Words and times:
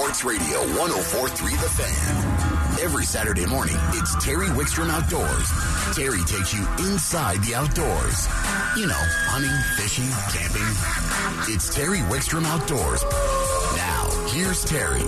Sports 0.00 0.24
Radio 0.24 0.60
1043 0.80 1.56
The 1.56 1.68
Fan. 1.68 2.80
Every 2.82 3.04
Saturday 3.04 3.44
morning, 3.44 3.76
it's 3.90 4.14
Terry 4.24 4.46
Wickstrom 4.46 4.88
Outdoors. 4.88 5.46
Terry 5.94 6.24
takes 6.24 6.54
you 6.54 6.66
inside 6.88 7.44
the 7.44 7.54
outdoors. 7.54 8.26
You 8.78 8.86
know, 8.86 9.02
hunting, 9.28 9.52
fishing, 9.76 10.08
camping. 10.32 11.54
It's 11.54 11.74
Terry 11.74 11.98
Wickstrom 12.08 12.46
Outdoors. 12.46 13.02
Now, 13.76 14.08
here's 14.32 14.64
Terry. 14.64 15.02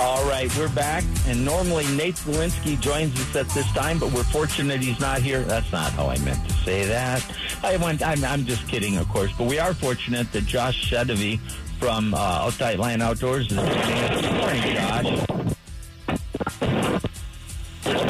All 0.00 0.24
right, 0.24 0.50
we're 0.56 0.74
back, 0.74 1.04
and 1.26 1.44
normally 1.44 1.84
Nate 1.94 2.14
Zielinski 2.14 2.80
joins 2.80 3.14
us 3.20 3.36
at 3.36 3.50
this 3.50 3.70
time, 3.72 3.98
but 3.98 4.10
we're 4.12 4.24
fortunate 4.24 4.80
he's 4.80 4.98
not 4.98 5.20
here. 5.20 5.42
That's 5.42 5.70
not 5.72 5.92
how 5.92 6.06
I 6.06 6.16
meant 6.20 6.48
to 6.48 6.54
say 6.64 6.86
that. 6.86 7.22
I 7.62 7.76
went. 7.76 8.02
I'm, 8.02 8.24
I'm 8.24 8.46
just 8.46 8.66
kidding, 8.66 8.96
of 8.96 9.06
course, 9.10 9.30
but 9.36 9.46
we 9.46 9.58
are 9.58 9.74
fortunate 9.74 10.32
that 10.32 10.46
Josh 10.46 10.90
Sedivy 10.90 11.38
from 11.82 12.14
uh, 12.14 12.16
Outside 12.16 12.78
Land 12.78 13.02
Outdoors 13.02 13.50
is 13.50 13.58
joining. 13.58 14.22
Good 14.22 14.34
morning, 14.36 14.62
Josh. 14.76 15.26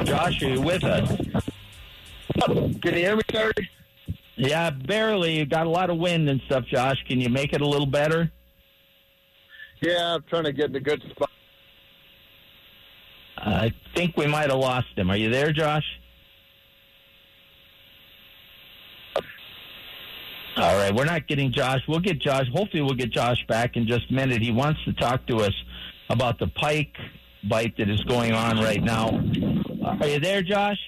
Josh, 0.05 0.43
are 0.43 0.49
you 0.51 0.61
with 0.61 0.85
us? 0.85 1.09
Can 2.45 2.83
you 2.83 2.93
hear 2.93 3.17
me, 3.17 3.23
Terry? 3.29 3.71
Yeah, 4.37 4.69
barely. 4.69 5.39
You 5.39 5.47
got 5.47 5.67
a 5.67 5.71
lot 5.71 5.89
of 5.89 5.97
wind 5.97 6.29
and 6.29 6.43
stuff, 6.43 6.67
Josh. 6.67 7.03
Can 7.09 7.19
you 7.19 7.31
make 7.31 7.55
it 7.55 7.63
a 7.63 7.67
little 7.67 7.87
better? 7.87 8.31
Yeah, 9.81 10.17
I'm 10.17 10.23
trying 10.25 10.45
to 10.45 10.53
get 10.53 10.69
in 10.69 10.77
a 10.77 10.81
good 10.81 11.03
spot. 11.11 11.31
I 13.39 13.73
think 13.95 14.19
we 14.19 14.27
might 14.27 14.51
have 14.51 14.59
lost 14.59 14.89
him. 14.97 15.11
Are 15.11 15.17
you 15.17 15.31
there, 15.31 15.51
Josh? 15.51 15.87
All 20.57 20.77
right, 20.77 20.95
we're 20.95 21.07
not 21.07 21.27
getting 21.27 21.51
Josh. 21.51 21.81
We'll 21.89 22.01
get 22.01 22.19
Josh. 22.19 22.47
Hopefully, 22.53 22.83
we'll 22.83 22.95
get 22.95 23.11
Josh 23.11 23.45
back 23.47 23.77
in 23.77 23.87
just 23.87 24.11
a 24.11 24.13
minute. 24.13 24.43
He 24.43 24.53
wants 24.53 24.85
to 24.85 24.93
talk 24.93 25.27
to 25.27 25.39
us 25.39 25.55
about 26.11 26.39
the 26.39 26.47
pike 26.47 26.95
bite 27.49 27.77
that 27.79 27.89
is 27.89 28.03
going 28.05 28.33
on 28.33 28.59
right 28.59 28.83
now. 28.83 29.09
Are 30.01 30.07
you 30.07 30.21
there, 30.21 30.43
Josh? 30.43 30.79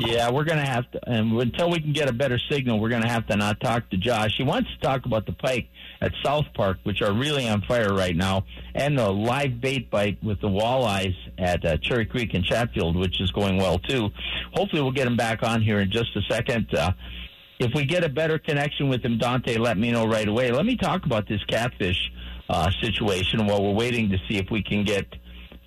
Yeah, 0.00 0.30
we're 0.30 0.44
going 0.44 0.58
to 0.58 0.64
have 0.64 0.90
to, 0.92 1.00
and 1.06 1.38
until 1.38 1.70
we 1.70 1.80
can 1.80 1.92
get 1.92 2.08
a 2.08 2.12
better 2.12 2.38
signal, 2.50 2.80
we're 2.80 2.88
going 2.88 3.02
to 3.02 3.08
have 3.08 3.26
to 3.26 3.36
not 3.36 3.60
talk 3.60 3.90
to 3.90 3.98
Josh. 3.98 4.34
He 4.36 4.42
wants 4.42 4.70
to 4.70 4.78
talk 4.80 5.04
about 5.04 5.26
the 5.26 5.32
pike 5.32 5.68
at 6.00 6.12
South 6.24 6.46
Park, 6.54 6.78
which 6.84 7.02
are 7.02 7.12
really 7.12 7.46
on 7.46 7.60
fire 7.62 7.92
right 7.92 8.16
now, 8.16 8.44
and 8.74 8.98
the 8.98 9.10
live 9.10 9.60
bait 9.60 9.90
bite 9.90 10.22
with 10.22 10.40
the 10.40 10.48
walleyes 10.48 11.14
at 11.36 11.64
uh, 11.64 11.76
Cherry 11.78 12.06
Creek 12.06 12.32
and 12.32 12.42
Chatfield, 12.42 12.96
which 12.96 13.20
is 13.20 13.30
going 13.32 13.58
well 13.58 13.78
too. 13.78 14.08
Hopefully, 14.54 14.80
we'll 14.80 14.92
get 14.92 15.06
him 15.06 15.16
back 15.16 15.42
on 15.42 15.60
here 15.60 15.80
in 15.80 15.90
just 15.90 16.16
a 16.16 16.22
second. 16.22 16.74
Uh, 16.74 16.92
if 17.58 17.72
we 17.74 17.84
get 17.84 18.02
a 18.02 18.08
better 18.08 18.38
connection 18.38 18.88
with 18.88 19.02
him, 19.02 19.18
Dante, 19.18 19.56
let 19.58 19.76
me 19.76 19.90
know 19.90 20.06
right 20.06 20.28
away. 20.28 20.52
Let 20.52 20.64
me 20.64 20.76
talk 20.76 21.04
about 21.04 21.28
this 21.28 21.42
catfish 21.44 22.10
uh, 22.48 22.70
situation 22.80 23.46
while 23.46 23.62
we're 23.62 23.74
waiting 23.74 24.08
to 24.10 24.18
see 24.28 24.38
if 24.38 24.50
we 24.50 24.62
can 24.62 24.84
get 24.84 25.06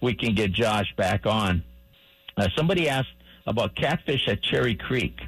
we 0.01 0.15
can 0.15 0.33
get 0.33 0.51
Josh 0.51 0.93
back 0.97 1.25
on. 1.25 1.63
Uh, 2.37 2.47
somebody 2.55 2.87
asked 2.87 3.09
about 3.47 3.75
catfish 3.75 4.27
at 4.27 4.41
Cherry 4.41 4.75
Creek. 4.75 5.19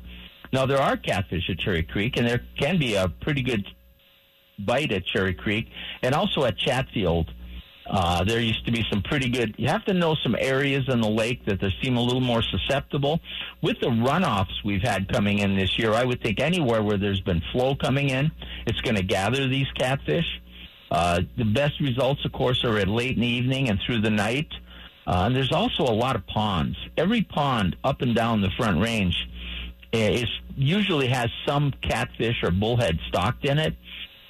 Now 0.54 0.66
there 0.66 0.82
are 0.82 0.98
catfish 0.98 1.50
at 1.50 1.60
Cherry 1.60 1.84
Creek, 1.84 2.18
and 2.18 2.28
there 2.28 2.42
can 2.58 2.78
be 2.78 2.96
a 2.96 3.08
pretty 3.08 3.42
good 3.42 3.66
bite 4.60 4.92
at 4.92 5.06
Cherry 5.06 5.34
Creek, 5.34 5.68
and 6.04 6.14
also 6.14 6.44
at 6.44 6.58
Chatfield. 6.58 7.32
Uh, 7.90 8.24
there 8.24 8.40
used 8.40 8.66
to 8.66 8.72
be 8.72 8.86
some 8.90 9.02
pretty 9.02 9.30
good. 9.30 9.56
You 9.58 9.68
have 9.68 9.84
to 9.86 9.94
know 9.94 10.16
some 10.16 10.36
areas 10.40 10.86
in 10.88 11.02
the 11.02 11.10
lake 11.10 11.46
that 11.46 11.60
they 11.60 11.74
seem 11.82 11.98
a 11.98 12.02
little 12.02 12.22
more 12.22 12.42
susceptible. 12.42 13.20
With 13.62 13.80
the 13.82 13.88
runoffs 13.88 14.64
we've 14.64 14.82
had 14.82 15.12
coming 15.12 15.40
in 15.40 15.56
this 15.56 15.78
year, 15.78 15.94
I 15.94 16.06
would 16.06 16.22
think 16.22 16.40
anywhere 16.40 16.84
where 16.84 16.98
there's 16.98 17.22
been 17.22 17.42
flow 17.52 17.76
coming 17.76 18.10
in, 18.10 18.32
it's 18.66 18.80
going 18.82 18.96
to 18.96 19.04
gather 19.04 19.48
these 19.48 19.68
catfish. 19.78 20.26
Uh, 20.90 21.22
the 21.38 21.46
best 21.46 21.80
results, 21.80 22.24
of 22.24 22.32
course, 22.32 22.64
are 22.64 22.78
at 22.78 22.88
late 22.88 23.16
in 23.16 23.22
the 23.22 23.28
evening 23.28 23.70
and 23.70 23.80
through 23.86 24.02
the 24.02 24.10
night. 24.10 24.48
Uh, 25.08 25.24
and 25.26 25.36
there's 25.36 25.52
also 25.52 25.84
a 25.84 25.94
lot 25.94 26.16
of 26.16 26.26
ponds. 26.28 26.78
Every 26.98 27.24
pond 27.24 27.76
up 27.84 28.02
and 28.02 28.16
down 28.16 28.42
the 28.42 28.52
Front 28.52 28.80
Range 28.80 29.16
is 29.92 30.26
usually 30.56 31.08
has 31.08 31.30
some 31.46 31.74
catfish 31.82 32.44
or 32.44 32.52
bullhead 32.52 33.00
stocked 33.08 33.46
in 33.46 33.58
it, 33.58 33.76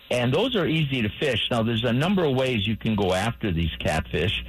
and 0.10 0.34
those 0.34 0.56
are 0.56 0.66
easy 0.66 1.02
to 1.02 1.10
fish. 1.20 1.48
Now, 1.52 1.64
there's 1.64 1.84
a 1.84 1.94
number 1.94 2.24
of 2.24 2.36
ways 2.36 2.68
you 2.68 2.78
can 2.78 2.96
go 2.96 3.14
after 3.14 3.52
these 3.52 3.70
catfish. 3.80 4.44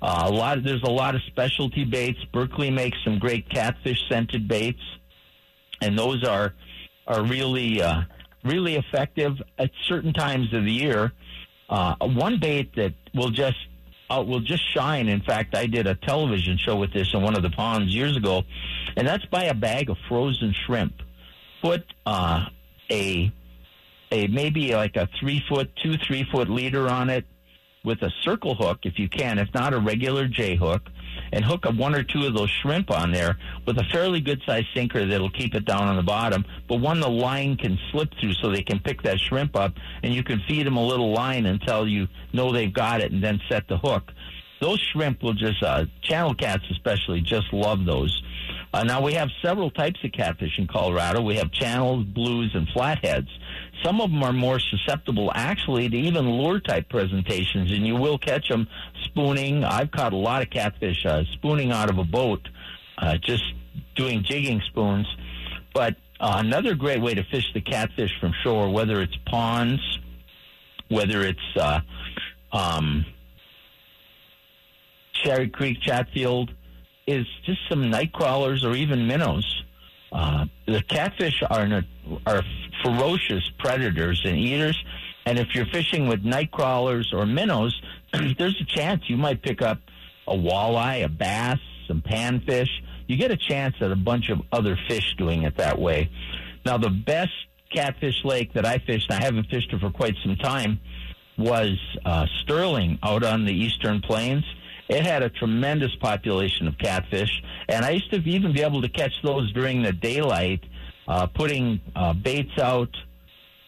Uh, 0.00 0.24
a 0.26 0.30
lot 0.30 0.62
there's 0.62 0.82
a 0.82 0.90
lot 0.90 1.14
of 1.14 1.22
specialty 1.26 1.84
baits. 1.84 2.18
Berkley 2.32 2.70
makes 2.70 2.98
some 3.04 3.18
great 3.18 3.48
catfish 3.48 3.98
scented 4.08 4.46
baits, 4.48 4.82
and 5.80 5.98
those 5.98 6.24
are 6.24 6.54
are 7.06 7.22
really 7.22 7.82
uh, 7.82 8.02
really 8.44 8.76
effective 8.76 9.40
at 9.58 9.70
certain 9.84 10.12
times 10.12 10.52
of 10.52 10.64
the 10.64 10.72
year. 10.72 11.12
Uh, 11.68 11.94
one 12.00 12.38
bait 12.38 12.74
that 12.76 12.92
will 13.14 13.30
just 13.30 13.56
uh, 14.18 14.22
will 14.22 14.40
just 14.40 14.62
shine. 14.72 15.08
In 15.08 15.20
fact, 15.20 15.54
I 15.54 15.66
did 15.66 15.86
a 15.86 15.94
television 15.94 16.58
show 16.58 16.76
with 16.76 16.92
this 16.92 17.12
in 17.14 17.22
one 17.22 17.36
of 17.36 17.42
the 17.42 17.50
ponds 17.50 17.94
years 17.94 18.16
ago, 18.16 18.42
and 18.96 19.06
that's 19.06 19.24
by 19.26 19.44
a 19.44 19.54
bag 19.54 19.90
of 19.90 19.96
frozen 20.08 20.54
shrimp. 20.66 20.94
Put 21.62 21.84
uh, 22.06 22.46
a 22.90 23.32
a 24.10 24.26
maybe 24.28 24.74
like 24.74 24.96
a 24.96 25.08
three 25.18 25.42
foot, 25.48 25.70
two 25.82 25.96
three 25.96 26.24
foot 26.30 26.48
leader 26.48 26.88
on 26.88 27.10
it 27.10 27.24
with 27.84 28.02
a 28.02 28.10
circle 28.22 28.54
hook 28.54 28.80
if 28.84 28.98
you 28.98 29.08
can, 29.08 29.38
if 29.38 29.48
not 29.54 29.74
a 29.74 29.78
regular 29.78 30.26
J 30.26 30.56
hook, 30.56 30.82
and 31.34 31.44
hook 31.44 31.66
a 31.66 31.72
one 31.72 31.94
or 31.94 32.04
two 32.04 32.24
of 32.26 32.34
those 32.34 32.48
shrimp 32.62 32.90
on 32.90 33.10
there 33.10 33.36
with 33.66 33.76
a 33.78 33.84
fairly 33.92 34.20
good 34.20 34.40
sized 34.46 34.68
sinker 34.72 35.04
that'll 35.04 35.30
keep 35.30 35.54
it 35.54 35.64
down 35.64 35.88
on 35.88 35.96
the 35.96 36.02
bottom, 36.02 36.44
but 36.68 36.80
one 36.80 37.00
the 37.00 37.10
line 37.10 37.56
can 37.56 37.76
slip 37.90 38.08
through 38.20 38.32
so 38.34 38.50
they 38.50 38.62
can 38.62 38.78
pick 38.78 39.02
that 39.02 39.18
shrimp 39.18 39.56
up, 39.56 39.74
and 40.02 40.14
you 40.14 40.22
can 40.22 40.40
feed 40.48 40.64
them 40.64 40.76
a 40.76 40.86
little 40.86 41.12
line 41.12 41.44
until 41.46 41.86
you 41.88 42.06
know 42.32 42.52
they've 42.52 42.72
got 42.72 43.00
it, 43.00 43.12
and 43.12 43.22
then 43.22 43.40
set 43.48 43.66
the 43.68 43.76
hook. 43.76 44.12
Those 44.60 44.80
shrimp 44.92 45.22
will 45.22 45.34
just, 45.34 45.62
uh, 45.62 45.86
channel 46.02 46.34
cats 46.34 46.62
especially, 46.70 47.20
just 47.20 47.52
love 47.52 47.84
those. 47.84 48.22
Uh, 48.72 48.84
now 48.84 49.00
we 49.00 49.14
have 49.14 49.28
several 49.42 49.70
types 49.70 50.00
of 50.04 50.12
catfish 50.12 50.58
in 50.58 50.66
Colorado. 50.66 51.20
We 51.20 51.36
have 51.36 51.52
channels, 51.52 52.04
blues, 52.06 52.52
and 52.54 52.68
flatheads. 52.68 53.28
Some 53.84 54.00
of 54.00 54.10
them 54.10 54.22
are 54.22 54.32
more 54.32 54.58
susceptible, 54.58 55.30
actually, 55.34 55.90
to 55.90 55.96
even 55.96 56.30
lure 56.30 56.58
type 56.58 56.88
presentations, 56.88 57.70
and 57.70 57.86
you 57.86 57.96
will 57.96 58.16
catch 58.16 58.48
them 58.48 58.66
spooning. 59.04 59.62
I've 59.62 59.90
caught 59.90 60.14
a 60.14 60.16
lot 60.16 60.40
of 60.40 60.48
catfish 60.48 61.04
uh, 61.04 61.24
spooning 61.32 61.70
out 61.70 61.90
of 61.90 61.98
a 61.98 62.04
boat, 62.04 62.48
uh, 62.96 63.18
just 63.18 63.44
doing 63.94 64.24
jigging 64.24 64.62
spoons. 64.68 65.06
But 65.74 65.96
uh, 66.18 66.36
another 66.38 66.74
great 66.74 67.02
way 67.02 67.14
to 67.14 67.22
fish 67.24 67.52
the 67.52 67.60
catfish 67.60 68.12
from 68.20 68.32
shore, 68.42 68.70
whether 68.70 69.02
it's 69.02 69.16
ponds, 69.26 69.82
whether 70.88 71.20
it's 71.20 71.56
uh, 71.60 71.80
um, 72.52 73.04
Cherry 75.12 75.50
Creek, 75.50 75.80
Chatfield, 75.82 76.52
is 77.06 77.26
just 77.44 77.58
some 77.68 77.90
night 77.90 78.12
crawlers 78.12 78.64
or 78.64 78.74
even 78.74 79.06
minnows. 79.06 79.63
Uh, 80.14 80.46
the 80.66 80.80
catfish 80.82 81.42
are 81.50 81.82
are 82.24 82.42
ferocious 82.84 83.50
predators 83.58 84.22
and 84.24 84.38
eaters, 84.38 84.82
and 85.26 85.38
if 85.38 85.54
you're 85.54 85.66
fishing 85.66 86.06
with 86.06 86.22
night 86.22 86.52
crawlers 86.52 87.12
or 87.12 87.26
minnows, 87.26 87.74
there's 88.38 88.60
a 88.60 88.64
chance 88.64 89.02
you 89.08 89.16
might 89.16 89.42
pick 89.42 89.60
up 89.60 89.78
a 90.28 90.34
walleye, 90.34 91.04
a 91.04 91.08
bass, 91.08 91.58
some 91.88 92.00
panfish. 92.00 92.70
You 93.08 93.16
get 93.16 93.32
a 93.32 93.36
chance 93.36 93.74
at 93.80 93.90
a 93.90 93.96
bunch 93.96 94.30
of 94.30 94.40
other 94.52 94.78
fish 94.88 95.14
doing 95.18 95.42
it 95.42 95.56
that 95.56 95.78
way. 95.78 96.08
Now, 96.64 96.78
the 96.78 96.90
best 96.90 97.32
catfish 97.74 98.24
lake 98.24 98.54
that 98.54 98.64
I 98.64 98.78
fished, 98.78 99.10
I 99.10 99.22
haven't 99.22 99.48
fished 99.48 99.72
it 99.72 99.80
for 99.80 99.90
quite 99.90 100.14
some 100.22 100.36
time, 100.36 100.80
was 101.36 101.76
uh, 102.04 102.26
Sterling 102.42 102.98
out 103.02 103.24
on 103.24 103.44
the 103.44 103.52
eastern 103.52 104.00
plains 104.00 104.44
it 104.88 105.04
had 105.04 105.22
a 105.22 105.30
tremendous 105.30 105.94
population 105.96 106.68
of 106.68 106.76
catfish, 106.78 107.42
and 107.68 107.84
I 107.84 107.90
used 107.90 108.10
to 108.10 108.16
even 108.16 108.52
be 108.52 108.62
able 108.62 108.82
to 108.82 108.88
catch 108.88 109.14
those 109.22 109.52
during 109.52 109.82
the 109.82 109.92
daylight, 109.92 110.64
uh, 111.08 111.26
putting 111.26 111.80
uh, 111.96 112.12
baits 112.12 112.58
out 112.58 112.94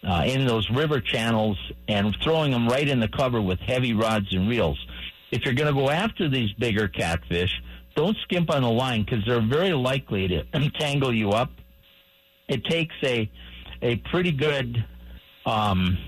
uh, 0.07 0.25
in 0.27 0.47
those 0.47 0.69
river 0.71 1.01
channels 1.01 1.59
and 1.89 2.17
throwing 2.23 2.53
them 2.53 2.69
right 2.69 2.87
in 2.87 3.01
the 3.01 3.09
cover 3.09 3.41
with 3.41 3.59
heavy 3.61 3.95
rods 3.95 4.27
and 4.33 4.49
reels. 4.49 4.79
If 5.31 5.45
you're 5.45 5.55
going 5.55 5.75
to 5.75 5.79
go 5.79 5.91
after 5.91 6.29
these 6.29 6.53
bigger 6.53 6.87
catfish, 6.87 7.51
don't 7.95 8.17
skimp 8.23 8.51
on 8.51 8.63
the 8.63 8.71
line 8.71 9.05
because 9.05 9.25
they're 9.27 9.41
very 9.41 9.73
likely 9.73 10.29
to 10.29 10.45
entangle 10.55 11.13
you 11.13 11.31
up. 11.31 11.51
It 12.49 12.65
takes 12.65 12.95
a 13.03 13.31
a 13.83 13.97
pretty 13.97 14.33
good 14.33 14.85
um, 15.45 15.99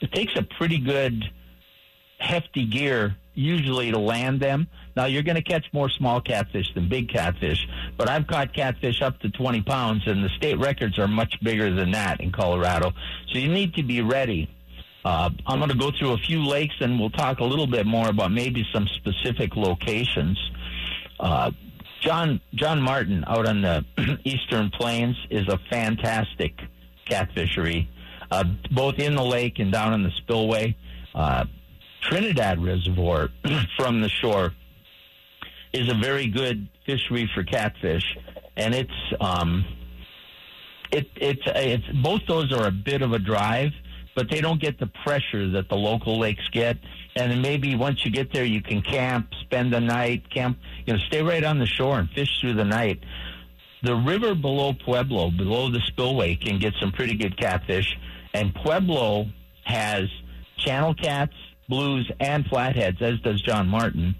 it 0.00 0.12
takes 0.12 0.34
a 0.36 0.42
pretty 0.42 0.78
good 0.78 1.24
hefty 2.18 2.66
gear 2.66 3.16
usually 3.38 3.90
to 3.92 3.98
land 3.98 4.40
them. 4.40 4.66
Now 4.96 5.06
you're 5.06 5.22
going 5.22 5.36
to 5.36 5.42
catch 5.42 5.66
more 5.72 5.88
small 5.88 6.20
catfish 6.20 6.72
than 6.74 6.88
big 6.88 7.08
catfish, 7.08 7.66
but 7.96 8.08
I've 8.08 8.26
caught 8.26 8.52
catfish 8.52 9.00
up 9.00 9.20
to 9.20 9.30
20 9.30 9.62
pounds, 9.62 10.02
and 10.06 10.24
the 10.24 10.28
state 10.30 10.58
records 10.58 10.98
are 10.98 11.08
much 11.08 11.40
bigger 11.42 11.72
than 11.74 11.92
that 11.92 12.20
in 12.20 12.32
Colorado. 12.32 12.92
So 13.32 13.38
you 13.38 13.48
need 13.48 13.74
to 13.74 13.82
be 13.82 14.02
ready. 14.02 14.50
Uh, 15.04 15.30
I'm 15.46 15.58
going 15.58 15.70
to 15.70 15.76
go 15.78 15.90
through 15.90 16.12
a 16.12 16.18
few 16.18 16.44
lakes, 16.44 16.74
and 16.80 16.98
we'll 16.98 17.10
talk 17.10 17.38
a 17.38 17.44
little 17.44 17.66
bit 17.68 17.86
more 17.86 18.08
about 18.08 18.32
maybe 18.32 18.66
some 18.72 18.86
specific 18.88 19.56
locations. 19.56 20.38
Uh, 21.20 21.52
John 22.00 22.40
John 22.54 22.80
Martin 22.82 23.24
out 23.26 23.46
on 23.46 23.62
the 23.62 23.84
Eastern 24.24 24.70
Plains 24.70 25.16
is 25.30 25.46
a 25.48 25.58
fantastic 25.70 26.60
catfishery. 27.08 27.86
uh, 28.30 28.44
both 28.70 28.98
in 28.98 29.14
the 29.14 29.24
lake 29.24 29.58
and 29.58 29.72
down 29.72 29.94
in 29.94 30.02
the 30.02 30.10
spillway. 30.10 30.76
Uh, 31.14 31.44
Trinidad 32.02 32.62
Reservoir 32.62 33.28
from 33.76 34.00
the 34.00 34.08
shore 34.08 34.52
is 35.72 35.90
a 35.90 35.94
very 35.94 36.26
good 36.26 36.68
fishery 36.86 37.30
for 37.34 37.42
catfish, 37.44 38.16
and 38.56 38.74
it's 38.74 38.90
um, 39.20 39.64
it 40.90 41.08
it's 41.16 41.42
it's 41.46 41.86
both 42.02 42.22
those 42.26 42.52
are 42.52 42.66
a 42.66 42.72
bit 42.72 43.02
of 43.02 43.12
a 43.12 43.18
drive, 43.18 43.72
but 44.14 44.30
they 44.30 44.40
don't 44.40 44.60
get 44.60 44.78
the 44.78 44.90
pressure 45.04 45.50
that 45.50 45.68
the 45.68 45.76
local 45.76 46.18
lakes 46.18 46.48
get. 46.52 46.78
And 47.16 47.42
maybe 47.42 47.74
once 47.74 48.04
you 48.04 48.12
get 48.12 48.32
there, 48.32 48.44
you 48.44 48.62
can 48.62 48.80
camp, 48.80 49.28
spend 49.40 49.72
the 49.72 49.80
night, 49.80 50.30
camp, 50.30 50.58
you 50.86 50.92
know, 50.92 50.98
stay 51.08 51.20
right 51.20 51.42
on 51.42 51.58
the 51.58 51.66
shore 51.66 51.98
and 51.98 52.08
fish 52.10 52.28
through 52.40 52.54
the 52.54 52.64
night. 52.64 53.00
The 53.82 53.94
river 53.94 54.34
below 54.34 54.72
Pueblo, 54.72 55.30
below 55.30 55.70
the 55.70 55.80
spillway, 55.86 56.36
can 56.36 56.58
get 56.58 56.74
some 56.80 56.92
pretty 56.92 57.16
good 57.16 57.36
catfish, 57.36 57.96
and 58.34 58.54
Pueblo 58.54 59.26
has 59.64 60.08
channel 60.56 60.94
cats, 60.94 61.34
blues, 61.68 62.10
and 62.20 62.46
flatheads, 62.46 63.00
as 63.02 63.20
does 63.20 63.40
John 63.42 63.68
Martin 63.68 64.14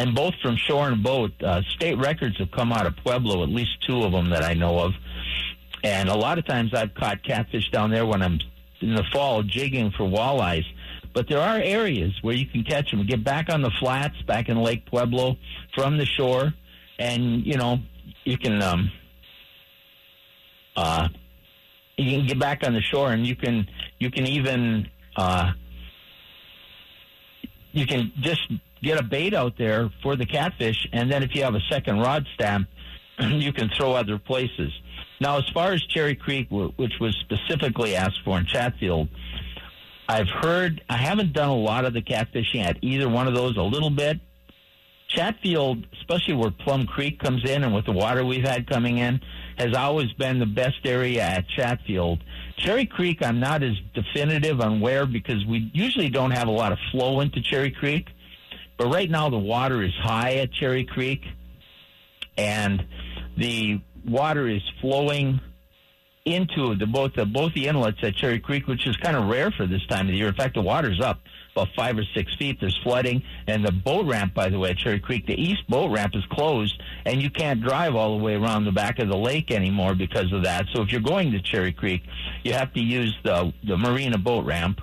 and 0.00 0.14
both 0.14 0.34
from 0.40 0.56
shore 0.56 0.88
and 0.88 1.02
boat. 1.02 1.30
Uh, 1.42 1.60
state 1.68 1.98
records 1.98 2.38
have 2.38 2.50
come 2.50 2.72
out 2.72 2.86
of 2.86 2.96
Pueblo, 2.96 3.42
at 3.42 3.50
least 3.50 3.82
two 3.86 4.02
of 4.02 4.12
them 4.12 4.30
that 4.30 4.42
I 4.42 4.54
know 4.54 4.78
of. 4.78 4.94
And 5.84 6.08
a 6.08 6.16
lot 6.16 6.38
of 6.38 6.46
times 6.46 6.72
I've 6.72 6.94
caught 6.94 7.22
catfish 7.22 7.70
down 7.70 7.90
there 7.90 8.06
when 8.06 8.22
I'm 8.22 8.40
in 8.80 8.94
the 8.94 9.04
fall 9.12 9.42
jigging 9.42 9.90
for 9.90 10.04
walleyes. 10.04 10.64
But 11.12 11.28
there 11.28 11.40
are 11.40 11.58
areas 11.58 12.14
where 12.22 12.34
you 12.34 12.46
can 12.46 12.64
catch 12.64 12.90
them. 12.90 13.04
Get 13.06 13.22
back 13.22 13.52
on 13.52 13.60
the 13.60 13.70
flats, 13.78 14.16
back 14.22 14.48
in 14.48 14.56
Lake 14.56 14.86
Pueblo 14.86 15.36
from 15.74 15.98
the 15.98 16.06
shore, 16.06 16.54
and 16.98 17.44
you 17.44 17.56
know 17.56 17.80
you 18.24 18.38
can 18.38 18.62
um, 18.62 18.90
uh, 20.76 21.08
you 21.98 22.16
can 22.16 22.26
get 22.26 22.38
back 22.38 22.64
on 22.64 22.72
the 22.72 22.80
shore, 22.80 23.12
and 23.12 23.26
you 23.26 23.34
can 23.34 23.68
you 23.98 24.10
can 24.10 24.26
even 24.26 24.88
uh, 25.16 25.52
you 27.72 27.86
can 27.86 28.12
just 28.20 28.50
get 28.82 28.98
a 28.98 29.02
bait 29.02 29.34
out 29.34 29.56
there 29.58 29.90
for 30.02 30.16
the 30.16 30.26
catfish, 30.26 30.88
and 30.92 31.10
then 31.10 31.22
if 31.22 31.34
you 31.34 31.42
have 31.42 31.54
a 31.54 31.60
second 31.70 32.00
rod 32.00 32.26
stamp, 32.34 32.68
you 33.20 33.52
can 33.52 33.70
throw 33.76 33.92
other 33.92 34.18
places. 34.18 34.72
Now, 35.20 35.38
as 35.38 35.48
far 35.50 35.72
as 35.72 35.82
Cherry 35.82 36.14
Creek, 36.14 36.48
which 36.50 36.94
was 37.00 37.14
specifically 37.20 37.94
asked 37.94 38.20
for 38.24 38.38
in 38.38 38.46
Chatfield, 38.46 39.08
I've 40.08 40.28
heard, 40.28 40.82
I 40.88 40.96
haven't 40.96 41.32
done 41.32 41.50
a 41.50 41.56
lot 41.56 41.84
of 41.84 41.92
the 41.92 42.02
catfishing 42.02 42.64
at 42.64 42.78
either 42.82 43.08
one 43.08 43.28
of 43.28 43.34
those, 43.34 43.56
a 43.56 43.62
little 43.62 43.90
bit. 43.90 44.18
Chatfield, 45.10 45.86
especially 45.98 46.34
where 46.34 46.50
Plum 46.50 46.86
Creek 46.86 47.18
comes 47.18 47.48
in 47.48 47.64
and 47.64 47.74
with 47.74 47.84
the 47.84 47.92
water 47.92 48.24
we've 48.24 48.44
had 48.44 48.68
coming 48.68 48.98
in, 48.98 49.20
has 49.58 49.74
always 49.76 50.12
been 50.12 50.38
the 50.38 50.46
best 50.46 50.78
area 50.84 51.22
at 51.22 51.48
Chatfield. 51.48 52.22
Cherry 52.56 52.86
Creek, 52.86 53.22
I'm 53.22 53.40
not 53.40 53.62
as 53.62 53.74
definitive 53.94 54.60
on 54.60 54.80
where 54.80 55.06
because 55.06 55.44
we 55.46 55.70
usually 55.74 56.08
don't 56.08 56.30
have 56.30 56.48
a 56.48 56.52
lot 56.52 56.72
of 56.72 56.78
flow 56.90 57.20
into 57.20 57.42
Cherry 57.42 57.70
Creek. 57.70 58.08
But 58.78 58.86
right 58.86 59.10
now 59.10 59.28
the 59.28 59.38
water 59.38 59.82
is 59.82 59.92
high 60.00 60.36
at 60.36 60.52
Cherry 60.52 60.84
Creek, 60.84 61.22
and 62.38 62.82
the 63.36 63.80
water 64.06 64.48
is 64.48 64.62
flowing 64.80 65.40
into 66.24 66.74
the 66.76 66.86
both 66.86 67.14
the 67.14 67.26
both 67.26 67.52
the 67.54 67.66
inlets 67.66 67.98
at 68.02 68.14
Cherry 68.14 68.40
Creek, 68.40 68.66
which 68.66 68.86
is 68.86 68.96
kind 68.96 69.16
of 69.16 69.26
rare 69.28 69.50
for 69.50 69.66
this 69.66 69.84
time 69.86 70.06
of 70.06 70.12
the 70.12 70.18
year. 70.18 70.28
In 70.28 70.34
fact, 70.34 70.54
the 70.54 70.62
water's 70.62 71.00
up 71.00 71.20
about 71.52 71.68
five 71.74 71.98
or 71.98 72.04
six 72.14 72.34
feet. 72.36 72.58
There's 72.60 72.78
flooding, 72.82 73.22
and 73.46 73.64
the 73.64 73.72
boat 73.72 74.06
ramp, 74.06 74.34
by 74.34 74.48
the 74.48 74.58
way, 74.58 74.70
at 74.70 74.78
Cherry 74.78 75.00
Creek, 75.00 75.26
the 75.26 75.40
east 75.40 75.66
boat 75.68 75.90
ramp 75.90 76.14
is 76.14 76.24
closed, 76.26 76.80
and 77.04 77.20
you 77.20 77.30
can't 77.30 77.62
drive 77.62 77.94
all 77.94 78.16
the 78.16 78.22
way 78.22 78.34
around 78.34 78.64
the 78.64 78.72
back 78.72 78.98
of 78.98 79.08
the 79.08 79.16
lake 79.16 79.50
anymore 79.50 79.94
because 79.94 80.32
of 80.32 80.44
that. 80.44 80.66
So 80.72 80.82
if 80.82 80.92
you're 80.92 81.00
going 81.00 81.32
to 81.32 81.40
Cherry 81.40 81.72
Creek, 81.72 82.02
you 82.44 82.52
have 82.52 82.72
to 82.74 82.80
use 82.80 83.16
the 83.24 83.52
the 83.64 83.76
marina 83.76 84.18
boat 84.18 84.44
ramp. 84.44 84.80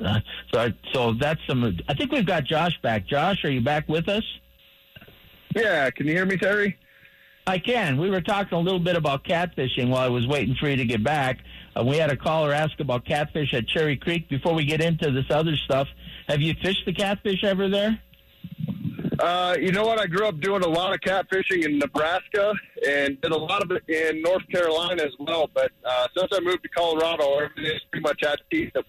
Uh, 0.00 0.20
so, 0.52 0.68
so 0.92 1.12
that's 1.14 1.40
some. 1.48 1.76
I 1.88 1.94
think 1.94 2.12
we've 2.12 2.26
got 2.26 2.44
Josh 2.44 2.78
back. 2.82 3.06
Josh, 3.06 3.44
are 3.44 3.50
you 3.50 3.60
back 3.60 3.88
with 3.88 4.08
us? 4.08 4.22
Yeah, 5.56 5.90
can 5.90 6.06
you 6.06 6.12
hear 6.12 6.26
me, 6.26 6.36
Terry? 6.36 6.78
I 7.48 7.58
can. 7.58 7.98
We 7.98 8.10
were 8.10 8.20
talking 8.20 8.58
a 8.58 8.60
little 8.60 8.78
bit 8.78 8.94
about 8.94 9.24
catfishing 9.24 9.88
while 9.88 10.02
I 10.02 10.08
was 10.08 10.26
waiting 10.26 10.54
for 10.54 10.68
you 10.68 10.76
to 10.76 10.84
get 10.84 11.02
back. 11.02 11.38
Uh, 11.76 11.84
we 11.84 11.96
had 11.96 12.10
a 12.10 12.16
caller 12.16 12.52
ask 12.52 12.78
about 12.80 13.04
catfish 13.04 13.54
at 13.54 13.66
Cherry 13.66 13.96
Creek. 13.96 14.28
Before 14.28 14.54
we 14.54 14.64
get 14.64 14.80
into 14.80 15.10
this 15.10 15.26
other 15.30 15.56
stuff, 15.56 15.88
have 16.28 16.40
you 16.40 16.54
fished 16.62 16.84
the 16.86 16.92
catfish 16.92 17.44
ever 17.44 17.68
there? 17.68 18.00
Uh, 19.18 19.56
you 19.60 19.72
know 19.72 19.84
what? 19.84 19.98
I 19.98 20.06
grew 20.06 20.26
up 20.26 20.40
doing 20.40 20.62
a 20.62 20.68
lot 20.68 20.94
of 20.94 21.00
catfishing 21.00 21.64
in 21.64 21.78
Nebraska 21.78 22.54
and 22.86 23.20
did 23.20 23.32
a 23.32 23.36
lot 23.36 23.62
of 23.62 23.70
it 23.72 23.82
in 23.88 24.22
North 24.22 24.46
Carolina 24.48 25.02
as 25.02 25.12
well. 25.18 25.50
But 25.52 25.72
uh, 25.84 26.06
since 26.16 26.30
I 26.32 26.40
moved 26.40 26.62
to 26.62 26.68
Colorado, 26.68 27.38
everything's 27.38 27.82
pretty 27.90 28.02
much 28.02 28.22
at 28.22 28.38
teeth 28.50 28.76
of 28.76 28.84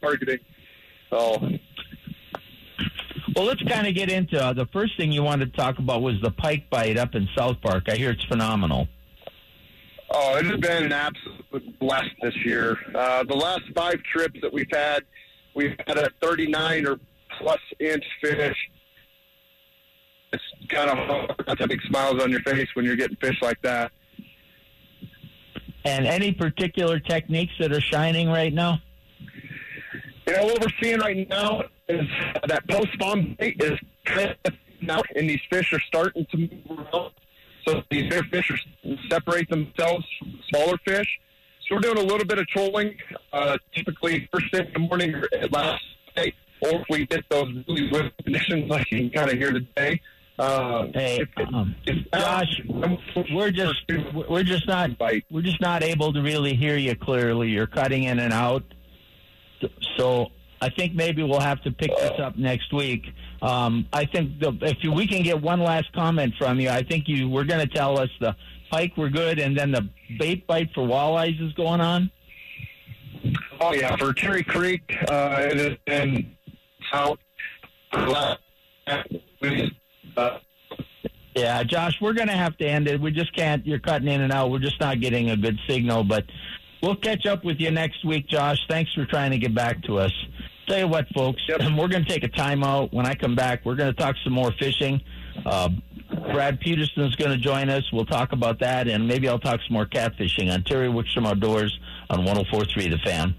targeting. 0.00 0.38
So. 1.10 1.36
Well, 3.34 3.46
let's 3.46 3.62
kind 3.62 3.86
of 3.86 3.94
get 3.94 4.10
into 4.10 4.42
uh, 4.42 4.52
the 4.52 4.66
first 4.66 4.96
thing 4.96 5.10
you 5.10 5.22
wanted 5.22 5.52
to 5.52 5.58
talk 5.58 5.78
about 5.78 6.02
was 6.02 6.20
the 6.22 6.30
pike 6.30 6.68
bite 6.70 6.98
up 6.98 7.14
in 7.14 7.28
South 7.36 7.60
Park. 7.60 7.84
I 7.88 7.96
hear 7.96 8.10
it's 8.10 8.24
phenomenal. 8.24 8.88
Oh, 10.14 10.36
it 10.36 10.44
has 10.46 10.60
been 10.60 10.84
an 10.84 10.92
absolute 10.92 11.78
blast 11.78 12.10
this 12.22 12.36
year. 12.44 12.78
Uh, 12.94 13.24
the 13.24 13.34
last 13.34 13.62
five 13.74 14.02
trips 14.02 14.38
that 14.42 14.52
we've 14.52 14.70
had, 14.70 15.04
we've 15.54 15.74
had 15.86 15.98
a 15.98 16.10
39 16.20 16.86
or 16.86 17.00
plus 17.38 17.60
inch 17.80 18.04
fish 18.20 18.56
it's 20.32 20.42
kind 20.68 20.90
of 20.90 20.98
hard 20.98 21.44
not 21.46 21.58
to 21.58 21.68
big 21.68 21.82
smiles 21.82 22.22
on 22.22 22.30
your 22.30 22.40
face 22.40 22.68
when 22.74 22.84
you're 22.84 22.96
getting 22.96 23.16
fish 23.16 23.40
like 23.42 23.60
that. 23.62 23.92
And 25.84 26.06
any 26.06 26.32
particular 26.32 27.00
techniques 27.00 27.52
that 27.58 27.72
are 27.72 27.80
shining 27.80 28.28
right 28.28 28.52
now? 28.52 28.80
You 30.26 30.34
know 30.34 30.44
what 30.44 30.60
we're 30.60 30.68
seeing 30.80 31.00
right 31.00 31.28
now 31.28 31.64
is 31.88 32.06
that 32.46 32.66
post 32.68 32.92
spawn 32.94 33.36
bait 33.38 33.60
is 33.60 33.78
kind 34.04 34.36
of 34.44 34.54
now, 34.80 35.02
and 35.14 35.28
these 35.28 35.40
fish 35.50 35.72
are 35.72 35.80
starting 35.80 36.26
to 36.30 36.36
move 36.36 36.86
around. 36.92 37.12
So 37.66 37.82
these 37.90 38.08
bigger 38.10 38.24
fish 38.24 38.50
are 38.50 38.96
separate 39.10 39.48
themselves 39.48 40.04
from 40.18 40.38
smaller 40.48 40.76
fish. 40.84 41.06
So 41.68 41.76
we're 41.76 41.80
doing 41.80 41.98
a 41.98 42.02
little 42.02 42.26
bit 42.26 42.38
of 42.38 42.46
trolling, 42.48 42.96
uh, 43.32 43.56
typically 43.74 44.28
first 44.32 44.50
thing 44.50 44.66
in 44.66 44.72
the 44.72 44.78
morning 44.80 45.14
or 45.14 45.28
at 45.32 45.52
last 45.52 45.82
day, 46.16 46.34
or 46.60 46.80
if 46.80 46.84
we 46.90 47.06
get 47.06 47.24
those 47.30 47.48
really 47.68 47.88
good 47.88 48.12
conditions 48.24 48.68
like 48.68 48.90
you 48.90 48.98
can 48.98 49.10
kind 49.10 49.30
of 49.30 49.38
hear 49.38 49.52
today, 49.52 50.00
uh, 50.38 50.86
hey, 50.94 51.24
um, 51.52 51.74
Josh, 52.14 52.62
we're 53.32 53.50
just 53.50 53.84
we're 54.28 54.42
just 54.42 54.66
not 54.66 54.90
we're 55.30 55.42
just 55.42 55.60
not 55.60 55.82
able 55.82 56.12
to 56.12 56.22
really 56.22 56.54
hear 56.54 56.76
you 56.76 56.96
clearly. 56.96 57.50
You're 57.50 57.66
cutting 57.66 58.04
in 58.04 58.18
and 58.18 58.32
out. 58.32 58.64
So 59.96 60.28
I 60.62 60.70
think 60.70 60.94
maybe 60.94 61.24
we'll 61.24 61.40
have 61.40 61.60
to 61.64 61.72
pick 61.72 61.90
this 61.96 62.20
up 62.20 62.38
next 62.38 62.72
week. 62.72 63.04
Um, 63.42 63.84
I 63.92 64.04
think 64.04 64.38
the, 64.38 64.56
if 64.62 64.78
we 64.94 65.08
can 65.08 65.24
get 65.24 65.42
one 65.42 65.58
last 65.58 65.92
comment 65.92 66.34
from 66.38 66.60
you, 66.60 66.70
I 66.70 66.84
think 66.84 67.08
you 67.08 67.28
we're 67.28 67.42
going 67.42 67.66
to 67.66 67.74
tell 67.74 67.98
us 67.98 68.08
the 68.20 68.36
pike 68.70 68.96
were 68.96 69.10
good, 69.10 69.40
and 69.40 69.58
then 69.58 69.72
the 69.72 69.88
bait 70.20 70.46
bite 70.46 70.70
for 70.72 70.86
walleyes 70.86 71.44
is 71.44 71.52
going 71.54 71.80
on. 71.80 72.12
Oh 73.60 73.72
yeah, 73.72 73.96
for 73.96 74.12
Cherry 74.12 74.44
Creek, 74.44 74.82
uh, 75.08 75.74
been 75.84 76.36
out. 76.92 77.18
Uh, 77.92 78.34
yeah, 81.34 81.64
Josh, 81.64 81.94
we're 82.00 82.12
going 82.12 82.28
to 82.28 82.34
have 82.34 82.56
to 82.58 82.66
end 82.66 82.86
it. 82.86 83.00
We 83.00 83.10
just 83.10 83.34
can't. 83.34 83.66
You're 83.66 83.80
cutting 83.80 84.06
in 84.06 84.20
and 84.20 84.32
out. 84.32 84.52
We're 84.52 84.60
just 84.60 84.78
not 84.78 85.00
getting 85.00 85.30
a 85.30 85.36
good 85.36 85.58
signal, 85.68 86.04
but 86.04 86.24
we'll 86.82 86.94
catch 86.94 87.26
up 87.26 87.44
with 87.44 87.58
you 87.58 87.72
next 87.72 88.04
week, 88.04 88.28
Josh. 88.28 88.58
Thanks 88.68 88.92
for 88.94 89.04
trying 89.06 89.32
to 89.32 89.38
get 89.38 89.54
back 89.54 89.82
to 89.84 89.98
us. 89.98 90.12
Tell 90.66 90.78
you 90.78 90.88
what, 90.88 91.08
folks, 91.14 91.42
yep. 91.48 91.60
we're 91.76 91.88
going 91.88 92.04
to 92.04 92.08
take 92.08 92.22
a 92.22 92.28
timeout. 92.28 92.92
When 92.92 93.04
I 93.04 93.14
come 93.14 93.34
back, 93.34 93.64
we're 93.64 93.74
going 93.74 93.92
to 93.92 94.00
talk 94.00 94.16
some 94.22 94.32
more 94.32 94.52
fishing. 94.52 95.00
Uh, 95.44 95.70
Brad 96.32 96.60
Peterson 96.60 97.02
is 97.02 97.16
going 97.16 97.32
to 97.32 97.36
join 97.36 97.68
us. 97.68 97.90
We'll 97.92 98.06
talk 98.06 98.32
about 98.32 98.60
that, 98.60 98.86
and 98.86 99.08
maybe 99.08 99.28
I'll 99.28 99.40
talk 99.40 99.60
some 99.66 99.72
more 99.72 99.86
catfishing 99.86 100.52
on 100.52 100.62
Terry 100.62 100.88
Wickstrom 100.88 101.26
Outdoors 101.26 101.78
on 102.10 102.20
104.3 102.20 102.90
The 102.90 102.98
Fan. 102.98 103.34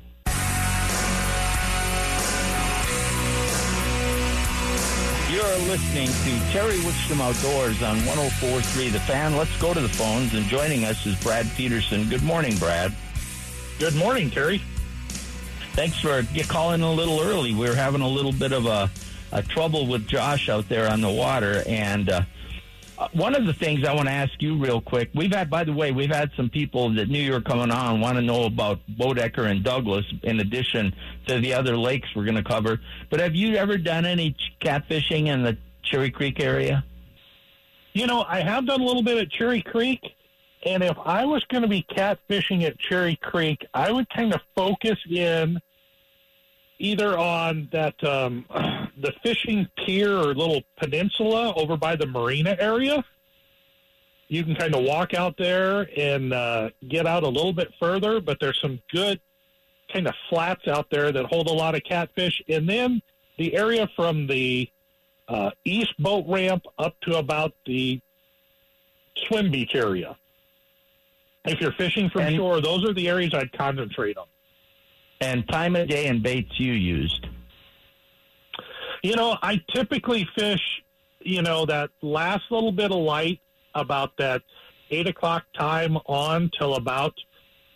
You're 5.32 5.58
listening 5.70 6.08
to 6.08 6.52
Terry 6.52 6.78
Wickstrom 6.80 7.22
Outdoors 7.22 7.82
on 7.82 7.98
104.3 8.00 8.92
The 8.92 9.00
Fan. 9.02 9.38
Let's 9.38 9.56
go 9.62 9.74
to 9.74 9.80
the 9.80 9.90
phones, 9.90 10.34
and 10.34 10.46
joining 10.48 10.84
us 10.84 11.06
is 11.06 11.16
Brad 11.24 11.50
Peterson. 11.56 12.10
Good 12.10 12.24
morning, 12.24 12.58
Brad. 12.58 12.94
Good 13.80 13.96
morning, 13.96 14.30
Terry. 14.30 14.62
Thanks 15.74 16.00
for 16.00 16.24
calling 16.48 16.82
a 16.84 16.92
little 16.92 17.20
early. 17.20 17.56
We 17.56 17.68
are 17.68 17.74
having 17.74 18.02
a 18.02 18.08
little 18.08 18.32
bit 18.32 18.52
of 18.52 18.68
a, 18.68 18.92
a 19.32 19.42
trouble 19.42 19.88
with 19.88 20.08
Josh 20.08 20.48
out 20.48 20.70
there 20.70 20.88
on 20.88 21.02
the 21.02 21.10
water, 21.10 21.64
and 21.66 22.12
uh, 22.12 22.22
uh, 23.00 23.08
one 23.14 23.36
of 23.36 23.48
the 23.48 23.54
things 23.54 23.84
I 23.84 23.92
want 23.96 24.08
to 24.08 24.14
ask 24.14 24.40
you 24.40 24.56
real 24.56 24.80
quick, 24.80 25.10
we've 25.16 25.34
had, 25.34 25.50
by 25.50 25.64
the 25.64 25.74
way, 25.74 25.92
we've 25.92 26.14
had 26.14 26.30
some 26.38 26.48
people 26.48 26.94
that 26.94 27.10
knew 27.10 27.20
you 27.20 27.32
were 27.32 27.42
coming 27.42 27.72
on 27.72 28.00
want 28.02 28.18
to 28.18 28.22
know 28.22 28.44
about 28.44 28.82
Boedecker 28.88 29.50
and 29.50 29.64
Douglas 29.64 30.06
in 30.22 30.40
addition 30.42 30.94
to 31.26 31.40
the 31.40 31.56
other 31.56 31.76
lakes 31.76 32.08
we're 32.16 32.26
going 32.26 32.36
to 32.36 32.44
cover. 32.44 32.80
But 33.10 33.20
have 33.20 33.34
you 33.34 33.56
ever 33.56 33.80
done 33.80 34.06
any 34.06 34.36
catfishing 34.62 35.26
in 35.26 35.42
the 35.42 35.58
Cherry 35.82 36.12
Creek 36.12 36.40
area? 36.40 36.86
You 37.94 38.06
know, 38.06 38.24
I 38.28 38.42
have 38.42 38.68
done 38.68 38.80
a 38.80 38.86
little 38.86 39.04
bit 39.04 39.18
at 39.18 39.32
Cherry 39.32 39.64
Creek, 39.64 40.02
And 40.66 40.82
if 40.84 40.98
I 41.04 41.26
was 41.26 41.44
going 41.46 41.64
to 41.64 41.68
be 41.68 41.86
catfishing 41.90 42.64
at 42.64 42.80
Cherry 42.80 43.18
Creek, 43.18 43.66
I 43.74 43.92
would 43.92 44.10
kind 44.10 44.34
of 44.34 44.42
focus 44.56 44.98
in 45.10 45.60
either 46.80 47.18
on 47.18 47.70
that 47.72 48.02
um, 48.04 48.46
the 48.98 49.14
fishing 49.24 49.68
pier 49.78 50.18
or 50.18 50.34
little 50.34 50.62
peninsula 50.78 51.54
over 51.56 51.78
by 51.78 51.96
the 51.96 52.06
marina 52.06 52.56
area. 52.60 53.04
You 54.30 54.44
can 54.44 54.56
kind 54.56 54.74
of 54.74 54.84
walk 54.84 55.14
out 55.14 55.36
there 55.38 55.88
and 55.98 56.34
uh, 56.34 56.70
get 56.88 57.06
out 57.06 57.24
a 57.24 57.28
little 57.28 57.54
bit 57.54 57.72
further, 57.80 58.20
but 58.22 58.38
there's 58.40 58.60
some 58.62 58.80
good 58.92 59.20
kind 59.92 60.08
of 60.08 60.16
flats 60.30 60.68
out 60.68 60.88
there 60.90 61.12
that 61.12 61.26
hold 61.26 61.48
a 61.48 61.54
lot 61.54 61.76
of 61.76 61.84
catfish. 61.84 62.42
And 62.48 62.68
then 62.68 63.02
the 63.38 63.54
area 63.56 63.88
from 63.96 64.28
the 64.28 64.70
uh, 65.28 65.52
east 65.66 65.94
boat 66.00 66.26
ramp 66.28 66.64
up 66.80 66.96
to 67.02 67.18
about 67.18 67.54
the 67.66 68.00
swim 69.28 69.52
beach 69.52 69.76
area. 69.76 70.18
If 71.46 71.60
you're 71.60 71.74
fishing 71.74 72.10
from 72.10 72.24
And- 72.24 72.36
shore, 72.36 72.62
those 72.62 72.88
are 72.88 72.94
the 72.94 73.10
areas 73.10 73.34
I'd 73.34 73.52
concentrate 73.52 74.18
on. 74.18 74.28
And 75.20 75.48
time 75.50 75.76
of 75.76 75.88
day 75.88 76.08
and 76.08 76.22
baits 76.22 76.60
you 76.60 76.74
used. 76.74 77.26
You 79.04 79.16
know, 79.16 79.38
I 79.42 79.62
typically 79.74 80.28
fish, 80.38 80.62
you 81.22 81.42
know, 81.42 81.66
that 81.66 81.90
last 82.02 82.44
little 82.50 82.72
bit 82.72 82.92
of 82.92 82.98
light 82.98 83.40
about 83.76 84.16
that 84.18 84.42
eight 84.92 85.08
o'clock 85.08 85.44
time 85.58 85.98
on 86.06 86.50
till 86.58 86.76
about 86.76 87.14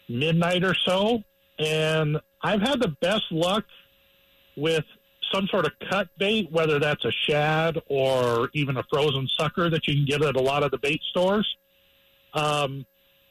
midnight 0.08 0.64
or 0.64 0.74
so. 0.74 1.24
And 1.60 2.20
I've 2.42 2.62
had 2.62 2.82
the 2.82 2.96
best 3.02 3.24
luck 3.32 3.66
with 4.56 4.86
some 5.34 5.48
sort 5.48 5.66
of 5.66 5.74
cut 5.90 6.08
bait, 6.18 6.50
whether 6.52 6.80
that's 6.80 7.04
a 7.04 7.12
shad 7.12 7.82
or 7.88 8.50
even 8.54 8.78
a 8.78 8.84
frozen 8.92 9.28
sucker 9.38 9.70
that 9.70 9.88
you 9.88 9.96
can 9.96 10.06
get 10.06 10.22
at 10.24 10.36
a 10.38 10.42
lot 10.42 10.64
of 10.64 10.72
the 10.72 10.78
bait 10.78 11.02
stores. 11.10 11.48
Um, 12.34 12.86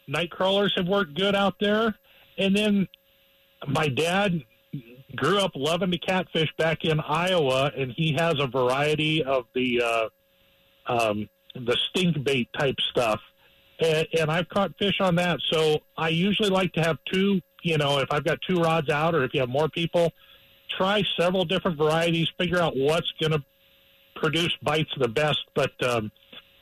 night 0.07 0.31
crawlers 0.31 0.73
have 0.77 0.87
worked 0.87 1.15
good 1.15 1.35
out 1.35 1.55
there. 1.61 1.95
And 2.39 2.55
then 2.57 2.89
my 3.67 3.89
dad 3.89 4.43
grew 5.15 5.39
up 5.39 5.53
loving 5.55 5.91
to 5.91 5.99
catfish 5.99 6.53
back 6.59 6.85
in 6.85 7.01
Iowa, 7.01 7.73
and 7.77 7.93
he 7.93 8.15
has 8.15 8.35
a 8.39 8.47
variety 8.47 9.23
of 9.23 9.45
the 9.55 9.83
uh, 9.83 10.09
um, 10.87 11.29
the 11.55 11.77
stink 11.89 12.23
bait 12.23 12.49
type 12.59 12.77
stuff, 12.91 13.21
and, 13.81 14.07
and 14.19 14.31
I've 14.31 14.49
caught 14.49 14.73
fish 14.79 15.01
on 15.01 15.15
that. 15.17 15.41
So 15.51 15.79
I 15.97 16.11
usually 16.11 16.51
like 16.51 16.73
to 16.75 16.83
have 16.83 16.99
two. 17.13 17.41
You 17.63 17.79
know, 17.79 17.99
if 17.99 18.09
I've 18.13 18.25
got 18.25 18.39
two 18.47 18.61
rods 18.61 18.91
out, 18.91 19.15
or 19.15 19.25
if 19.25 19.35
you 19.35 19.41
have 19.41 19.49
more 19.49 19.69
people, 19.69 20.13
try 20.77 21.03
several 21.19 21.45
different 21.45 21.79
varieties, 21.79 22.29
figure 22.39 22.61
out 22.61 22.77
what's 22.77 23.11
going 23.21 23.33
to 23.33 23.43
produce 24.15 24.55
bites 24.63 24.91
the 24.99 25.09
best. 25.09 25.41
But 25.55 25.73
um, 25.83 26.13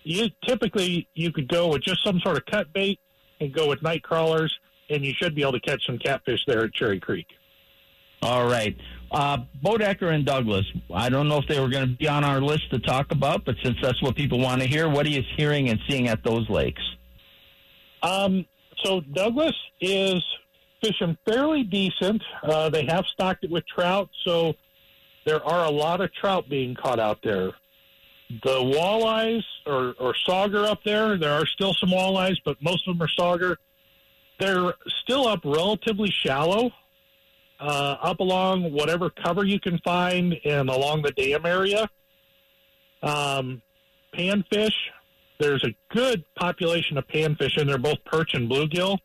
you 0.04 0.28
typically 0.46 1.08
you 1.14 1.32
could 1.32 1.48
go 1.48 1.68
with 1.68 1.82
just 1.82 2.04
some 2.04 2.20
sort 2.20 2.36
of 2.36 2.46
cut 2.46 2.72
bait 2.72 3.00
and 3.40 3.52
go 3.52 3.68
with 3.68 3.82
night 3.82 4.02
crawlers, 4.02 4.54
and 4.90 5.04
you 5.04 5.12
should 5.14 5.34
be 5.34 5.42
able 5.42 5.52
to 5.52 5.60
catch 5.60 5.84
some 5.86 5.98
catfish 5.98 6.40
there 6.46 6.64
at 6.64 6.72
Cherry 6.74 7.00
Creek. 7.00 7.26
All 8.22 8.46
right. 8.46 8.76
Uh, 9.10 9.38
Boedecker 9.62 10.14
and 10.14 10.24
Douglas. 10.24 10.64
I 10.92 11.08
don't 11.08 11.28
know 11.28 11.38
if 11.38 11.46
they 11.46 11.60
were 11.60 11.68
going 11.68 11.88
to 11.88 11.96
be 11.96 12.08
on 12.08 12.24
our 12.24 12.40
list 12.40 12.70
to 12.70 12.78
talk 12.78 13.12
about, 13.12 13.44
but 13.44 13.54
since 13.62 13.76
that's 13.82 14.00
what 14.02 14.16
people 14.16 14.40
want 14.40 14.62
to 14.62 14.66
hear, 14.66 14.88
what 14.88 15.06
are 15.06 15.10
you 15.10 15.22
hearing 15.36 15.68
and 15.68 15.78
seeing 15.88 16.08
at 16.08 16.24
those 16.24 16.48
lakes? 16.48 16.82
Um, 18.02 18.46
so 18.82 19.00
Douglas 19.00 19.54
is 19.80 20.24
fishing 20.82 21.16
fairly 21.26 21.64
decent. 21.64 22.22
Uh, 22.42 22.70
they 22.70 22.86
have 22.86 23.04
stocked 23.12 23.44
it 23.44 23.50
with 23.50 23.64
trout, 23.66 24.08
so 24.24 24.54
there 25.26 25.44
are 25.44 25.64
a 25.64 25.70
lot 25.70 26.00
of 26.00 26.12
trout 26.14 26.48
being 26.48 26.74
caught 26.74 26.98
out 26.98 27.18
there. 27.22 27.52
The 28.42 28.58
walleyes 28.58 29.44
or, 29.66 29.94
or 29.98 30.14
sauger 30.26 30.66
up 30.66 30.80
there, 30.84 31.16
there 31.18 31.32
are 31.32 31.46
still 31.46 31.74
some 31.74 31.90
walleyes, 31.90 32.36
but 32.44 32.56
most 32.62 32.86
of 32.86 32.96
them 32.96 33.06
are 33.06 33.10
sauger. 33.18 33.56
They're 34.38 34.74
still 35.02 35.26
up 35.26 35.40
relatively 35.44 36.10
shallow, 36.10 36.70
uh, 37.60 37.96
up 38.02 38.20
along 38.20 38.72
whatever 38.72 39.10
cover 39.10 39.44
you 39.44 39.60
can 39.60 39.78
find 39.84 40.34
and 40.44 40.68
along 40.68 41.02
the 41.02 41.12
dam 41.12 41.46
area. 41.46 41.88
Um, 43.02 43.62
panfish, 44.16 44.74
there's 45.38 45.64
a 45.64 45.74
good 45.94 46.24
population 46.36 46.98
of 46.98 47.06
panfish 47.06 47.58
in 47.58 47.66
there, 47.66 47.78
both 47.78 47.98
perch 48.04 48.34
and 48.34 48.50
bluegill. 48.50 48.98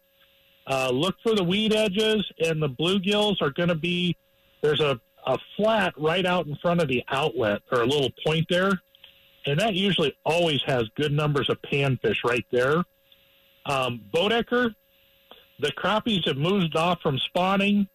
Uh, 0.67 0.89
look 0.91 1.15
for 1.23 1.35
the 1.35 1.43
weed 1.43 1.73
edges, 1.73 2.23
and 2.39 2.61
the 2.61 2.69
bluegills 2.69 3.41
are 3.41 3.49
going 3.49 3.69
to 3.69 3.75
be 3.75 4.15
there's 4.61 4.81
a, 4.81 4.99
a 5.25 5.37
flat 5.55 5.93
right 5.97 6.25
out 6.25 6.47
in 6.47 6.55
front 6.57 6.81
of 6.81 6.87
the 6.87 7.03
outlet 7.09 7.61
or 7.71 7.81
a 7.81 7.85
little 7.85 8.11
point 8.25 8.45
there, 8.49 8.71
and 9.49 9.59
that 9.59 9.75
usually 9.75 10.15
always 10.25 10.61
has 10.65 10.83
good 10.95 11.11
numbers 11.11 11.49
of 11.49 11.61
panfish 11.61 12.23
right 12.23 12.45
there. 12.51 12.83
Um, 13.65 14.01
Boedecker, 14.13 14.73
the 15.59 15.71
crappies 15.73 16.25
have 16.27 16.37
moved 16.37 16.75
off 16.75 17.01
from 17.01 17.17
spawning, 17.19 17.87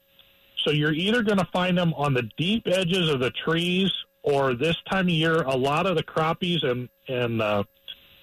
so 0.56 0.70
you're 0.70 0.92
either 0.92 1.22
going 1.22 1.38
to 1.38 1.48
find 1.52 1.76
them 1.76 1.94
on 1.94 2.14
the 2.14 2.28
deep 2.36 2.66
edges 2.66 3.08
of 3.10 3.20
the 3.20 3.30
trees, 3.30 3.90
or 4.22 4.54
this 4.54 4.76
time 4.90 5.06
of 5.06 5.10
year, 5.10 5.42
a 5.42 5.56
lot 5.56 5.86
of 5.86 5.96
the 5.96 6.02
crappies 6.02 6.64
and 6.64 6.88
and 7.08 7.42
uh, 7.42 7.62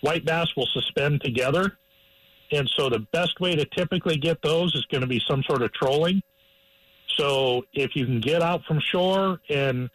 white 0.01 0.25
bass 0.25 0.47
will 0.55 0.67
suspend 0.67 1.21
together. 1.21 1.77
And 2.51 2.69
so 2.75 2.89
the 2.89 3.05
best 3.11 3.39
way 3.39 3.55
to 3.55 3.65
typically 3.65 4.17
get 4.17 4.41
those 4.41 4.75
is 4.75 4.85
going 4.91 5.01
to 5.01 5.07
be 5.07 5.21
some 5.27 5.43
sort 5.43 5.61
of 5.61 5.71
trolling. 5.73 6.21
So 7.17 7.63
if 7.73 7.95
you 7.95 8.05
can 8.05 8.19
get 8.19 8.41
out 8.41 8.63
from 8.65 8.79
shore 8.79 9.39
and, 9.49 9.89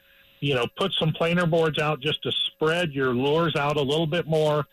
you 0.47 0.55
know, 0.55 0.67
put 0.77 0.93
some 0.93 1.13
planer 1.13 1.45
boards 1.45 1.79
out 1.79 2.01
just 2.01 2.23
to 2.23 2.31
spread 2.31 2.93
your 2.93 3.13
lures 3.13 3.57
out 3.57 3.77
a 3.77 3.83
little 3.83 4.07
bit 4.07 4.27
more. 4.27 4.65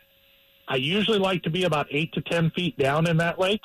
I 0.68 0.75
usually 0.75 1.18
like 1.18 1.44
to 1.44 1.50
be 1.50 1.63
about 1.63 1.88
eight 1.89 2.13
to 2.13 2.22
10 2.22 2.51
feet 2.51 2.77
down 2.77 3.08
in 3.08 3.18
that 3.18 3.39
lake. 3.39 3.62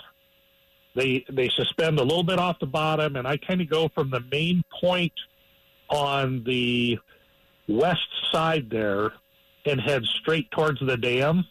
They, 0.96 1.24
they 1.30 1.50
suspend 1.50 1.98
a 1.98 2.02
little 2.02 2.24
bit 2.24 2.38
off 2.38 2.58
the 2.60 2.66
bottom 2.66 3.16
and 3.16 3.28
I 3.28 3.36
kind 3.36 3.60
of 3.60 3.68
go 3.68 3.88
from 3.94 4.10
the 4.10 4.22
main 4.32 4.64
point 4.80 5.12
on 5.90 6.42
the 6.44 6.98
west 7.68 8.08
side 8.32 8.68
there 8.70 9.12
and 9.66 9.80
head 9.80 10.02
straight 10.04 10.50
towards 10.50 10.80
the 10.80 10.96
dam. 10.96 11.44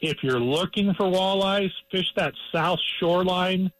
If 0.00 0.22
you're 0.22 0.40
looking 0.40 0.94
for 0.94 1.04
walleyes, 1.04 1.70
fish 1.90 2.10
that 2.16 2.32
south 2.52 2.80
shoreline. 2.98 3.70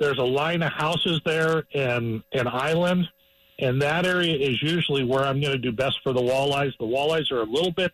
There's 0.00 0.18
a 0.18 0.24
line 0.24 0.62
of 0.62 0.72
houses 0.72 1.20
there 1.24 1.64
and 1.72 2.22
an 2.32 2.48
island, 2.48 3.08
and 3.58 3.80
that 3.82 4.06
area 4.06 4.36
is 4.36 4.62
usually 4.62 5.04
where 5.04 5.24
I'm 5.24 5.40
going 5.40 5.52
to 5.52 5.58
do 5.58 5.72
best 5.72 5.98
for 6.02 6.12
the 6.12 6.20
walleyes. 6.20 6.72
The 6.78 6.86
walleyes 6.86 7.32
are 7.32 7.40
a 7.40 7.44
little 7.44 7.72
bit 7.72 7.92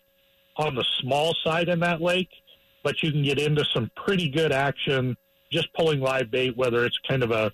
on 0.57 0.75
the 0.75 0.85
small 1.01 1.35
side 1.43 1.69
in 1.69 1.81
that 1.81 2.01
lake, 2.01 2.29
but 2.83 3.03
you 3.03 3.11
can 3.11 3.23
get 3.23 3.39
into 3.39 3.65
some 3.73 3.91
pretty 3.97 4.29
good 4.29 4.53
action 4.53 5.17
just 5.51 5.73
pulling 5.75 6.01
live 6.01 6.31
bait, 6.31 6.57
whether 6.57 6.85
it's 6.85 6.99
kind 7.09 7.23
of 7.23 7.31
a 7.31 7.53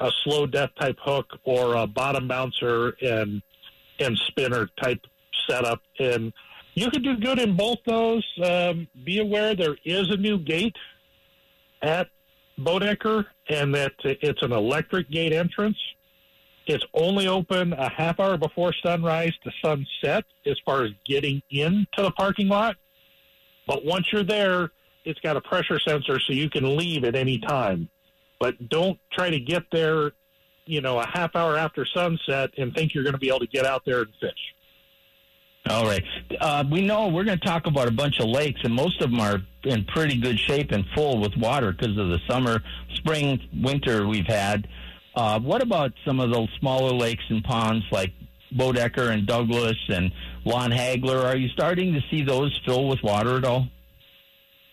a 0.00 0.10
slow 0.24 0.44
death 0.44 0.70
type 0.78 0.98
hook 1.00 1.26
or 1.44 1.76
a 1.76 1.86
bottom 1.86 2.26
bouncer 2.26 2.96
and 3.00 3.42
and 4.00 4.18
spinner 4.26 4.68
type 4.82 5.00
setup. 5.48 5.80
And 6.00 6.32
you 6.74 6.90
can 6.90 7.02
do 7.02 7.16
good 7.16 7.38
in 7.38 7.56
both 7.56 7.78
those. 7.86 8.26
Um, 8.42 8.88
be 9.04 9.20
aware 9.20 9.54
there 9.54 9.76
is 9.84 10.10
a 10.10 10.16
new 10.16 10.38
gate 10.38 10.76
at 11.82 12.08
Boedecker, 12.58 13.26
and 13.48 13.74
that 13.74 13.92
it's 14.04 14.42
an 14.42 14.52
electric 14.52 15.10
gate 15.10 15.32
entrance. 15.32 15.76
It's 16.66 16.84
only 16.94 17.28
open 17.28 17.72
a 17.74 17.90
half 17.90 18.18
hour 18.18 18.38
before 18.38 18.72
sunrise 18.84 19.32
to 19.44 19.50
sunset 19.62 20.24
as 20.46 20.56
far 20.64 20.84
as 20.84 20.92
getting 21.04 21.42
into 21.50 21.86
the 21.98 22.10
parking 22.10 22.48
lot. 22.48 22.76
But 23.66 23.84
once 23.84 24.12
you're 24.12 24.24
there, 24.24 24.70
it's 25.04 25.20
got 25.20 25.36
a 25.36 25.40
pressure 25.40 25.78
sensor 25.78 26.18
so 26.20 26.32
you 26.32 26.48
can 26.48 26.76
leave 26.76 27.04
at 27.04 27.14
any 27.14 27.38
time. 27.38 27.88
But 28.40 28.68
don't 28.68 28.98
try 29.12 29.30
to 29.30 29.38
get 29.38 29.64
there, 29.72 30.12
you 30.66 30.80
know, 30.80 30.98
a 30.98 31.06
half 31.06 31.36
hour 31.36 31.56
after 31.56 31.86
sunset 31.86 32.50
and 32.56 32.74
think 32.74 32.94
you're 32.94 33.04
going 33.04 33.14
to 33.14 33.18
be 33.18 33.28
able 33.28 33.40
to 33.40 33.46
get 33.46 33.66
out 33.66 33.82
there 33.84 34.00
and 34.00 34.12
fish. 34.20 34.54
All 35.68 35.86
right. 35.86 36.04
Uh, 36.40 36.62
we 36.70 36.82
know 36.82 37.08
we're 37.08 37.24
going 37.24 37.38
to 37.38 37.46
talk 37.46 37.66
about 37.66 37.88
a 37.88 37.90
bunch 37.90 38.20
of 38.20 38.28
lakes, 38.28 38.60
and 38.64 38.74
most 38.74 39.00
of 39.00 39.10
them 39.10 39.20
are 39.20 39.40
in 39.64 39.84
pretty 39.86 40.20
good 40.20 40.38
shape 40.38 40.72
and 40.72 40.84
full 40.94 41.18
with 41.20 41.34
water 41.38 41.72
because 41.72 41.96
of 41.96 42.08
the 42.08 42.18
summer, 42.28 42.62
spring, 42.94 43.40
winter 43.62 44.06
we've 44.06 44.26
had. 44.26 44.68
Uh, 45.14 45.38
what 45.40 45.62
about 45.62 45.92
some 46.04 46.20
of 46.20 46.32
those 46.32 46.48
smaller 46.58 46.92
lakes 46.92 47.22
and 47.28 47.42
ponds 47.44 47.84
like 47.92 48.12
Boedecker 48.52 49.10
and 49.10 49.26
Douglas 49.26 49.76
and 49.88 50.10
Lon 50.44 50.70
Hagler? 50.70 51.24
Are 51.24 51.36
you 51.36 51.48
starting 51.48 51.92
to 51.94 52.00
see 52.10 52.22
those 52.22 52.58
fill 52.64 52.88
with 52.88 53.02
water 53.02 53.36
at 53.36 53.44
all? 53.44 53.68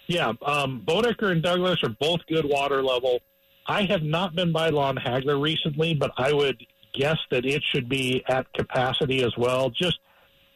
Yeah, 0.08 0.34
um, 0.46 0.84
Boedecker 0.86 1.32
and 1.32 1.42
Douglas 1.42 1.84
are 1.84 1.96
both 2.00 2.20
good 2.28 2.46
water 2.46 2.84
level. 2.84 3.20
I 3.68 3.84
have 3.84 4.04
not 4.04 4.36
been 4.36 4.52
by 4.52 4.70
Lon 4.70 4.98
Hagler 4.98 5.42
recently, 5.42 5.94
but 5.94 6.12
I 6.18 6.34
would 6.34 6.66
guess 6.94 7.18
that 7.30 7.46
it 7.46 7.64
should 7.64 7.88
be 7.88 8.24
at 8.28 8.52
capacity 8.54 9.24
as 9.24 9.36
well. 9.38 9.70
Just 9.70 10.00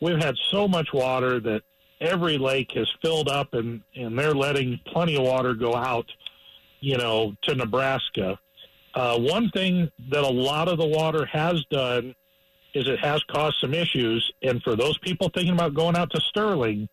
we've 0.01 0.21
had 0.21 0.35
so 0.51 0.67
much 0.67 0.89
water 0.93 1.39
that 1.39 1.61
every 2.01 2.37
lake 2.37 2.71
has 2.75 2.91
filled 3.01 3.29
up, 3.29 3.53
and 3.53 3.81
and 3.95 4.17
they're 4.17 4.33
letting 4.33 4.79
plenty 4.87 5.15
of 5.15 5.23
water 5.23 5.53
go 5.53 5.75
out, 5.75 6.11
you 6.81 6.97
know, 6.97 7.35
to 7.43 7.55
Nebraska. 7.55 8.37
Uh, 8.95 9.19
one 9.19 9.49
thing 9.49 9.89
that 10.09 10.23
a 10.23 10.27
lot 10.27 10.69
of 10.69 10.77
the 10.77 10.87
water 10.87 11.25
has 11.25 11.63
done 11.69 12.15
is 12.73 12.87
it 12.87 12.99
has 12.99 13.21
caused 13.23 13.57
some 13.59 13.73
issues, 13.73 14.31
and 14.41 14.61
for 14.63 14.75
those 14.75 14.97
people 14.99 15.29
thinking 15.33 15.53
about 15.53 15.73
going 15.73 15.97
out 15.97 16.09
to 16.11 16.21
Sterling, 16.21 16.87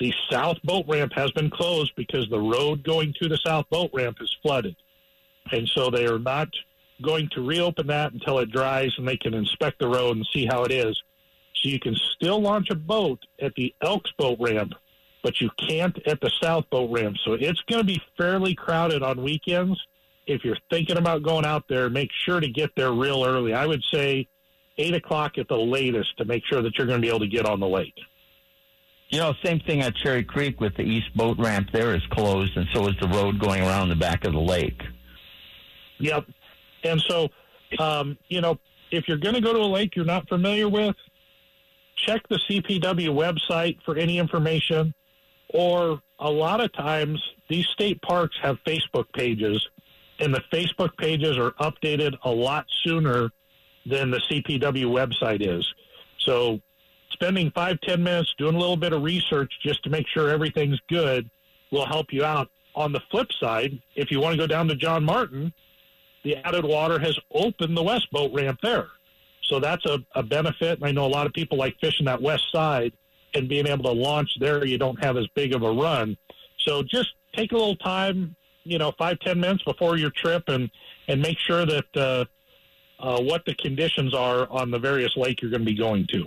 the 0.00 0.12
south 0.30 0.56
boat 0.64 0.86
ramp 0.88 1.12
has 1.14 1.30
been 1.32 1.50
closed 1.50 1.92
because 1.94 2.28
the 2.30 2.38
road 2.38 2.82
going 2.82 3.14
to 3.20 3.28
the 3.28 3.38
south 3.44 3.66
boat 3.70 3.90
ramp 3.92 4.16
is 4.20 4.34
flooded. 4.42 4.74
And 5.52 5.68
so 5.68 5.90
they 5.90 6.06
are 6.06 6.18
not 6.18 6.48
going 7.02 7.28
to 7.32 7.46
reopen 7.46 7.86
that 7.88 8.12
until 8.12 8.38
it 8.38 8.50
dries 8.50 8.92
and 8.96 9.06
they 9.06 9.16
can 9.16 9.34
inspect 9.34 9.78
the 9.78 9.88
road 9.88 10.16
and 10.16 10.26
see 10.32 10.46
how 10.46 10.64
it 10.64 10.72
is. 10.72 11.00
So 11.56 11.68
you 11.68 11.78
can 11.78 11.96
still 12.14 12.40
launch 12.40 12.70
a 12.70 12.74
boat 12.74 13.20
at 13.40 13.54
the 13.54 13.74
Elks 13.82 14.10
boat 14.16 14.38
ramp, 14.40 14.72
but 15.22 15.40
you 15.40 15.50
can't 15.68 15.98
at 16.06 16.20
the 16.20 16.30
South 16.42 16.64
boat 16.70 16.90
ramp. 16.90 17.16
So 17.24 17.34
it's 17.34 17.60
going 17.68 17.80
to 17.80 17.86
be 17.86 18.00
fairly 18.16 18.54
crowded 18.54 19.02
on 19.02 19.22
weekends. 19.22 19.78
If 20.26 20.44
you're 20.44 20.58
thinking 20.70 20.96
about 20.96 21.22
going 21.22 21.44
out 21.44 21.64
there, 21.68 21.90
make 21.90 22.10
sure 22.24 22.40
to 22.40 22.48
get 22.48 22.70
there 22.76 22.92
real 22.92 23.24
early. 23.24 23.54
I 23.54 23.66
would 23.66 23.82
say 23.92 24.28
eight 24.78 24.94
o'clock 24.94 25.38
at 25.38 25.48
the 25.48 25.56
latest 25.56 26.16
to 26.18 26.24
make 26.24 26.44
sure 26.46 26.62
that 26.62 26.76
you're 26.76 26.86
going 26.86 27.00
to 27.00 27.04
be 27.04 27.08
able 27.08 27.20
to 27.20 27.28
get 27.28 27.46
on 27.46 27.60
the 27.60 27.68
lake. 27.68 27.94
You 29.08 29.18
know, 29.18 29.34
same 29.44 29.58
thing 29.60 29.80
at 29.80 29.96
Cherry 29.96 30.22
Creek 30.22 30.60
with 30.60 30.76
the 30.76 30.82
east 30.82 31.14
boat 31.16 31.36
ramp 31.38 31.70
there 31.72 31.94
is 31.94 32.02
closed, 32.10 32.56
and 32.56 32.66
so 32.72 32.86
is 32.86 32.94
the 33.00 33.08
road 33.08 33.40
going 33.40 33.62
around 33.62 33.88
the 33.88 33.96
back 33.96 34.24
of 34.24 34.32
the 34.32 34.40
lake. 34.40 34.80
Yep. 35.98 36.26
And 36.84 37.00
so, 37.08 37.28
um, 37.78 38.16
you 38.28 38.40
know, 38.40 38.58
if 38.90 39.08
you're 39.08 39.18
going 39.18 39.34
to 39.34 39.40
go 39.40 39.52
to 39.52 39.58
a 39.58 39.66
lake 39.66 39.96
you're 39.96 40.04
not 40.04 40.28
familiar 40.28 40.68
with, 40.68 40.94
check 41.96 42.22
the 42.28 42.38
CPW 42.48 43.08
website 43.10 43.78
for 43.84 43.96
any 43.96 44.18
information. 44.18 44.94
Or 45.52 46.00
a 46.20 46.30
lot 46.30 46.60
of 46.60 46.72
times, 46.72 47.20
these 47.48 47.66
state 47.66 48.00
parks 48.02 48.36
have 48.42 48.58
Facebook 48.66 49.12
pages, 49.12 49.66
and 50.20 50.34
the 50.34 50.42
Facebook 50.52 50.96
pages 50.96 51.36
are 51.38 51.52
updated 51.52 52.16
a 52.24 52.30
lot 52.30 52.66
sooner 52.84 53.30
than 53.86 54.10
the 54.10 54.18
CPW 54.30 54.86
website 54.86 55.40
is. 55.40 55.66
So, 56.20 56.60
spending 57.10 57.50
five, 57.52 57.80
ten 57.80 58.02
minutes 58.02 58.34
doing 58.38 58.54
a 58.54 58.58
little 58.58 58.76
bit 58.76 58.92
of 58.92 59.02
research 59.02 59.52
just 59.62 59.82
to 59.84 59.90
make 59.90 60.06
sure 60.08 60.28
everything's 60.28 60.78
good 60.88 61.30
will 61.72 61.86
help 61.86 62.12
you 62.12 62.24
out. 62.24 62.48
On 62.74 62.92
the 62.92 63.00
flip 63.10 63.28
side, 63.40 63.80
if 63.96 64.10
you 64.10 64.20
want 64.20 64.34
to 64.34 64.38
go 64.38 64.46
down 64.46 64.68
to 64.68 64.76
John 64.76 65.04
Martin, 65.04 65.52
the 66.22 66.36
added 66.36 66.64
water 66.64 66.98
has 66.98 67.18
opened 67.32 67.76
the 67.76 67.82
west 67.82 68.10
boat 68.12 68.32
ramp 68.32 68.60
there. 68.62 68.88
So 69.44 69.58
that's 69.58 69.84
a, 69.86 69.98
a 70.14 70.22
benefit. 70.22 70.78
And 70.78 70.86
I 70.86 70.92
know 70.92 71.06
a 71.06 71.08
lot 71.08 71.26
of 71.26 71.32
people 71.32 71.58
like 71.58 71.76
fishing 71.80 72.06
that 72.06 72.22
west 72.22 72.44
side 72.52 72.92
and 73.34 73.48
being 73.48 73.66
able 73.66 73.84
to 73.84 73.92
launch 73.92 74.30
there. 74.38 74.64
You 74.64 74.78
don't 74.78 75.02
have 75.02 75.16
as 75.16 75.26
big 75.34 75.54
of 75.54 75.62
a 75.62 75.70
run. 75.70 76.16
So 76.58 76.82
just 76.82 77.08
take 77.34 77.52
a 77.52 77.56
little 77.56 77.76
time, 77.76 78.36
you 78.64 78.78
know, 78.78 78.92
five, 78.98 79.18
ten 79.20 79.40
minutes 79.40 79.62
before 79.64 79.96
your 79.96 80.10
trip 80.10 80.44
and, 80.48 80.70
and 81.08 81.20
make 81.20 81.38
sure 81.38 81.64
that 81.66 81.96
uh, 81.96 82.24
uh, 82.98 83.20
what 83.22 83.44
the 83.44 83.54
conditions 83.54 84.14
are 84.14 84.48
on 84.50 84.70
the 84.70 84.78
various 84.78 85.16
lake 85.16 85.40
you're 85.40 85.50
going 85.50 85.64
to 85.64 85.66
be 85.66 85.76
going 85.76 86.06
to. 86.08 86.26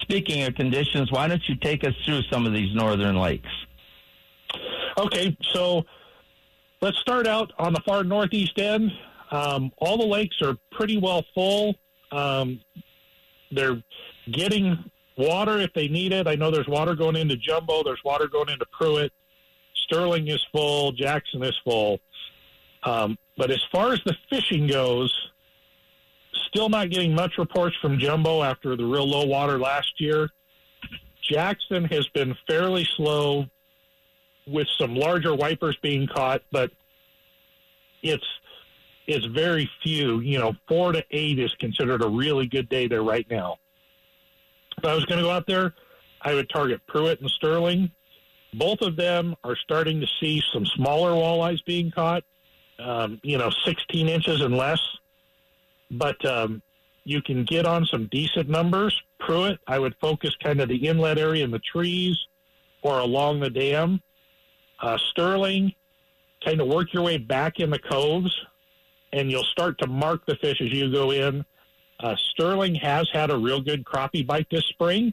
Speaking 0.00 0.42
of 0.44 0.54
conditions, 0.54 1.12
why 1.12 1.28
don't 1.28 1.46
you 1.48 1.56
take 1.56 1.84
us 1.84 1.94
through 2.04 2.22
some 2.30 2.46
of 2.46 2.52
these 2.52 2.74
northern 2.74 3.16
lakes? 3.16 3.48
Okay, 4.96 5.36
so 5.52 5.84
let's 6.80 6.98
start 6.98 7.26
out 7.26 7.52
on 7.58 7.72
the 7.72 7.80
far 7.80 8.04
northeast 8.04 8.58
end. 8.58 8.90
Um, 9.30 9.70
all 9.78 9.98
the 9.98 10.06
lakes 10.06 10.40
are 10.42 10.56
pretty 10.72 10.96
well 10.96 11.24
full. 11.34 11.74
Um, 12.10 12.60
they're 13.50 13.82
getting 14.30 14.90
water 15.16 15.58
if 15.58 15.72
they 15.74 15.88
need 15.88 16.12
it. 16.12 16.26
I 16.26 16.36
know 16.36 16.50
there's 16.50 16.68
water 16.68 16.94
going 16.94 17.16
into 17.16 17.36
Jumbo. 17.36 17.82
There's 17.82 18.02
water 18.04 18.28
going 18.28 18.48
into 18.48 18.66
Prewitt. 18.66 19.10
Sterling 19.88 20.28
is 20.28 20.44
full. 20.52 20.92
Jackson 20.92 21.42
is 21.42 21.56
full. 21.64 22.00
Um, 22.82 23.18
but 23.36 23.50
as 23.50 23.62
far 23.72 23.92
as 23.92 24.00
the 24.04 24.14
fishing 24.30 24.66
goes, 24.66 25.12
still 26.48 26.68
not 26.68 26.90
getting 26.90 27.14
much 27.14 27.38
reports 27.38 27.76
from 27.80 27.98
Jumbo 27.98 28.42
after 28.42 28.76
the 28.76 28.84
real 28.84 29.08
low 29.08 29.26
water 29.26 29.58
last 29.58 30.00
year. 30.00 30.28
Jackson 31.22 31.84
has 31.86 32.06
been 32.08 32.34
fairly 32.48 32.86
slow 32.96 33.46
with 34.46 34.66
some 34.78 34.94
larger 34.94 35.34
wipers 35.34 35.76
being 35.82 36.06
caught, 36.06 36.42
but 36.52 36.70
it's 38.02 38.24
is 39.06 39.24
very 39.26 39.68
few. 39.82 40.20
You 40.20 40.38
know, 40.38 40.54
four 40.68 40.92
to 40.92 41.02
eight 41.10 41.38
is 41.38 41.54
considered 41.58 42.04
a 42.04 42.08
really 42.08 42.46
good 42.46 42.68
day 42.68 42.86
there 42.88 43.02
right 43.02 43.26
now. 43.30 43.56
If 44.76 44.84
I 44.84 44.94
was 44.94 45.04
going 45.06 45.18
to 45.18 45.24
go 45.24 45.30
out 45.30 45.46
there, 45.46 45.74
I 46.22 46.34
would 46.34 46.48
target 46.50 46.80
Prewitt 46.86 47.20
and 47.20 47.30
Sterling. 47.30 47.90
Both 48.54 48.80
of 48.80 48.96
them 48.96 49.36
are 49.44 49.56
starting 49.56 50.00
to 50.00 50.06
see 50.20 50.42
some 50.52 50.64
smaller 50.66 51.10
walleyes 51.10 51.64
being 51.64 51.90
caught, 51.90 52.24
um, 52.78 53.20
you 53.22 53.38
know, 53.38 53.50
16 53.64 54.08
inches 54.08 54.40
and 54.40 54.56
less. 54.56 54.80
But 55.90 56.22
um, 56.24 56.62
you 57.04 57.22
can 57.22 57.44
get 57.44 57.66
on 57.66 57.86
some 57.86 58.08
decent 58.10 58.48
numbers. 58.48 59.00
Prewitt, 59.20 59.58
I 59.66 59.78
would 59.78 59.94
focus 60.00 60.34
kind 60.42 60.60
of 60.60 60.68
the 60.68 60.88
inlet 60.88 61.18
area 61.18 61.44
in 61.44 61.50
the 61.50 61.60
trees 61.60 62.16
or 62.82 62.98
along 62.98 63.40
the 63.40 63.50
dam. 63.50 64.00
Uh, 64.80 64.96
Sterling, 65.10 65.72
kind 66.44 66.60
of 66.60 66.68
work 66.68 66.92
your 66.92 67.02
way 67.02 67.16
back 67.18 67.58
in 67.58 67.70
the 67.70 67.78
coves 67.78 68.34
and 69.12 69.30
you'll 69.30 69.44
start 69.44 69.78
to 69.78 69.86
mark 69.86 70.24
the 70.26 70.36
fish 70.36 70.60
as 70.60 70.72
you 70.72 70.92
go 70.92 71.10
in. 71.10 71.44
Uh, 72.00 72.14
Sterling 72.30 72.74
has 72.76 73.08
had 73.12 73.30
a 73.30 73.36
real 73.36 73.60
good 73.60 73.84
crappie 73.84 74.26
bite 74.26 74.46
this 74.50 74.64
spring. 74.66 75.12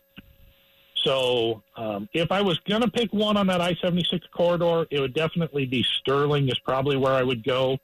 So 1.06 1.62
um, 1.78 2.10
if 2.14 2.32
I 2.32 2.42
was 2.42 2.60
going 2.68 2.82
to 2.82 2.90
pick 2.90 3.14
one 3.14 3.38
on 3.38 3.48
that 3.48 3.62
I 3.62 3.76
76 3.76 4.26
corridor, 4.36 4.88
it 4.90 5.00
would 5.00 5.14
definitely 5.14 5.66
be 5.66 5.86
Sterling, 6.00 6.50
is 6.50 6.60
probably 6.60 6.98
where 6.98 7.14
I 7.14 7.24
would 7.24 7.44
go. 7.44 7.78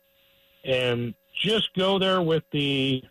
And 0.65 1.13
just 1.39 1.69
go 1.75 1.99
there 1.99 2.21
with 2.21 2.43
the 2.51 3.03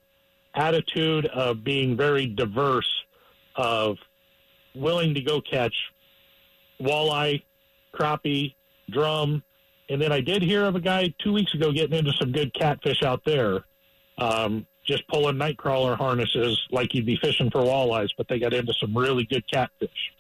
attitude 0.55 1.27
of 1.27 1.63
being 1.63 1.97
very 1.97 2.27
diverse, 2.27 2.91
of 3.55 3.99
willing 4.75 5.15
to 5.15 5.21
go 5.21 5.41
catch 5.41 5.75
walleye, 6.81 7.43
crappie, 7.95 8.55
drum, 8.91 9.43
and 9.89 10.01
then 10.01 10.13
I 10.13 10.21
did 10.21 10.43
hear 10.43 10.65
of 10.65 10.77
a 10.77 10.81
guy 10.81 11.13
two 11.19 11.33
weeks 11.33 11.53
ago 11.55 11.73
getting 11.73 11.99
into 11.99 12.13
some 12.13 12.31
good 12.31 12.55
catfish 12.55 13.03
out 13.03 13.23
there, 13.25 13.65
um, 14.19 14.67
just 14.91 15.07
pulling 15.09 15.37
nightcrawler 15.37 15.97
harnesses 15.97 16.61
like 16.71 16.93
you'd 16.95 17.07
be 17.07 17.17
fishing 17.17 17.51
for 17.51 17.63
walleyes, 17.63 18.09
but 18.17 18.27
they 18.29 18.39
got 18.39 18.53
into 18.53 18.73
some 18.75 18.97
really 18.97 19.25
good 19.25 19.45
catfish. 19.51 20.13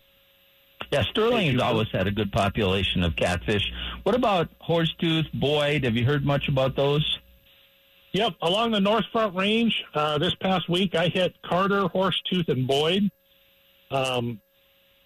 Yeah, 0.92 1.02
Sterling 1.10 1.52
has 1.52 1.60
always 1.60 1.88
had 1.92 2.06
a 2.06 2.10
good 2.10 2.32
population 2.32 3.02
of 3.02 3.14
catfish. 3.16 3.62
What 4.04 4.14
about 4.14 4.48
Horsetooth, 4.60 5.30
Boyd? 5.34 5.84
Have 5.84 5.96
you 5.96 6.04
heard 6.04 6.24
much 6.24 6.48
about 6.48 6.76
those? 6.76 7.18
Yep, 8.12 8.34
along 8.42 8.72
the 8.72 8.80
North 8.80 9.04
Front 9.12 9.36
Range 9.36 9.84
uh, 9.94 10.18
this 10.18 10.34
past 10.36 10.68
week, 10.68 10.94
I 10.94 11.08
hit 11.08 11.34
Carter, 11.42 11.82
Horsetooth, 11.82 12.48
and 12.48 12.66
Boyd. 12.66 13.10
Um, 13.90 14.40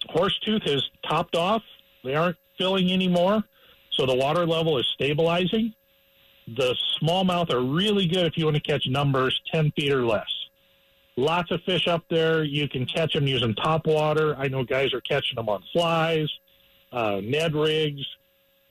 Horsetooth 0.09 0.67
has 0.67 0.83
topped 1.07 1.35
off; 1.35 1.61
they 2.03 2.15
aren't 2.15 2.37
filling 2.57 2.91
anymore. 2.91 3.43
So 3.91 4.05
the 4.05 4.15
water 4.15 4.45
level 4.45 4.77
is 4.77 4.85
stabilizing. 4.93 5.73
The 6.47 6.75
smallmouth 7.01 7.51
are 7.51 7.61
really 7.61 8.07
good 8.07 8.25
if 8.25 8.37
you 8.37 8.45
want 8.45 8.55
to 8.55 8.61
catch 8.61 8.87
numbers 8.87 9.39
10 9.51 9.71
feet 9.71 9.91
or 9.91 10.05
less. 10.05 10.27
Lots 11.17 11.49
of 11.51 11.61
fish 11.63 11.87
up 11.87 12.03
there. 12.09 12.43
You 12.43 12.67
can 12.67 12.85
catch 12.85 13.13
them 13.13 13.25
using 13.25 13.55
top 13.55 13.87
water. 13.87 14.35
I 14.37 14.47
know 14.47 14.63
guys 14.63 14.93
are 14.93 15.01
catching 15.01 15.35
them 15.35 15.49
on 15.49 15.63
flies, 15.71 16.29
uh, 16.91 17.21
Ned 17.23 17.55
rigs, 17.55 18.05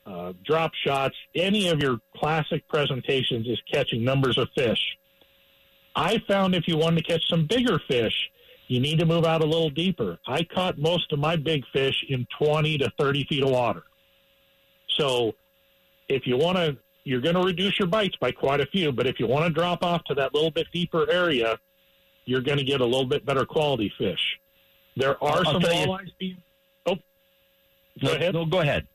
uh, 0.05 0.33
drop 0.45 0.71
shots. 0.85 1.15
Any 1.33 1.67
of 1.69 1.79
your 1.79 1.99
classic 2.15 2.67
presentations 2.67 3.47
is 3.47 3.59
catching 3.71 4.03
numbers 4.03 4.37
of 4.37 4.47
fish. 4.55 4.79
I 5.95 6.19
found 6.27 6.53
if 6.55 6.67
you 6.67 6.77
wanted 6.77 7.03
to 7.03 7.11
catch 7.11 7.27
some 7.27 7.47
bigger 7.47 7.79
fish, 7.87 8.29
you 8.67 8.79
need 8.79 8.99
to 8.99 9.05
move 9.05 9.25
out 9.25 9.41
a 9.41 9.45
little 9.45 9.69
deeper. 9.69 10.19
I 10.27 10.43
caught 10.43 10.77
most 10.77 11.11
of 11.11 11.19
my 11.19 11.35
big 11.35 11.63
fish 11.71 12.05
in 12.09 12.27
20 12.37 12.77
to 12.79 12.91
30 12.99 13.25
feet 13.25 13.43
of 13.43 13.49
water. 13.49 13.83
So 14.89 15.33
if 16.09 16.27
you 16.27 16.37
want 16.37 16.57
to, 16.57 16.77
you're 17.05 17.21
going 17.21 17.35
to 17.35 17.43
reduce 17.43 17.79
your 17.79 17.87
bites 17.87 18.15
by 18.17 18.31
quite 18.31 18.59
a 18.59 18.65
few, 18.65 18.91
but 18.91 19.07
if 19.07 19.19
you 19.19 19.27
want 19.27 19.45
to 19.45 19.51
drop 19.51 19.83
off 19.83 20.03
to 20.05 20.15
that 20.15 20.33
little 20.33 20.51
bit 20.51 20.67
deeper 20.73 21.09
area, 21.09 21.57
you're 22.25 22.41
going 22.41 22.57
to 22.57 22.63
get 22.63 22.81
a 22.81 22.85
little 22.85 23.05
bit 23.05 23.25
better 23.25 23.45
quality 23.45 23.93
fish. 23.97 24.39
There 24.97 25.23
are 25.23 25.37
I'll 25.45 25.53
some 25.53 25.61
walleyes 25.61 26.11
being. 26.19 26.37
Oh, 26.87 26.95
go 28.01 28.13
ahead. 28.13 28.33
No, 28.33 28.45
go 28.45 28.59
ahead. 28.59 28.87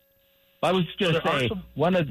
I 0.63 0.73
was 0.73 0.85
going 0.99 1.15
to 1.15 1.23
say 1.23 1.49
some, 1.49 1.63
one 1.75 1.95
of 1.95 2.09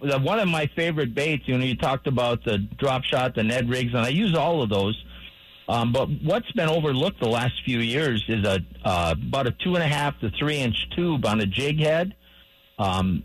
the, 0.00 0.18
one 0.20 0.38
of 0.38 0.48
my 0.48 0.70
favorite 0.76 1.14
baits. 1.14 1.46
You 1.46 1.58
know, 1.58 1.64
you 1.64 1.76
talked 1.76 2.06
about 2.06 2.44
the 2.44 2.58
drop 2.58 3.02
shot, 3.02 3.34
the 3.34 3.42
Ned 3.42 3.68
rigs, 3.68 3.92
and 3.92 4.04
I 4.04 4.08
use 4.08 4.34
all 4.34 4.62
of 4.62 4.70
those. 4.70 5.04
Um, 5.68 5.92
but 5.92 6.08
what's 6.22 6.50
been 6.52 6.68
overlooked 6.68 7.20
the 7.20 7.28
last 7.28 7.62
few 7.64 7.80
years 7.80 8.24
is 8.28 8.44
a 8.44 8.60
uh, 8.84 9.14
about 9.20 9.46
a 9.46 9.52
two 9.52 9.74
and 9.74 9.82
a 9.82 9.86
half 9.86 10.18
to 10.20 10.30
three 10.30 10.58
inch 10.58 10.88
tube 10.96 11.26
on 11.26 11.40
a 11.40 11.46
jig 11.46 11.80
head. 11.80 12.14
Um, 12.78 13.24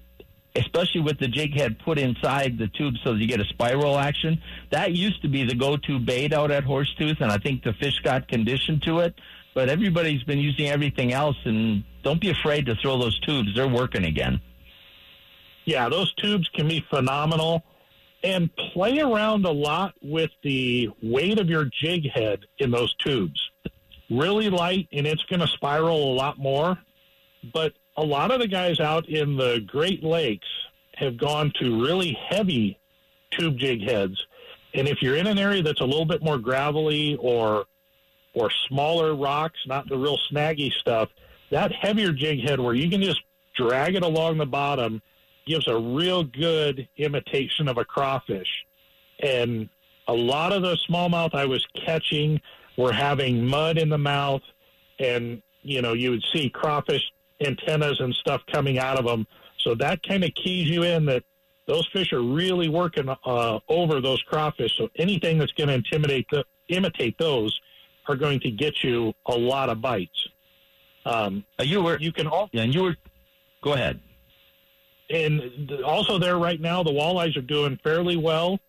especially 0.55 1.01
with 1.01 1.19
the 1.19 1.27
jig 1.27 1.53
head 1.53 1.77
put 1.79 1.97
inside 1.97 2.57
the 2.57 2.67
tube 2.67 2.95
so 3.03 3.13
you 3.13 3.27
get 3.27 3.39
a 3.39 3.45
spiral 3.45 3.97
action. 3.97 4.41
That 4.71 4.93
used 4.93 5.21
to 5.21 5.27
be 5.27 5.43
the 5.43 5.55
go-to 5.55 5.99
bait 5.99 6.33
out 6.33 6.51
at 6.51 6.63
Horsetooth, 6.63 7.21
and 7.21 7.31
I 7.31 7.37
think 7.37 7.63
the 7.63 7.73
fish 7.73 7.99
got 7.99 8.27
conditioned 8.27 8.83
to 8.83 8.99
it. 8.99 9.15
But 9.53 9.69
everybody's 9.69 10.23
been 10.23 10.39
using 10.39 10.67
everything 10.67 11.13
else, 11.13 11.37
and 11.45 11.83
don't 12.03 12.19
be 12.19 12.29
afraid 12.29 12.65
to 12.65 12.75
throw 12.75 12.97
those 12.97 13.19
tubes. 13.21 13.55
They're 13.55 13.67
working 13.67 14.03
again. 14.03 14.41
Yeah, 15.65 15.89
those 15.89 16.13
tubes 16.15 16.49
can 16.49 16.67
be 16.67 16.85
phenomenal. 16.89 17.63
And 18.23 18.49
play 18.73 18.99
around 18.99 19.45
a 19.45 19.51
lot 19.51 19.93
with 20.01 20.31
the 20.43 20.89
weight 21.03 21.39
of 21.39 21.47
your 21.47 21.65
jig 21.65 22.09
head 22.09 22.39
in 22.57 22.71
those 22.71 22.93
tubes. 22.95 23.39
Really 24.09 24.49
light, 24.49 24.87
and 24.91 25.05
it's 25.05 25.23
going 25.23 25.41
to 25.41 25.47
spiral 25.47 26.11
a 26.11 26.15
lot 26.15 26.39
more 26.39 26.77
but 27.53 27.73
a 27.97 28.03
lot 28.03 28.31
of 28.31 28.39
the 28.39 28.47
guys 28.47 28.79
out 28.79 29.07
in 29.07 29.37
the 29.37 29.61
Great 29.65 30.03
Lakes 30.03 30.47
have 30.95 31.17
gone 31.17 31.51
to 31.59 31.83
really 31.83 32.17
heavy 32.29 32.77
tube 33.31 33.57
jig 33.57 33.81
heads. 33.81 34.21
And 34.73 34.87
if 34.87 35.01
you're 35.01 35.15
in 35.15 35.27
an 35.27 35.37
area 35.37 35.63
that's 35.63 35.81
a 35.81 35.85
little 35.85 36.05
bit 36.05 36.23
more 36.23 36.37
gravelly 36.37 37.17
or 37.19 37.65
or 38.33 38.51
smaller 38.67 39.15
rocks, 39.15 39.59
not 39.65 39.87
the 39.87 39.97
real 39.97 40.17
snaggy 40.29 40.69
stuff, 40.73 41.07
that 41.51 41.71
heavier 41.71 42.11
jig 42.11 42.41
head 42.41 42.59
where 42.59 42.73
you 42.73 42.89
can 42.89 43.01
just 43.01 43.21
drag 43.55 43.95
it 43.95 44.03
along 44.03 44.37
the 44.37 44.45
bottom 44.45 45.01
gives 45.47 45.67
a 45.69 45.77
real 45.77 46.23
good 46.23 46.87
imitation 46.97 47.69
of 47.69 47.77
a 47.77 47.85
crawfish. 47.85 48.49
And 49.19 49.69
a 50.07 50.13
lot 50.13 50.51
of 50.51 50.63
the 50.63 50.77
smallmouth 50.89 51.33
I 51.33 51.45
was 51.45 51.65
catching 51.85 52.41
were 52.77 52.91
having 52.91 53.45
mud 53.45 53.77
in 53.77 53.87
the 53.87 53.97
mouth, 53.97 54.41
and 54.99 55.41
you 55.61 55.81
know 55.81 55.93
you 55.93 56.11
would 56.11 56.23
see 56.33 56.49
crawfish 56.49 57.01
antennas 57.41 57.99
and 57.99 58.13
stuff 58.15 58.41
coming 58.51 58.77
out 58.77 58.97
of 58.97 59.05
them. 59.05 59.27
So 59.59 59.75
that 59.75 60.03
kind 60.03 60.23
of 60.23 60.31
keys 60.35 60.69
you 60.69 60.83
in 60.83 61.05
that 61.05 61.23
those 61.67 61.87
fish 61.91 62.13
are 62.13 62.21
really 62.21 62.69
working 62.69 63.09
uh, 63.09 63.59
over 63.67 63.99
those 63.99 64.21
crawfish. 64.23 64.77
So 64.77 64.89
anything 64.97 65.39
that's 65.39 65.51
going 65.53 65.69
to 65.69 65.73
intimidate 65.73 66.27
the, 66.31 66.43
imitate 66.69 67.17
those 67.17 67.59
are 68.07 68.15
going 68.15 68.39
to 68.41 68.51
get 68.51 68.83
you 68.83 69.13
a 69.25 69.35
lot 69.35 69.69
of 69.69 69.81
bites. 69.81 70.29
Um, 71.05 71.43
uh, 71.59 71.63
you 71.63 71.81
were 71.81 71.99
you 71.99 72.11
can 72.11 72.27
all 72.27 72.49
yeah, 72.51 72.63
and 72.63 72.73
you 72.73 72.83
were 72.83 72.95
go 73.63 73.73
ahead. 73.73 73.99
And 75.09 75.71
also 75.85 76.17
there 76.17 76.37
right 76.37 76.59
now, 76.59 76.81
the 76.81 76.91
walleyes 76.91 77.37
are 77.37 77.41
doing 77.41 77.79
fairly 77.83 78.17
well. 78.17 78.59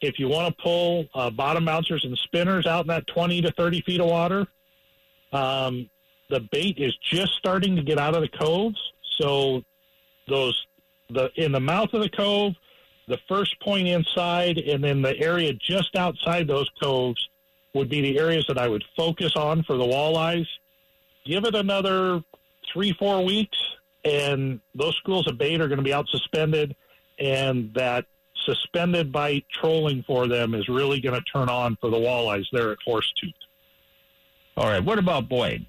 If 0.00 0.18
you 0.18 0.28
want 0.28 0.56
to 0.56 0.62
pull 0.62 1.06
uh, 1.14 1.30
bottom 1.30 1.64
bouncers 1.64 2.04
and 2.04 2.18
spinners 2.18 2.66
out 2.66 2.82
in 2.82 2.88
that 2.88 3.06
20 3.06 3.42
to 3.42 3.52
30 3.52 3.82
feet 3.82 4.00
of 4.00 4.06
water, 4.06 4.46
um, 5.32 5.88
the 6.30 6.40
bait 6.52 6.78
is 6.78 6.96
just 7.02 7.34
starting 7.34 7.76
to 7.76 7.82
get 7.82 7.98
out 7.98 8.14
of 8.14 8.22
the 8.22 8.28
coves. 8.28 8.80
So 9.20 9.62
those 10.28 10.66
the 11.10 11.30
in 11.36 11.52
the 11.52 11.60
mouth 11.60 11.92
of 11.92 12.02
the 12.02 12.08
cove, 12.08 12.54
the 13.08 13.18
first 13.28 13.60
point 13.60 13.88
inside, 13.88 14.58
and 14.58 14.82
then 14.82 15.02
the 15.02 15.18
area 15.18 15.52
just 15.52 15.96
outside 15.96 16.46
those 16.46 16.70
coves 16.82 17.28
would 17.74 17.88
be 17.88 18.00
the 18.00 18.18
areas 18.18 18.44
that 18.48 18.58
I 18.58 18.68
would 18.68 18.84
focus 18.96 19.36
on 19.36 19.62
for 19.64 19.76
the 19.76 19.84
walleyes. 19.84 20.46
Give 21.26 21.44
it 21.44 21.54
another 21.54 22.22
three, 22.72 22.92
four 22.98 23.24
weeks, 23.24 23.58
and 24.04 24.60
those 24.74 24.96
schools 24.96 25.26
of 25.28 25.38
bait 25.38 25.60
are 25.60 25.68
going 25.68 25.78
to 25.78 25.84
be 25.84 25.92
out 25.92 26.08
suspended, 26.08 26.74
and 27.18 27.72
that 27.74 28.06
suspended 28.44 29.12
bite 29.12 29.44
trolling 29.52 30.02
for 30.06 30.26
them 30.26 30.54
is 30.54 30.68
really 30.68 31.00
going 31.00 31.14
to 31.14 31.24
turn 31.30 31.48
on 31.48 31.76
for 31.80 31.90
the 31.90 31.96
walleyes 31.96 32.46
there 32.52 32.72
at 32.72 32.78
Horsetooth. 32.86 33.34
All 34.56 34.66
right. 34.66 34.82
What 34.82 34.98
about 34.98 35.28
Boyd? 35.28 35.66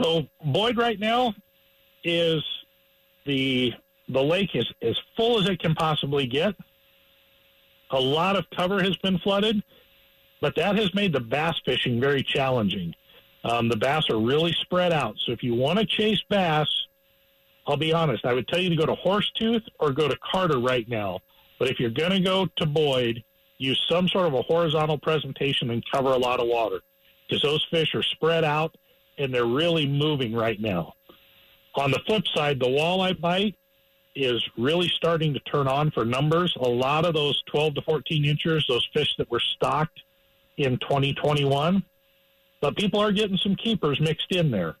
So 0.00 0.26
Boyd 0.44 0.76
right 0.76 0.98
now 0.98 1.34
is 2.02 2.42
the 3.26 3.72
the 4.08 4.22
lake 4.22 4.50
is 4.54 4.70
as 4.82 4.98
full 5.16 5.40
as 5.40 5.48
it 5.48 5.60
can 5.60 5.74
possibly 5.74 6.26
get. 6.26 6.54
A 7.90 8.00
lot 8.00 8.36
of 8.36 8.44
cover 8.54 8.82
has 8.82 8.96
been 8.98 9.18
flooded, 9.18 9.62
but 10.40 10.54
that 10.56 10.76
has 10.76 10.94
made 10.94 11.12
the 11.12 11.20
bass 11.20 11.58
fishing 11.64 12.00
very 12.00 12.22
challenging. 12.22 12.94
Um, 13.44 13.68
the 13.68 13.76
bass 13.76 14.10
are 14.10 14.18
really 14.18 14.52
spread 14.60 14.92
out. 14.92 15.16
So 15.24 15.32
if 15.32 15.42
you 15.42 15.54
want 15.54 15.78
to 15.78 15.86
chase 15.86 16.20
bass, 16.28 16.68
I'll 17.66 17.76
be 17.76 17.92
honest, 17.92 18.26
I 18.26 18.34
would 18.34 18.48
tell 18.48 18.58
you 18.58 18.70
to 18.70 18.76
go 18.76 18.86
to 18.86 18.94
Horsetooth 18.94 19.62
or 19.78 19.92
go 19.92 20.08
to 20.08 20.16
Carter 20.30 20.58
right 20.58 20.88
now. 20.88 21.20
But 21.58 21.68
if 21.68 21.80
you're 21.80 21.90
going 21.90 22.10
to 22.10 22.20
go 22.20 22.46
to 22.56 22.66
Boyd, 22.66 23.22
use 23.58 23.82
some 23.88 24.08
sort 24.08 24.26
of 24.26 24.34
a 24.34 24.42
horizontal 24.42 24.98
presentation 24.98 25.70
and 25.70 25.82
cover 25.92 26.10
a 26.10 26.18
lot 26.18 26.40
of 26.40 26.48
water 26.48 26.80
because 27.26 27.42
those 27.42 27.64
fish 27.70 27.94
are 27.94 28.02
spread 28.02 28.44
out 28.44 28.76
and 29.18 29.32
they're 29.32 29.46
really 29.46 29.86
moving 29.86 30.32
right 30.34 30.60
now. 30.60 30.94
On 31.76 31.90
the 31.90 32.00
flip 32.06 32.24
side, 32.34 32.60
the 32.60 32.66
walleye 32.66 33.20
bite 33.20 33.56
is 34.14 34.42
really 34.56 34.88
starting 34.88 35.34
to 35.34 35.40
turn 35.40 35.66
on 35.66 35.90
for 35.90 36.04
numbers. 36.04 36.56
A 36.60 36.68
lot 36.68 37.04
of 37.04 37.14
those 37.14 37.42
12 37.46 37.74
to 37.76 37.82
14 37.82 38.24
inches, 38.24 38.64
those 38.68 38.88
fish 38.92 39.14
that 39.18 39.30
were 39.30 39.40
stocked 39.40 40.00
in 40.56 40.78
2021, 40.78 41.82
but 42.60 42.76
people 42.76 43.00
are 43.00 43.12
getting 43.12 43.36
some 43.36 43.56
keepers 43.56 44.00
mixed 44.00 44.30
in 44.30 44.50
there. 44.50 44.76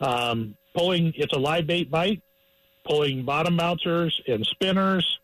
Um, 0.00 0.56
pulling, 0.74 1.12
it's 1.16 1.32
a 1.32 1.38
live 1.38 1.68
bait 1.68 1.90
bite, 1.90 2.22
pulling 2.84 3.24
bottom 3.24 3.56
bouncers 3.56 4.20
and 4.26 4.44
spinners, 4.44 5.18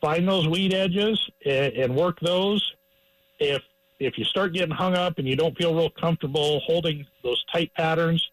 find 0.00 0.26
those 0.26 0.48
weed 0.48 0.74
edges 0.74 1.18
and, 1.46 1.72
and 1.74 1.96
work 1.96 2.18
those. 2.20 2.74
If 3.38 3.62
if 4.00 4.16
you 4.16 4.24
start 4.24 4.54
getting 4.54 4.74
hung 4.74 4.94
up 4.94 5.18
and 5.18 5.28
you 5.28 5.36
don't 5.36 5.56
feel 5.56 5.74
real 5.74 5.90
comfortable 5.90 6.60
holding 6.66 7.06
those 7.22 7.44
tight 7.52 7.70
patterns, 7.74 8.26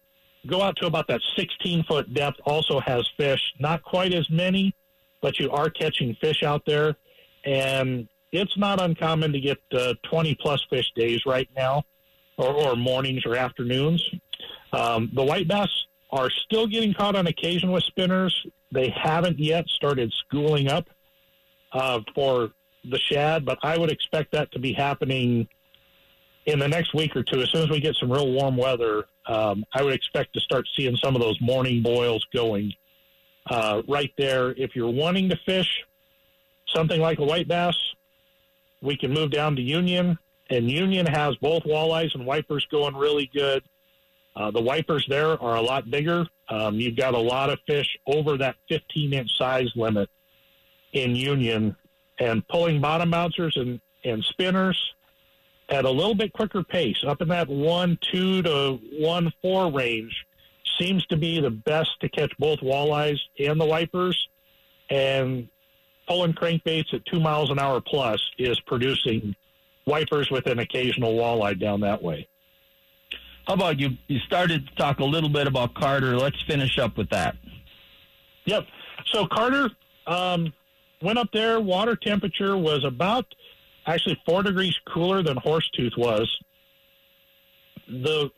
go 0.46 0.62
out 0.62 0.76
to 0.76 0.86
about 0.86 1.06
that 1.08 1.20
16 1.36 1.84
foot 1.84 2.12
depth. 2.14 2.40
Also 2.44 2.80
has 2.80 3.06
fish, 3.16 3.52
not 3.60 3.82
quite 3.82 4.14
as 4.14 4.28
many, 4.30 4.74
but 5.20 5.38
you 5.38 5.50
are 5.50 5.68
catching 5.68 6.16
fish 6.20 6.42
out 6.42 6.62
there, 6.66 6.96
and 7.44 8.08
it's 8.32 8.56
not 8.56 8.80
uncommon 8.80 9.32
to 9.32 9.40
get 9.40 9.58
uh, 9.72 9.94
20 10.10 10.34
plus 10.40 10.64
fish 10.70 10.90
days 10.96 11.20
right 11.26 11.48
now, 11.54 11.84
or, 12.38 12.52
or 12.52 12.76
mornings 12.76 13.24
or 13.26 13.36
afternoons. 13.36 14.02
Um, 14.72 15.10
the 15.14 15.22
white 15.22 15.48
bass 15.48 15.68
are 16.10 16.30
still 16.30 16.66
getting 16.66 16.94
caught 16.94 17.14
on 17.14 17.26
occasion 17.26 17.70
with 17.70 17.84
spinners. 17.84 18.46
They 18.72 18.88
haven't 18.90 19.38
yet 19.38 19.66
started 19.68 20.12
schooling 20.12 20.68
up 20.68 20.88
uh, 21.72 22.00
for 22.14 22.50
the 22.84 22.98
shad, 22.98 23.44
but 23.44 23.58
I 23.62 23.76
would 23.76 23.90
expect 23.90 24.32
that 24.32 24.50
to 24.52 24.58
be 24.58 24.72
happening 24.72 25.48
in 26.48 26.58
the 26.58 26.66
next 26.66 26.94
week 26.94 27.14
or 27.14 27.22
two. 27.22 27.42
As 27.42 27.50
soon 27.50 27.62
as 27.62 27.68
we 27.68 27.78
get 27.78 27.94
some 27.96 28.10
real 28.10 28.32
warm 28.32 28.56
weather, 28.56 29.04
um, 29.26 29.66
I 29.74 29.82
would 29.82 29.92
expect 29.92 30.32
to 30.32 30.40
start 30.40 30.66
seeing 30.74 30.96
some 30.96 31.14
of 31.14 31.20
those 31.20 31.38
morning 31.42 31.82
boils 31.82 32.26
going 32.32 32.72
uh, 33.50 33.82
right 33.86 34.10
there. 34.16 34.52
If 34.52 34.74
you're 34.74 34.90
wanting 34.90 35.28
to 35.28 35.36
fish 35.44 35.68
something 36.74 37.02
like 37.02 37.18
a 37.18 37.24
white 37.24 37.48
bass, 37.48 37.76
we 38.80 38.96
can 38.96 39.12
move 39.12 39.30
down 39.30 39.56
to 39.56 39.62
Union, 39.62 40.18
and 40.48 40.70
Union 40.70 41.04
has 41.04 41.36
both 41.36 41.64
walleyes 41.64 42.14
and 42.14 42.24
wipers 42.24 42.66
going 42.70 42.96
really 42.96 43.30
good. 43.34 43.62
Uh, 44.34 44.50
the 44.50 44.62
wipers 44.62 45.04
there 45.06 45.40
are 45.42 45.56
a 45.56 45.62
lot 45.62 45.90
bigger. 45.90 46.26
Um, 46.48 46.76
you've 46.76 46.96
got 46.96 47.12
a 47.12 47.18
lot 47.18 47.50
of 47.50 47.58
fish 47.66 47.98
over 48.06 48.38
that 48.38 48.56
15 48.70 49.12
inch 49.12 49.36
size 49.36 49.70
limit 49.76 50.08
in 50.94 51.14
Union, 51.14 51.76
and 52.18 52.46
pulling 52.48 52.80
bottom 52.80 53.10
bouncers 53.10 53.54
and, 53.58 53.80
and 54.04 54.24
spinners 54.24 54.94
at 55.68 55.84
a 55.84 55.90
little 55.90 56.14
bit 56.14 56.32
quicker 56.32 56.62
pace, 56.62 57.04
up 57.06 57.20
in 57.20 57.28
that 57.28 57.48
one 57.48 57.98
two 58.12 58.42
to 58.42 58.78
one 58.98 59.32
four 59.42 59.70
range, 59.70 60.26
seems 60.78 61.04
to 61.06 61.16
be 61.16 61.40
the 61.40 61.50
best 61.50 61.90
to 62.00 62.08
catch 62.08 62.32
both 62.38 62.60
walleyes 62.60 63.18
and 63.38 63.60
the 63.60 63.66
wipers. 63.66 64.28
And 64.90 65.48
pulling 66.06 66.32
crankbaits 66.32 66.94
at 66.94 67.04
two 67.04 67.20
miles 67.20 67.50
an 67.50 67.58
hour 67.58 67.80
plus 67.80 68.22
is 68.38 68.58
producing 68.60 69.36
wipers 69.86 70.30
with 70.30 70.46
an 70.46 70.58
occasional 70.58 71.14
walleye 71.14 71.58
down 71.60 71.80
that 71.80 72.02
way. 72.02 72.26
How 73.46 73.54
about 73.54 73.78
you? 73.78 73.90
You 74.06 74.18
started 74.20 74.66
to 74.66 74.74
talk 74.76 75.00
a 75.00 75.04
little 75.04 75.28
bit 75.28 75.46
about 75.46 75.74
Carter. 75.74 76.16
Let's 76.16 76.40
finish 76.42 76.78
up 76.78 76.96
with 76.96 77.10
that. 77.10 77.36
Yep. 78.46 78.66
So 79.06 79.26
Carter 79.26 79.70
um, 80.06 80.52
went 81.02 81.18
up 81.18 81.30
there. 81.32 81.60
Water 81.60 81.96
temperature 81.96 82.56
was 82.56 82.84
about 82.84 83.26
actually 83.88 84.20
four 84.26 84.42
degrees 84.42 84.76
cooler 84.92 85.22
than 85.22 85.36
Horsetooth 85.36 85.96
was. 85.96 86.28
The 87.88 88.30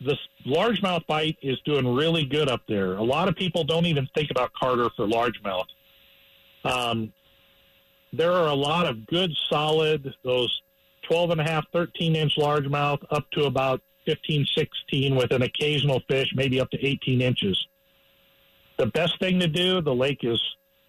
the 0.00 0.18
largemouth 0.44 1.06
bite 1.06 1.38
is 1.40 1.58
doing 1.64 1.94
really 1.94 2.26
good 2.26 2.50
up 2.50 2.60
there. 2.68 2.96
A 2.96 3.02
lot 3.02 3.28
of 3.28 3.36
people 3.36 3.64
don't 3.64 3.86
even 3.86 4.06
think 4.14 4.30
about 4.30 4.52
Carter 4.52 4.90
for 4.94 5.06
largemouth. 5.06 5.64
Um, 6.64 7.12
there 8.12 8.32
are 8.32 8.48
a 8.48 8.54
lot 8.54 8.86
of 8.86 9.06
good, 9.06 9.32
solid, 9.48 10.12
those 10.22 10.60
12 11.08 11.30
and 11.30 11.40
a 11.40 11.44
half, 11.44 11.64
13 11.72 12.14
inch 12.14 12.36
largemouth 12.36 13.02
up 13.10 13.30
to 13.30 13.44
about 13.44 13.80
15, 14.04 14.46
16 14.54 15.16
with 15.16 15.32
an 15.32 15.42
occasional 15.42 16.00
fish, 16.08 16.28
maybe 16.34 16.60
up 16.60 16.70
to 16.70 16.86
18 16.86 17.22
inches. 17.22 17.66
The 18.76 18.86
best 18.86 19.18
thing 19.18 19.40
to 19.40 19.48
do, 19.48 19.80
the 19.80 19.94
lake 19.94 20.20
is 20.22 20.40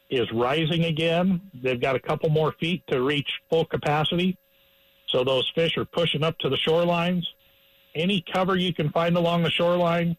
is 0.10 0.32
rising 0.32 0.86
again. 0.86 1.42
They've 1.54 1.80
got 1.80 1.96
a 1.96 2.00
couple 2.00 2.30
more 2.30 2.54
feet 2.54 2.84
to 2.88 3.02
reach 3.02 3.30
full 3.50 3.66
capacity. 3.66 4.38
So 5.08 5.24
those 5.24 5.50
fish 5.56 5.78
are 5.78 5.86
pushing 5.86 6.24
up 6.24 6.38
to 6.40 6.50
the 6.50 6.58
shorelines. 6.58 7.24
Any 7.96 8.24
cover 8.32 8.56
you 8.56 8.74
can 8.74 8.90
find 8.92 9.18
along 9.18 9.44
the 9.44 9.50
shoreline, 9.50 10.18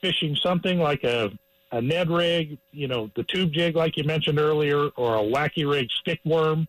fishing 0.00 0.36
something 0.36 0.78
like 0.78 1.04
a, 1.04 1.30
a 1.72 1.80
Ned 1.80 2.10
rig, 2.10 2.58
you 2.70 2.88
know, 2.88 3.10
the 3.16 3.24
tube 3.24 3.52
jig, 3.52 3.76
like 3.76 3.96
you 3.96 4.04
mentioned 4.04 4.38
earlier, 4.38 4.88
or 4.96 5.16
a 5.16 5.22
wacky 5.22 5.70
rig 5.70 5.90
stick 5.90 6.20
worm. 6.24 6.68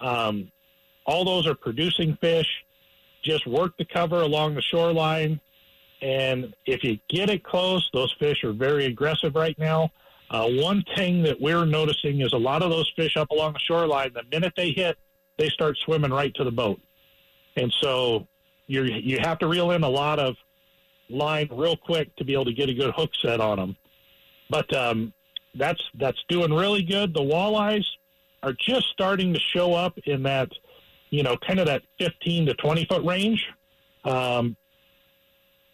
Um, 0.00 0.50
all 1.06 1.24
those 1.24 1.46
are 1.46 1.54
producing 1.54 2.16
fish. 2.16 2.48
Just 3.22 3.46
work 3.46 3.76
the 3.78 3.84
cover 3.84 4.20
along 4.20 4.54
the 4.54 4.62
shoreline. 4.62 5.40
And 6.02 6.54
if 6.66 6.84
you 6.84 6.98
get 7.08 7.30
it 7.30 7.42
close, 7.42 7.88
those 7.92 8.14
fish 8.18 8.44
are 8.44 8.52
very 8.52 8.84
aggressive 8.84 9.34
right 9.34 9.58
now. 9.58 9.90
Uh, 10.34 10.48
one 10.48 10.82
thing 10.96 11.22
that 11.22 11.40
we're 11.40 11.64
noticing 11.64 12.20
is 12.20 12.32
a 12.32 12.36
lot 12.36 12.60
of 12.60 12.68
those 12.68 12.92
fish 12.96 13.16
up 13.16 13.30
along 13.30 13.52
the 13.52 13.58
shoreline, 13.60 14.10
the 14.14 14.24
minute 14.32 14.52
they 14.56 14.72
hit, 14.72 14.98
they 15.38 15.48
start 15.48 15.76
swimming 15.84 16.10
right 16.10 16.34
to 16.34 16.42
the 16.42 16.50
boat. 16.50 16.80
And 17.56 17.72
so 17.80 18.26
you 18.66 18.82
you 18.82 19.20
have 19.20 19.38
to 19.38 19.46
reel 19.46 19.70
in 19.70 19.84
a 19.84 19.88
lot 19.88 20.18
of 20.18 20.34
line 21.08 21.48
real 21.52 21.76
quick 21.76 22.16
to 22.16 22.24
be 22.24 22.32
able 22.32 22.46
to 22.46 22.52
get 22.52 22.68
a 22.68 22.74
good 22.74 22.92
hook 22.96 23.12
set 23.22 23.40
on 23.40 23.58
them. 23.58 23.76
But 24.50 24.74
um, 24.74 25.12
that's 25.54 25.80
that's 26.00 26.18
doing 26.28 26.52
really 26.52 26.82
good. 26.82 27.14
The 27.14 27.20
walleyes 27.20 27.86
are 28.42 28.54
just 28.54 28.88
starting 28.88 29.34
to 29.34 29.38
show 29.38 29.74
up 29.74 29.96
in 30.04 30.24
that, 30.24 30.48
you 31.10 31.22
know, 31.22 31.36
kind 31.46 31.60
of 31.60 31.66
that 31.66 31.82
15 32.00 32.46
to 32.46 32.54
20 32.54 32.86
foot 32.86 33.04
range. 33.04 33.46
Um, 34.04 34.56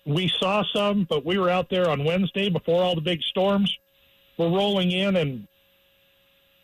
we 0.05 0.31
saw 0.38 0.62
some, 0.75 1.07
but 1.09 1.25
we 1.25 1.38
were 1.38 1.49
out 1.49 1.70
there 1.70 1.88
on 1.88 2.05
Wednesday 2.05 2.51
before 2.51 2.83
all 2.83 2.94
the 2.94 3.01
big 3.01 3.23
storms 3.23 3.75
were 4.40 4.57
rolling 4.57 4.90
in, 4.90 5.16
and 5.16 5.46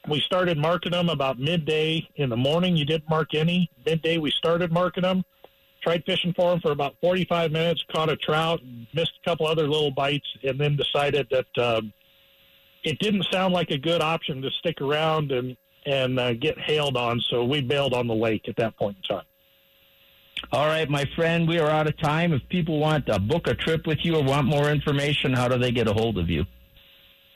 we 0.08 0.20
started 0.20 0.56
marking 0.56 0.92
them 0.92 1.08
about 1.08 1.38
midday 1.38 2.06
in 2.16 2.30
the 2.30 2.36
morning. 2.36 2.76
You 2.76 2.84
didn't 2.84 3.08
mark 3.08 3.34
any. 3.34 3.70
Midday, 3.84 4.18
we 4.18 4.30
started 4.30 4.72
marking 4.72 5.02
them. 5.02 5.24
Tried 5.82 6.02
fishing 6.04 6.32
for 6.34 6.50
them 6.50 6.60
for 6.60 6.72
about 6.72 6.96
45 7.00 7.52
minutes, 7.52 7.84
caught 7.92 8.10
a 8.10 8.16
trout, 8.16 8.60
missed 8.94 9.12
a 9.22 9.28
couple 9.28 9.46
other 9.46 9.68
little 9.68 9.90
bites, 9.90 10.26
and 10.42 10.58
then 10.58 10.76
decided 10.76 11.28
that 11.30 11.62
um, 11.62 11.92
it 12.82 12.98
didn't 12.98 13.26
sound 13.30 13.52
like 13.52 13.70
a 13.70 13.78
good 13.78 14.00
option 14.00 14.42
to 14.42 14.50
stick 14.58 14.80
around 14.80 15.30
and 15.32 15.56
and 15.84 16.18
uh, 16.18 16.32
get 16.32 16.58
hailed 16.58 16.96
on. 16.96 17.20
So 17.30 17.44
we 17.44 17.60
bailed 17.60 17.94
on 17.94 18.08
the 18.08 18.14
lake 18.14 18.48
at 18.48 18.56
that 18.56 18.76
point 18.76 18.96
in 18.96 19.16
time. 19.16 19.26
All 20.50 20.66
right, 20.66 20.90
my 20.90 21.04
friend, 21.14 21.46
we 21.46 21.60
are 21.60 21.70
out 21.70 21.86
of 21.86 21.96
time. 21.98 22.32
If 22.32 22.42
people 22.48 22.80
want 22.80 23.06
to 23.06 23.20
book 23.20 23.46
a 23.46 23.54
trip 23.54 23.86
with 23.86 23.98
you 24.02 24.16
or 24.16 24.24
want 24.24 24.48
more 24.48 24.68
information, 24.68 25.32
how 25.32 25.46
do 25.46 25.58
they 25.58 25.70
get 25.70 25.86
a 25.86 25.92
hold 25.92 26.18
of 26.18 26.28
you? 26.28 26.44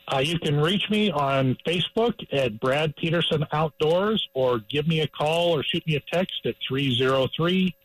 Uh, 0.07 0.19
you 0.19 0.39
can 0.39 0.59
reach 0.59 0.89
me 0.89 1.09
on 1.11 1.55
Facebook 1.65 2.13
at 2.33 2.59
Brad 2.59 2.95
Peterson 2.97 3.45
Outdoors 3.53 4.27
or 4.33 4.59
give 4.69 4.87
me 4.87 5.01
a 5.01 5.07
call 5.07 5.51
or 5.51 5.63
shoot 5.63 5.85
me 5.87 5.95
a 5.95 6.01
text 6.11 6.45
at 6.45 6.55
303 6.67 7.75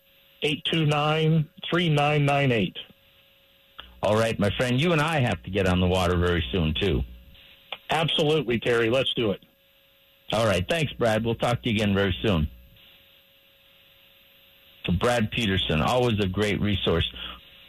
829 0.42 1.48
3998. 1.70 2.76
All 4.02 4.16
right, 4.16 4.38
my 4.38 4.50
friend, 4.56 4.80
you 4.80 4.92
and 4.92 5.00
I 5.00 5.20
have 5.20 5.42
to 5.44 5.50
get 5.50 5.66
on 5.66 5.80
the 5.80 5.86
water 5.86 6.16
very 6.16 6.44
soon, 6.52 6.74
too. 6.80 7.02
Absolutely, 7.90 8.58
Terry. 8.58 8.90
Let's 8.90 9.12
do 9.14 9.30
it. 9.30 9.40
All 10.32 10.46
right. 10.46 10.64
Thanks, 10.68 10.92
Brad. 10.92 11.24
We'll 11.24 11.36
talk 11.36 11.62
to 11.62 11.68
you 11.68 11.76
again 11.76 11.94
very 11.94 12.14
soon. 12.22 12.48
So 14.84 14.92
Brad 14.92 15.30
Peterson, 15.30 15.80
always 15.80 16.18
a 16.20 16.26
great 16.26 16.60
resource. 16.60 17.10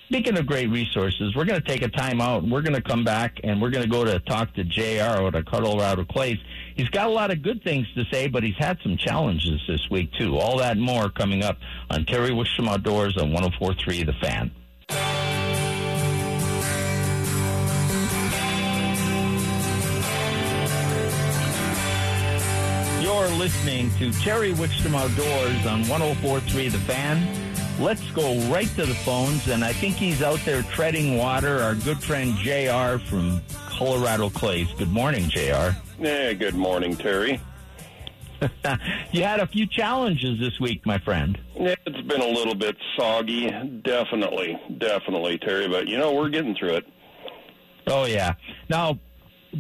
Speaking 0.08 0.38
of 0.38 0.46
great 0.46 0.70
resources, 0.70 1.36
we're 1.36 1.44
going 1.44 1.62
to 1.62 1.68
take 1.68 1.82
a 1.82 1.90
time 1.90 2.22
out. 2.22 2.42
We're 2.42 2.62
going 2.62 2.76
to 2.76 2.82
come 2.82 3.04
back 3.04 3.42
and 3.44 3.62
we're 3.62 3.72
going 3.72 3.84
to 3.84 3.90
go 3.90 4.06
to 4.06 4.20
talk 4.20 4.54
to 4.54 4.64
JR 4.64 5.02
out 5.02 5.36
of 5.36 5.44
Colorado 5.44 6.06
Clays. 6.06 6.38
He's 6.76 6.88
got 6.88 7.08
a 7.08 7.12
lot 7.12 7.30
of 7.30 7.42
good 7.42 7.62
things 7.62 7.86
to 7.96 8.06
say, 8.10 8.30
but 8.30 8.42
he's 8.42 8.56
had 8.58 8.78
some 8.82 8.96
challenges 8.96 9.60
this 9.68 9.90
week, 9.92 10.14
too. 10.14 10.38
All 10.38 10.60
that 10.60 10.78
and 10.78 10.82
more 10.82 11.10
coming 11.10 11.44
up 11.44 11.58
on 11.90 12.06
Terry 12.06 12.30
Wickstrom 12.30 12.70
Outdoors 12.70 13.18
on 13.18 13.34
1043 13.34 14.04
The 14.04 14.14
Fan. 14.14 14.52
You're 23.02 23.28
listening 23.38 23.92
to 23.98 24.14
Terry 24.22 24.54
Wickstrom 24.54 24.96
Outdoors 24.96 25.66
on 25.66 25.86
1043 25.90 26.70
The 26.70 26.78
Fan. 26.78 27.47
Let's 27.80 28.10
go 28.12 28.36
right 28.50 28.68
to 28.70 28.88
the 28.88 28.96
phones, 28.96 29.48
and 29.50 29.64
I 29.64 29.72
think 29.72 29.98
he's 29.98 30.24
out 30.24 30.40
there 30.46 30.64
treading 30.64 31.16
water. 31.16 31.62
Our 31.62 31.76
good 31.76 32.02
friend 32.02 32.36
JR 32.38 32.98
from 33.08 33.40
Colorado 33.70 34.32
Clays. 34.32 34.68
Good 34.80 34.92
morning, 34.92 35.30
JR. 35.30 35.78
Yeah, 36.00 36.34
good 36.34 36.56
morning, 36.56 36.98
Terry. 36.98 37.40
you 39.12 39.24
had 39.24 39.40
a 39.40 39.46
few 39.46 39.68
challenges 39.68 40.40
this 40.40 40.60
week, 40.60 40.88
my 40.88 40.98
friend. 40.98 41.40
Yeah, 41.56 41.76
it's 41.86 42.02
been 42.02 42.22
a 42.22 42.28
little 42.28 42.56
bit 42.56 42.76
soggy, 42.98 43.52
definitely, 43.84 44.60
definitely, 44.80 45.38
Terry. 45.38 45.68
But 45.68 45.88
you 45.88 46.00
know, 46.00 46.14
we're 46.14 46.30
getting 46.30 46.56
through 46.56 46.78
it. 46.78 46.86
Oh 47.86 48.06
yeah. 48.06 48.34
Now, 48.70 48.98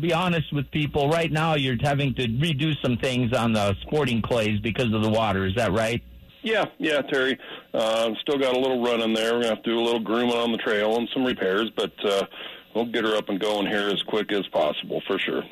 be 0.01 0.11
honest 0.11 0.51
with 0.51 0.71
people. 0.71 1.07
Right 1.09 1.31
now, 1.31 1.53
you're 1.53 1.77
having 1.79 2.15
to 2.15 2.27
redo 2.27 2.73
some 2.81 2.97
things 2.97 3.31
on 3.31 3.53
the 3.53 3.75
sporting 3.81 4.23
clays 4.23 4.59
because 4.59 4.91
of 4.91 5.03
the 5.03 5.09
water. 5.09 5.45
Is 5.45 5.53
that 5.55 5.71
right? 5.71 6.01
Yeah, 6.43 6.65
yeah, 6.77 7.01
Terry. 7.01 7.37
Uh, 7.73 8.11
still 8.21 8.37
got 8.37 8.55
a 8.55 8.59
little 8.59 8.83
run 8.83 9.01
in 9.01 9.13
there. 9.13 9.33
We're 9.33 9.41
gonna 9.41 9.55
have 9.55 9.63
to 9.63 9.69
do 9.71 9.79
a 9.79 9.81
little 9.81 9.99
grooming 9.99 10.35
on 10.35 10.51
the 10.51 10.57
trail 10.57 10.95
and 10.95 11.09
some 11.13 11.25
repairs, 11.25 11.71
but 11.75 11.91
uh, 12.05 12.25
we'll 12.73 12.85
get 12.85 13.03
her 13.03 13.15
up 13.15 13.29
and 13.29 13.39
going 13.39 13.67
here 13.67 13.89
as 13.89 14.01
quick 14.03 14.31
as 14.31 14.47
possible 14.47 15.01
for 15.07 15.19
sure. 15.19 15.43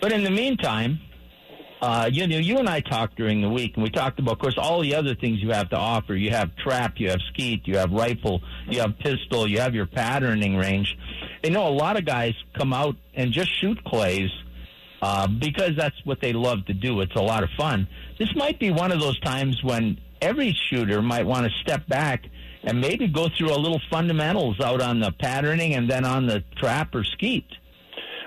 But 0.00 0.12
in 0.12 0.22
the 0.22 0.30
meantime, 0.30 1.00
uh, 1.80 2.10
you 2.12 2.26
know, 2.26 2.38
you 2.38 2.58
and 2.58 2.68
I 2.68 2.80
talked 2.80 3.16
during 3.16 3.40
the 3.40 3.48
week, 3.48 3.72
and 3.74 3.84
we 3.84 3.90
talked 3.90 4.18
about, 4.18 4.32
of 4.32 4.38
course, 4.38 4.56
all 4.58 4.80
the 4.80 4.94
other 4.94 5.14
things 5.14 5.40
you 5.40 5.50
have 5.50 5.68
to 5.70 5.76
offer. 5.76 6.14
You 6.14 6.30
have 6.30 6.54
trap, 6.56 6.94
you 6.96 7.10
have 7.10 7.20
skeet, 7.28 7.66
you 7.66 7.78
have 7.78 7.92
rifle, 7.92 8.42
you 8.68 8.80
have 8.80 8.98
pistol, 8.98 9.46
you 9.46 9.60
have 9.60 9.74
your 9.74 9.86
patterning 9.86 10.56
range. 10.56 10.96
You 11.44 11.50
know, 11.50 11.68
a 11.68 11.70
lot 11.70 11.96
of 11.96 12.04
guys 12.04 12.34
come 12.56 12.72
out 12.72 12.96
and 13.14 13.32
just 13.32 13.50
shoot 13.60 13.82
clays 13.84 14.30
uh, 15.02 15.26
because 15.26 15.76
that's 15.76 15.96
what 16.04 16.20
they 16.20 16.32
love 16.32 16.64
to 16.66 16.74
do. 16.74 17.00
It's 17.00 17.14
a 17.14 17.22
lot 17.22 17.42
of 17.42 17.50
fun. 17.56 17.88
This 18.18 18.34
might 18.34 18.58
be 18.58 18.70
one 18.70 18.92
of 18.92 19.00
those 19.00 19.18
times 19.20 19.62
when 19.62 19.98
every 20.20 20.56
shooter 20.68 21.00
might 21.02 21.26
want 21.26 21.46
to 21.46 21.58
step 21.60 21.86
back 21.86 22.24
and 22.64 22.80
maybe 22.80 23.06
go 23.06 23.28
through 23.28 23.52
a 23.52 23.56
little 23.56 23.80
fundamentals 23.90 24.60
out 24.60 24.80
on 24.80 25.00
the 25.00 25.12
patterning 25.12 25.74
and 25.74 25.88
then 25.88 26.04
on 26.04 26.26
the 26.26 26.42
trap 26.56 26.94
or 26.94 27.04
skeet. 27.04 27.46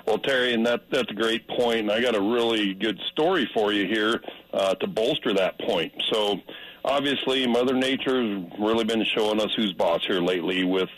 Well, 0.07 0.17
Terry, 0.17 0.53
and 0.53 0.65
that 0.65 0.89
that's 0.89 1.11
a 1.11 1.13
great 1.13 1.47
point. 1.47 1.81
And 1.81 1.91
I 1.91 2.01
got 2.01 2.15
a 2.15 2.21
really 2.21 2.73
good 2.73 2.99
story 3.11 3.49
for 3.53 3.71
you 3.71 3.85
here 3.87 4.21
uh, 4.53 4.73
to 4.75 4.87
bolster 4.87 5.33
that 5.33 5.59
point. 5.59 5.93
So, 6.11 6.39
obviously, 6.83 7.45
Mother 7.45 7.75
Nature's 7.75 8.43
really 8.59 8.83
been 8.83 9.05
showing 9.15 9.39
us 9.39 9.53
who's 9.55 9.73
boss 9.73 10.01
here 10.07 10.19
lately 10.19 10.63
with 10.63 10.89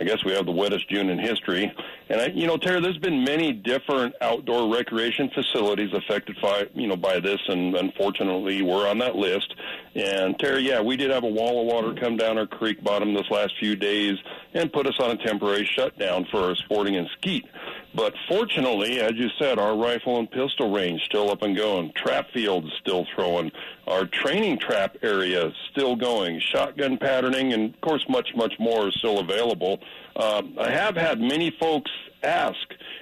I 0.00 0.04
guess 0.04 0.24
we 0.24 0.32
have 0.32 0.46
the 0.46 0.52
wettest 0.52 0.88
June 0.88 1.08
in 1.08 1.18
history. 1.18 1.72
And 2.08 2.20
I, 2.20 2.26
you 2.26 2.46
know, 2.46 2.56
Terry, 2.56 2.80
there's 2.80 2.98
been 2.98 3.24
many 3.24 3.52
different 3.52 4.14
outdoor 4.20 4.74
recreation 4.74 5.30
facilities 5.30 5.92
affected 5.92 6.36
by, 6.42 6.66
you 6.74 6.88
know, 6.88 6.96
by 6.96 7.20
this, 7.20 7.40
and 7.48 7.76
unfortunately, 7.76 8.62
we're 8.62 8.88
on 8.88 8.98
that 8.98 9.14
list. 9.14 9.54
And 9.94 10.38
Terry, 10.38 10.68
yeah, 10.68 10.80
we 10.80 10.96
did 10.96 11.10
have 11.10 11.24
a 11.24 11.28
wall 11.28 11.60
of 11.60 11.66
water 11.66 11.98
come 11.98 12.16
down 12.16 12.38
our 12.38 12.46
creek 12.46 12.82
bottom 12.82 13.14
this 13.14 13.30
last 13.30 13.54
few 13.58 13.76
days 13.76 14.18
and 14.52 14.72
put 14.72 14.86
us 14.86 14.98
on 14.98 15.12
a 15.12 15.16
temporary 15.16 15.64
shutdown 15.64 16.26
for 16.30 16.40
our 16.40 16.56
sporting 16.56 16.96
and 16.96 17.08
skeet. 17.18 17.46
But 17.94 18.14
fortunately, 18.28 19.00
as 19.00 19.12
you 19.14 19.28
said, 19.38 19.58
our 19.58 19.76
rifle 19.76 20.18
and 20.18 20.28
pistol 20.30 20.72
range 20.72 21.02
still 21.04 21.30
up 21.30 21.42
and 21.42 21.56
going. 21.56 21.92
Trap 21.94 22.28
field 22.32 22.64
is 22.64 22.72
still 22.80 23.06
throwing. 23.14 23.52
Our 23.86 24.06
training 24.06 24.58
trap 24.58 24.96
area 25.02 25.52
still 25.70 25.94
going. 25.94 26.40
Shotgun 26.40 26.98
patterning 26.98 27.52
and, 27.52 27.72
of 27.72 27.80
course, 27.80 28.04
much, 28.08 28.34
much 28.34 28.54
more 28.58 28.88
is 28.88 28.94
still 28.96 29.20
available. 29.20 29.78
Uh, 30.16 30.42
I 30.58 30.70
have 30.70 30.96
had 30.96 31.20
many 31.20 31.52
folks 31.60 31.90
ask, 32.24 32.58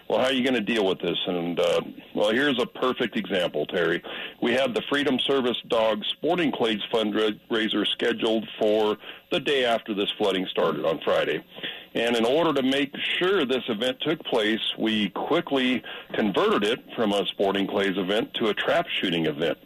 well, 0.08 0.18
how 0.18 0.26
are 0.26 0.32
you 0.32 0.42
going 0.42 0.54
to 0.54 0.60
deal 0.60 0.84
with 0.84 0.98
this? 1.00 1.18
And, 1.26 1.58
uh, 1.58 1.80
well, 2.14 2.30
here's 2.30 2.60
a 2.60 2.66
perfect 2.66 3.16
example, 3.16 3.64
Terry. 3.66 4.02
We 4.42 4.52
have 4.52 4.74
the 4.74 4.82
Freedom 4.90 5.18
Service 5.20 5.56
Dog 5.68 6.04
Sporting 6.04 6.52
Clays 6.52 6.80
fundraiser 6.92 7.86
scheduled 7.86 8.46
for 8.58 8.98
the 9.30 9.40
day 9.40 9.64
after 9.64 9.94
this 9.94 10.10
flooding 10.18 10.46
started 10.46 10.84
on 10.84 11.00
Friday. 11.02 11.42
And 11.94 12.16
in 12.16 12.24
order 12.24 12.54
to 12.54 12.62
make 12.62 12.94
sure 13.18 13.44
this 13.44 13.64
event 13.68 13.98
took 14.00 14.24
place, 14.24 14.60
we 14.78 15.10
quickly 15.10 15.82
converted 16.14 16.64
it 16.64 16.80
from 16.96 17.12
a 17.12 17.26
sporting 17.26 17.66
clays 17.66 17.98
event 17.98 18.32
to 18.34 18.48
a 18.48 18.54
trap 18.54 18.86
shooting 19.00 19.26
event. 19.26 19.58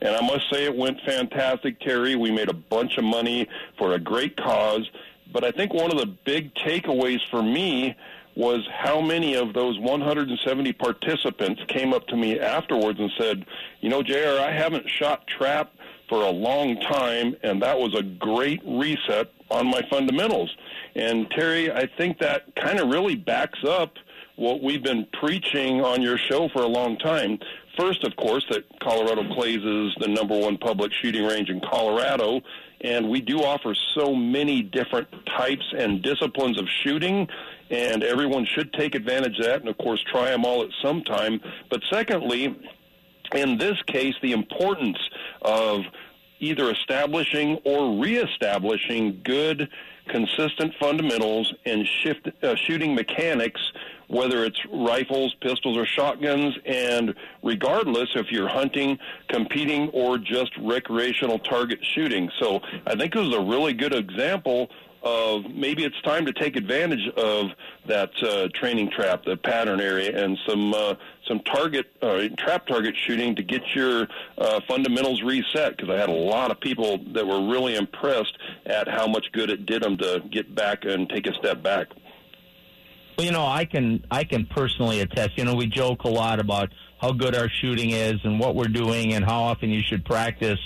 And 0.00 0.16
I 0.16 0.20
must 0.20 0.50
say 0.50 0.64
it 0.64 0.74
went 0.74 1.00
fantastic, 1.06 1.80
Terry. 1.80 2.16
We 2.16 2.30
made 2.30 2.48
a 2.48 2.54
bunch 2.54 2.98
of 2.98 3.04
money 3.04 3.48
for 3.76 3.94
a 3.94 3.98
great 3.98 4.36
cause. 4.36 4.88
But 5.32 5.44
I 5.44 5.52
think 5.52 5.72
one 5.72 5.92
of 5.92 5.98
the 5.98 6.06
big 6.06 6.54
takeaways 6.54 7.20
for 7.30 7.42
me 7.42 7.94
was 8.34 8.66
how 8.72 9.00
many 9.00 9.34
of 9.34 9.52
those 9.52 9.78
170 9.80 10.72
participants 10.74 11.60
came 11.68 11.92
up 11.92 12.06
to 12.06 12.16
me 12.16 12.38
afterwards 12.38 12.98
and 13.00 13.10
said, 13.18 13.44
you 13.80 13.88
know, 13.88 14.02
JR, 14.02 14.40
I 14.40 14.52
haven't 14.52 14.88
shot 14.88 15.26
trap 15.26 15.72
for 16.08 16.22
a 16.22 16.30
long 16.30 16.80
time, 16.80 17.36
and 17.42 17.60
that 17.62 17.78
was 17.78 17.94
a 17.94 18.02
great 18.02 18.60
reset 18.64 19.32
on 19.50 19.66
my 19.66 19.82
fundamentals. 19.90 20.54
And 20.98 21.30
Terry, 21.30 21.70
I 21.70 21.86
think 21.86 22.18
that 22.18 22.56
kind 22.56 22.80
of 22.80 22.88
really 22.88 23.14
backs 23.14 23.60
up 23.64 23.94
what 24.34 24.62
we've 24.62 24.82
been 24.82 25.06
preaching 25.20 25.80
on 25.80 26.02
your 26.02 26.18
show 26.18 26.48
for 26.48 26.62
a 26.62 26.66
long 26.66 26.98
time. 26.98 27.38
First, 27.78 28.02
of 28.02 28.16
course, 28.16 28.44
that 28.50 28.64
Colorado 28.80 29.32
Clays 29.32 29.62
is 29.62 29.94
the 30.00 30.08
number 30.08 30.36
one 30.36 30.58
public 30.58 30.92
shooting 30.92 31.24
range 31.24 31.50
in 31.50 31.60
Colorado, 31.60 32.40
and 32.80 33.08
we 33.08 33.20
do 33.20 33.44
offer 33.44 33.76
so 33.94 34.12
many 34.12 34.60
different 34.60 35.06
types 35.36 35.72
and 35.76 36.02
disciplines 36.02 36.58
of 36.58 36.66
shooting, 36.82 37.28
and 37.70 38.02
everyone 38.02 38.44
should 38.44 38.72
take 38.72 38.96
advantage 38.96 39.38
of 39.38 39.44
that, 39.44 39.60
and 39.60 39.68
of 39.68 39.78
course, 39.78 40.02
try 40.10 40.30
them 40.30 40.44
all 40.44 40.64
at 40.64 40.70
some 40.82 41.04
time. 41.04 41.40
But 41.70 41.82
secondly, 41.88 42.58
in 43.36 43.58
this 43.58 43.80
case, 43.86 44.16
the 44.20 44.32
importance 44.32 44.98
of 45.42 45.82
either 46.40 46.70
establishing 46.70 47.58
or 47.64 48.02
reestablishing 48.02 49.20
good, 49.24 49.68
consistent 50.08 50.74
fundamentals 50.80 51.52
and 51.64 51.86
shift, 51.86 52.28
uh, 52.42 52.54
shooting 52.56 52.94
mechanics, 52.94 53.60
whether 54.08 54.44
it's 54.44 54.58
rifles, 54.72 55.34
pistols, 55.40 55.76
or 55.76 55.86
shotguns, 55.86 56.56
and 56.64 57.14
regardless 57.42 58.08
if 58.14 58.32
you're 58.32 58.48
hunting, 58.48 58.98
competing, 59.28 59.88
or 59.90 60.18
just 60.18 60.50
recreational 60.58 61.38
target 61.38 61.78
shooting. 61.82 62.30
So 62.40 62.60
I 62.86 62.96
think 62.96 63.14
it 63.14 63.20
was 63.20 63.34
a 63.34 63.40
really 63.40 63.74
good 63.74 63.94
example 63.94 64.70
of 65.02 65.44
maybe 65.50 65.84
it's 65.84 66.00
time 66.02 66.26
to 66.26 66.32
take 66.32 66.56
advantage 66.56 67.06
of 67.16 67.50
that 67.86 68.10
uh, 68.22 68.48
training 68.54 68.90
trap, 68.90 69.24
the 69.24 69.36
pattern 69.36 69.80
area, 69.80 70.24
and 70.24 70.36
some 70.46 70.74
uh, 70.74 70.94
some 71.28 71.40
target 71.40 71.86
uh, 72.02 72.28
trap 72.38 72.66
target 72.66 72.96
shooting 73.06 73.36
to 73.36 73.42
get 73.42 73.62
your 73.74 74.08
uh, 74.38 74.60
fundamentals 74.66 75.22
reset. 75.22 75.76
Because 75.76 75.90
I 75.90 75.98
had 75.98 76.08
a 76.08 76.12
lot 76.12 76.50
of 76.50 76.58
people 76.60 76.98
that 77.12 77.26
were 77.26 77.48
really 77.48 77.76
impressed 77.76 78.36
at 78.66 78.88
how 78.88 79.06
much 79.06 79.26
good 79.32 79.50
it 79.50 79.66
did 79.66 79.82
them 79.82 79.96
to 79.98 80.22
get 80.30 80.54
back 80.54 80.84
and 80.84 81.08
take 81.08 81.26
a 81.26 81.34
step 81.34 81.62
back. 81.62 81.88
Well, 83.16 83.26
you 83.26 83.32
know, 83.32 83.46
I 83.46 83.64
can 83.64 84.04
I 84.10 84.24
can 84.24 84.46
personally 84.46 85.00
attest. 85.00 85.36
You 85.36 85.44
know, 85.44 85.54
we 85.54 85.66
joke 85.66 86.04
a 86.04 86.08
lot 86.08 86.40
about 86.40 86.70
how 87.00 87.12
good 87.12 87.36
our 87.36 87.48
shooting 87.48 87.90
is 87.90 88.14
and 88.24 88.40
what 88.40 88.54
we're 88.54 88.64
doing 88.64 89.14
and 89.14 89.24
how 89.24 89.40
often 89.42 89.70
you 89.70 89.82
should 89.82 90.04
practice. 90.04 90.58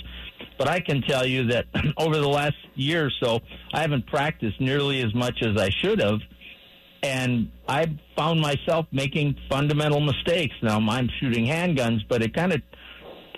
But 0.57 0.67
I 0.67 0.79
can 0.79 1.01
tell 1.01 1.25
you 1.25 1.47
that 1.47 1.65
over 1.97 2.17
the 2.17 2.27
last 2.27 2.55
year 2.75 3.07
or 3.07 3.11
so, 3.21 3.39
I 3.73 3.81
haven't 3.81 4.07
practiced 4.07 4.59
nearly 4.59 5.01
as 5.01 5.13
much 5.13 5.41
as 5.41 5.57
I 5.57 5.69
should 5.69 5.99
have. 5.99 6.19
And 7.03 7.51
I 7.67 7.93
found 8.15 8.39
myself 8.39 8.87
making 8.91 9.35
fundamental 9.49 9.99
mistakes. 9.99 10.55
Now 10.61 10.79
I'm 10.79 11.09
shooting 11.19 11.45
handguns, 11.45 11.99
but 12.07 12.23
it 12.23 12.33
kind 12.33 12.53
of 12.53 12.61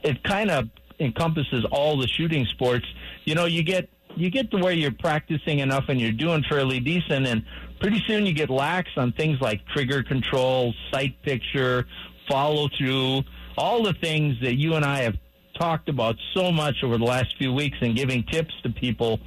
it 0.03 0.23
kind 0.23 0.51
of 0.51 0.69
encompasses 0.99 1.65
all 1.71 1.97
the 1.97 2.07
shooting 2.07 2.45
sports. 2.45 2.85
You 3.25 3.33
know, 3.33 3.45
you 3.45 3.63
get 3.63 3.89
you 4.15 4.29
get 4.29 4.51
to 4.51 4.57
where 4.57 4.71
you're 4.71 4.91
practicing 4.91 5.59
enough 5.59 5.85
and 5.89 5.99
you're 5.99 6.11
doing 6.11 6.43
fairly 6.47 6.79
decent, 6.79 7.25
and 7.27 7.43
pretty 7.79 8.01
soon 8.07 8.25
you 8.25 8.33
get 8.33 8.49
lax 8.49 8.89
on 8.97 9.11
things 9.13 9.41
like 9.41 9.65
trigger 9.67 10.03
control, 10.03 10.73
sight 10.91 11.21
picture, 11.23 11.87
follow 12.29 12.69
through, 12.77 13.23
all 13.57 13.83
the 13.83 13.93
things 13.93 14.35
that 14.41 14.55
you 14.55 14.75
and 14.75 14.85
I 14.85 14.99
have 15.01 15.15
talked 15.59 15.89
about 15.89 16.15
so 16.33 16.51
much 16.51 16.83
over 16.83 16.97
the 16.97 17.05
last 17.05 17.35
few 17.37 17.53
weeks 17.53 17.77
and 17.81 17.95
giving 17.95 18.23
tips 18.23 18.53
to 18.63 18.69
people, 18.69 19.19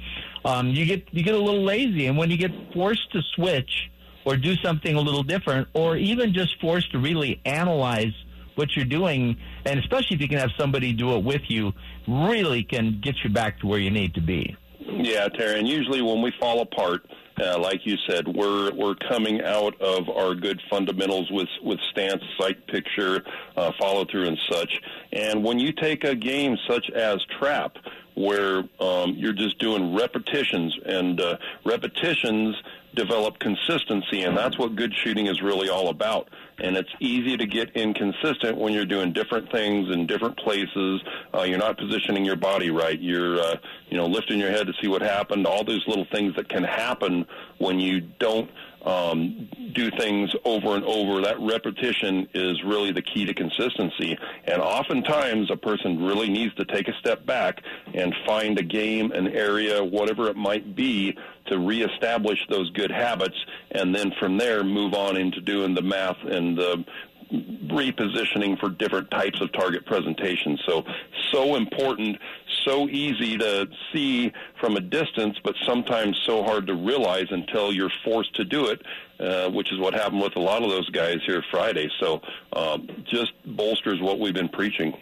um, 0.45 0.69
you 0.69 0.85
get 0.85 1.07
you 1.11 1.23
get 1.23 1.35
a 1.35 1.39
little 1.39 1.63
lazy, 1.63 2.07
and 2.07 2.17
when 2.17 2.31
you 2.31 2.37
get 2.37 2.51
forced 2.73 3.11
to 3.11 3.21
switch 3.35 3.89
or 4.25 4.37
do 4.37 4.55
something 4.57 4.95
a 4.95 5.01
little 5.01 5.23
different, 5.23 5.67
or 5.73 5.95
even 5.95 6.33
just 6.33 6.59
forced 6.59 6.91
to 6.91 6.99
really 6.99 7.41
analyze 7.45 8.13
what 8.55 8.75
you're 8.75 8.85
doing, 8.85 9.37
and 9.65 9.79
especially 9.79 10.15
if 10.15 10.21
you 10.21 10.27
can 10.27 10.37
have 10.37 10.51
somebody 10.57 10.91
do 10.91 11.15
it 11.15 11.23
with 11.23 11.43
you, 11.47 11.71
really 12.07 12.63
can 12.63 12.99
get 13.01 13.15
you 13.23 13.29
back 13.29 13.59
to 13.59 13.67
where 13.67 13.79
you 13.79 13.89
need 13.89 14.13
to 14.13 14.21
be. 14.21 14.55
Yeah, 14.81 15.29
Terry, 15.29 15.59
and 15.59 15.67
usually 15.67 16.01
when 16.01 16.21
we 16.21 16.31
fall 16.39 16.61
apart, 16.61 17.05
uh, 17.39 17.57
like 17.57 17.85
you 17.85 17.95
said, 18.07 18.27
we're 18.27 18.73
we're 18.73 18.95
coming 18.95 19.41
out 19.43 19.79
of 19.81 20.09
our 20.09 20.35
good 20.35 20.61
fundamentals 20.69 21.31
with 21.31 21.47
with 21.63 21.79
stance, 21.91 22.21
sight 22.37 22.65
picture, 22.67 23.23
uh, 23.55 23.71
follow 23.79 24.03
through, 24.05 24.27
and 24.27 24.37
such. 24.51 24.81
And 25.13 25.43
when 25.43 25.57
you 25.59 25.71
take 25.71 26.03
a 26.03 26.15
game 26.15 26.57
such 26.67 26.89
as 26.89 27.23
trap, 27.39 27.77
where 28.15 28.63
um, 28.81 29.13
you're 29.15 29.33
just 29.33 29.57
doing 29.59 29.95
repetitions 29.95 30.77
and 30.85 31.21
uh, 31.21 31.37
repetitions 31.63 32.55
develop 32.95 33.39
consistency, 33.39 34.21
and 34.21 34.37
that's 34.37 34.57
what 34.57 34.75
good 34.75 34.93
shooting 34.93 35.27
is 35.27 35.41
really 35.41 35.69
all 35.69 35.89
about. 35.89 36.29
And 36.61 36.75
it's 36.75 36.89
easy 36.99 37.37
to 37.37 37.45
get 37.45 37.75
inconsistent 37.75 38.57
when 38.57 38.73
you're 38.73 38.85
doing 38.85 39.13
different 39.13 39.51
things 39.51 39.93
in 39.93 40.07
different 40.07 40.37
places. 40.37 41.01
Uh, 41.33 41.43
you're 41.43 41.57
not 41.57 41.77
positioning 41.77 42.25
your 42.25 42.35
body 42.35 42.69
right. 42.69 42.99
You're, 42.99 43.39
uh, 43.39 43.55
you 43.89 43.97
know, 43.97 44.07
lifting 44.07 44.39
your 44.39 44.51
head 44.51 44.67
to 44.67 44.73
see 44.81 44.87
what 44.87 45.01
happened. 45.01 45.47
All 45.47 45.63
these 45.63 45.85
little 45.87 46.05
things 46.11 46.35
that 46.35 46.49
can 46.49 46.63
happen 46.63 47.25
when 47.57 47.79
you 47.79 48.01
don't 48.01 48.49
um, 48.83 49.49
do 49.73 49.89
things 49.91 50.33
over 50.45 50.75
and 50.75 50.85
over. 50.85 51.21
That 51.21 51.39
repetition 51.39 52.27
is 52.33 52.63
really 52.63 52.91
the 52.91 53.01
key 53.01 53.25
to 53.25 53.33
consistency. 53.33 54.17
And 54.45 54.61
oftentimes, 54.61 55.51
a 55.51 55.57
person 55.57 56.03
really 56.03 56.29
needs 56.29 56.53
to 56.55 56.65
take 56.65 56.87
a 56.87 56.93
step 56.99 57.25
back 57.25 57.61
and 57.93 58.15
find 58.25 58.57
a 58.57 58.63
game, 58.63 59.11
an 59.11 59.27
area, 59.27 59.83
whatever 59.83 60.29
it 60.29 60.35
might 60.35 60.75
be, 60.75 61.17
to 61.47 61.57
reestablish 61.57 62.45
those 62.49 62.69
good 62.71 62.91
habits, 62.91 63.35
and 63.71 63.93
then 63.93 64.13
from 64.19 64.37
there 64.37 64.63
move 64.63 64.93
on 64.93 65.17
into 65.17 65.41
doing 65.41 65.73
the 65.73 65.81
math 65.81 66.17
and 66.23 66.48
the 66.55 66.85
repositioning 67.31 68.59
for 68.59 68.69
different 68.69 69.11
types 69.11 69.39
of 69.39 69.51
target 69.51 69.85
presentations. 69.85 70.59
So, 70.65 70.83
so 71.31 71.55
important, 71.55 72.17
so 72.65 72.89
easy 72.89 73.37
to 73.37 73.67
see 73.93 74.31
from 74.59 74.75
a 74.75 74.79
distance, 74.79 75.37
but 75.43 75.55
sometimes 75.65 76.19
so 76.25 76.43
hard 76.43 76.67
to 76.67 76.73
realize 76.73 77.27
until 77.29 77.71
you're 77.71 77.91
forced 78.03 78.33
to 78.35 78.43
do 78.43 78.67
it, 78.67 78.81
uh, 79.19 79.49
which 79.51 79.71
is 79.71 79.77
what 79.77 79.93
happened 79.93 80.21
with 80.21 80.35
a 80.35 80.39
lot 80.39 80.63
of 80.63 80.69
those 80.69 80.89
guys 80.89 81.19
here 81.25 81.43
Friday. 81.51 81.89
So, 81.99 82.21
um, 82.53 82.87
just 83.05 83.33
bolsters 83.45 84.01
what 84.01 84.19
we've 84.19 84.33
been 84.33 84.49
preaching. 84.49 84.97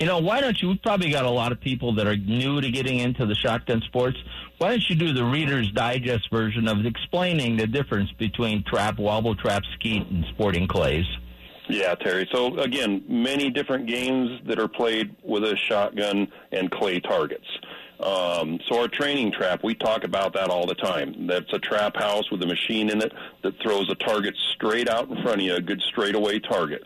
You 0.00 0.06
know, 0.06 0.18
why 0.18 0.40
don't 0.40 0.60
you? 0.62 0.68
We've 0.68 0.82
probably 0.82 1.10
got 1.10 1.26
a 1.26 1.30
lot 1.30 1.52
of 1.52 1.60
people 1.60 1.94
that 1.96 2.06
are 2.06 2.16
new 2.16 2.62
to 2.62 2.70
getting 2.70 3.00
into 3.00 3.26
the 3.26 3.34
shotgun 3.34 3.82
sports. 3.82 4.16
Why 4.56 4.70
don't 4.70 4.88
you 4.88 4.96
do 4.96 5.12
the 5.12 5.24
Reader's 5.24 5.70
Digest 5.72 6.30
version 6.30 6.68
of 6.68 6.86
explaining 6.86 7.58
the 7.58 7.66
difference 7.66 8.10
between 8.12 8.64
trap, 8.64 8.98
wobble 8.98 9.34
trap, 9.34 9.62
skeet, 9.74 10.06
and 10.06 10.24
sporting 10.30 10.66
clays? 10.66 11.04
Yeah, 11.68 11.94
Terry. 11.96 12.26
So 12.32 12.56
again, 12.56 13.04
many 13.08 13.50
different 13.50 13.86
games 13.88 14.40
that 14.46 14.58
are 14.58 14.68
played 14.68 15.14
with 15.22 15.44
a 15.44 15.54
shotgun 15.68 16.28
and 16.50 16.70
clay 16.70 17.00
targets. 17.00 17.46
Um, 18.00 18.58
so 18.70 18.80
our 18.80 18.88
training 18.88 19.32
trap, 19.32 19.62
we 19.62 19.74
talk 19.74 20.04
about 20.04 20.32
that 20.32 20.48
all 20.48 20.66
the 20.66 20.74
time. 20.76 21.26
That's 21.26 21.52
a 21.52 21.58
trap 21.58 21.94
house 21.94 22.30
with 22.30 22.42
a 22.42 22.46
machine 22.46 22.88
in 22.88 23.02
it 23.02 23.12
that 23.42 23.60
throws 23.60 23.90
a 23.90 23.94
target 23.96 24.34
straight 24.54 24.88
out 24.88 25.10
in 25.10 25.22
front 25.22 25.40
of 25.40 25.46
you, 25.46 25.56
a 25.56 25.60
good 25.60 25.82
straightaway 25.82 26.38
target 26.38 26.82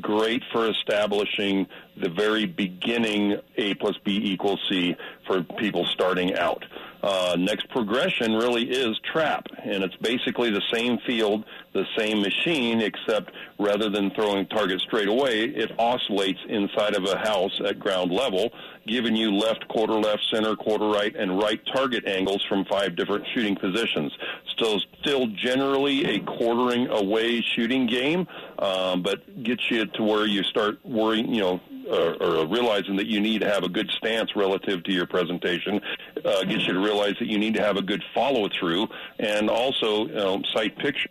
great 0.00 0.42
for 0.52 0.68
establishing 0.68 1.66
the 1.96 2.08
very 2.08 2.46
beginning 2.46 3.40
A 3.56 3.74
plus 3.74 3.96
B 4.04 4.20
equals 4.32 4.60
C 4.68 4.96
for 5.26 5.42
people 5.42 5.86
starting 5.86 6.34
out. 6.34 6.64
Uh, 7.02 7.36
next 7.38 7.68
progression 7.68 8.34
really 8.34 8.68
is 8.68 8.98
trap, 9.12 9.46
and 9.62 9.84
it's 9.84 9.94
basically 9.96 10.50
the 10.50 10.62
same 10.72 10.98
field, 11.06 11.44
the 11.72 11.84
same 11.96 12.20
machine, 12.20 12.80
except 12.80 13.30
rather 13.58 13.88
than 13.88 14.10
throwing 14.10 14.46
target 14.46 14.80
straight 14.80 15.08
away, 15.08 15.44
it 15.44 15.70
oscillates 15.78 16.40
inside 16.48 16.94
of 16.94 17.04
a 17.04 17.16
house 17.18 17.60
at 17.64 17.78
ground 17.78 18.10
level, 18.10 18.50
giving 18.86 19.14
you 19.14 19.32
left, 19.32 19.66
quarter 19.68 19.92
left, 19.94 20.24
center, 20.30 20.56
quarter 20.56 20.86
right, 20.86 21.14
and 21.14 21.38
right 21.40 21.60
target 21.66 22.06
angles 22.06 22.44
from 22.48 22.64
five 22.64 22.96
different 22.96 23.24
shooting 23.32 23.54
positions. 23.54 24.12
Still, 24.48 24.80
still 25.00 25.26
generally 25.28 26.04
a 26.16 26.20
quartering 26.20 26.88
away 26.88 27.40
shooting 27.42 27.86
game, 27.86 28.26
um, 28.58 29.02
but 29.02 29.44
gets 29.44 29.70
you 29.70 29.86
to 29.86 30.02
where 30.02 30.26
you 30.26 30.42
start 30.42 30.84
worrying, 30.84 31.32
you 31.32 31.40
know, 31.40 31.60
or, 31.88 32.22
or 32.22 32.46
realizing 32.46 32.96
that 32.96 33.06
you 33.06 33.20
need 33.20 33.40
to 33.40 33.48
have 33.48 33.64
a 33.64 33.68
good 33.68 33.90
stance 33.96 34.34
relative 34.36 34.82
to 34.84 34.92
your 34.92 35.06
presentation, 35.06 35.80
uh, 36.24 36.44
gets 36.44 36.66
you 36.66 36.74
to 36.74 36.80
realize 36.80 37.14
that 37.18 37.28
you 37.28 37.38
need 37.38 37.54
to 37.54 37.62
have 37.62 37.76
a 37.76 37.82
good 37.82 38.02
follow 38.14 38.48
through, 38.48 38.86
and 39.18 39.50
also 39.50 40.06
you 40.06 40.14
know, 40.14 40.42
sight 40.52 40.76
picture. 40.78 41.10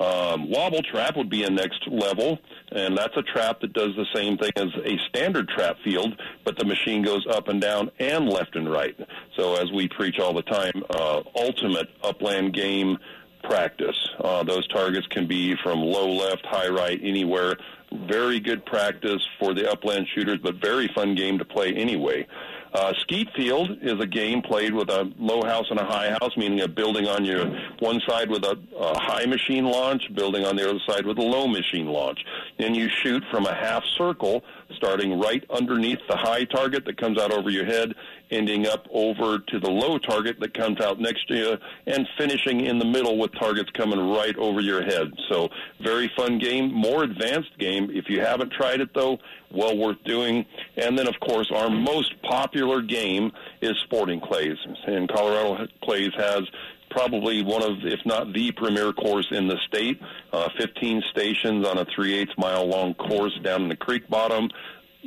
Um, 0.00 0.50
wobble 0.50 0.82
trap 0.82 1.16
would 1.16 1.30
be 1.30 1.44
a 1.44 1.50
next 1.50 1.86
level, 1.86 2.40
and 2.72 2.98
that's 2.98 3.16
a 3.16 3.22
trap 3.22 3.60
that 3.60 3.72
does 3.72 3.94
the 3.94 4.06
same 4.12 4.36
thing 4.36 4.50
as 4.56 4.68
a 4.84 4.98
standard 5.08 5.48
trap 5.48 5.76
field, 5.84 6.20
but 6.44 6.58
the 6.58 6.64
machine 6.64 7.02
goes 7.02 7.24
up 7.28 7.46
and 7.46 7.60
down 7.60 7.92
and 8.00 8.28
left 8.28 8.56
and 8.56 8.70
right. 8.70 8.96
So, 9.36 9.54
as 9.54 9.70
we 9.70 9.88
preach 9.88 10.18
all 10.18 10.34
the 10.34 10.42
time, 10.42 10.82
uh, 10.90 11.22
ultimate 11.36 11.90
upland 12.02 12.54
game 12.54 12.98
practice. 13.44 13.96
Uh, 14.18 14.42
those 14.42 14.66
targets 14.68 15.06
can 15.08 15.26
be 15.26 15.54
from 15.62 15.80
low 15.80 16.10
left, 16.10 16.44
high 16.46 16.68
right, 16.68 16.98
anywhere. 17.02 17.56
Very 17.92 18.40
good 18.40 18.64
practice 18.66 19.22
for 19.38 19.54
the 19.54 19.70
upland 19.70 20.08
shooters, 20.14 20.38
but 20.42 20.56
very 20.56 20.88
fun 20.88 21.14
game 21.14 21.38
to 21.38 21.44
play 21.44 21.72
anyway. 21.74 22.26
Uh, 22.74 22.92
skeet 23.02 23.28
field 23.36 23.70
is 23.82 24.00
a 24.00 24.06
game 24.06 24.42
played 24.42 24.74
with 24.74 24.90
a 24.90 25.08
low 25.16 25.42
house 25.42 25.66
and 25.70 25.78
a 25.78 25.84
high 25.84 26.10
house, 26.10 26.36
meaning 26.36 26.60
a 26.60 26.66
building 26.66 27.06
on 27.06 27.24
your 27.24 27.46
one 27.78 28.00
side 28.04 28.28
with 28.28 28.42
a, 28.44 28.58
a 28.76 28.98
high 28.98 29.24
machine 29.26 29.64
launch, 29.64 30.12
building 30.12 30.44
on 30.44 30.56
the 30.56 30.68
other 30.68 30.80
side 30.84 31.06
with 31.06 31.16
a 31.18 31.22
low 31.22 31.46
machine 31.46 31.86
launch. 31.86 32.24
And 32.58 32.74
you 32.76 32.88
shoot 32.88 33.22
from 33.30 33.46
a 33.46 33.54
half 33.54 33.84
circle, 33.96 34.42
starting 34.74 35.20
right 35.20 35.44
underneath 35.50 36.00
the 36.08 36.16
high 36.16 36.44
target 36.44 36.84
that 36.86 36.96
comes 36.96 37.16
out 37.16 37.32
over 37.32 37.48
your 37.48 37.64
head, 37.64 37.94
ending 38.34 38.66
up 38.66 38.86
over 38.90 39.38
to 39.38 39.58
the 39.58 39.70
low 39.70 39.98
target 39.98 40.40
that 40.40 40.54
comes 40.54 40.80
out 40.80 41.00
next 41.00 41.28
to 41.28 41.36
you, 41.36 41.58
and 41.86 42.08
finishing 42.18 42.62
in 42.62 42.78
the 42.78 42.84
middle 42.84 43.18
with 43.18 43.32
targets 43.32 43.70
coming 43.70 43.98
right 44.10 44.36
over 44.36 44.60
your 44.60 44.82
head. 44.82 45.12
So, 45.28 45.48
very 45.80 46.10
fun 46.16 46.38
game, 46.38 46.72
more 46.72 47.04
advanced 47.04 47.56
game. 47.58 47.90
If 47.92 48.08
you 48.08 48.20
haven't 48.20 48.52
tried 48.52 48.80
it, 48.80 48.94
though, 48.94 49.18
well 49.50 49.76
worth 49.76 50.02
doing. 50.04 50.46
And 50.76 50.98
then, 50.98 51.06
of 51.06 51.18
course, 51.20 51.50
our 51.54 51.70
most 51.70 52.20
popular 52.22 52.82
game 52.82 53.32
is 53.60 53.72
Sporting 53.84 54.20
Clays. 54.20 54.58
And 54.86 55.08
Colorado 55.08 55.66
Clays 55.82 56.12
has 56.16 56.42
probably 56.90 57.42
one 57.42 57.62
of, 57.62 57.84
if 57.84 58.00
not 58.04 58.32
the 58.32 58.52
premier 58.52 58.92
course 58.92 59.26
in 59.30 59.48
the 59.48 59.58
state. 59.66 60.00
Uh, 60.32 60.48
15 60.58 61.02
stations 61.10 61.66
on 61.66 61.78
a 61.78 61.84
3 61.84 62.14
8 62.14 62.28
mile 62.38 62.66
long 62.66 62.94
course 62.94 63.36
down 63.42 63.62
in 63.62 63.68
the 63.68 63.76
creek 63.76 64.08
bottom 64.08 64.48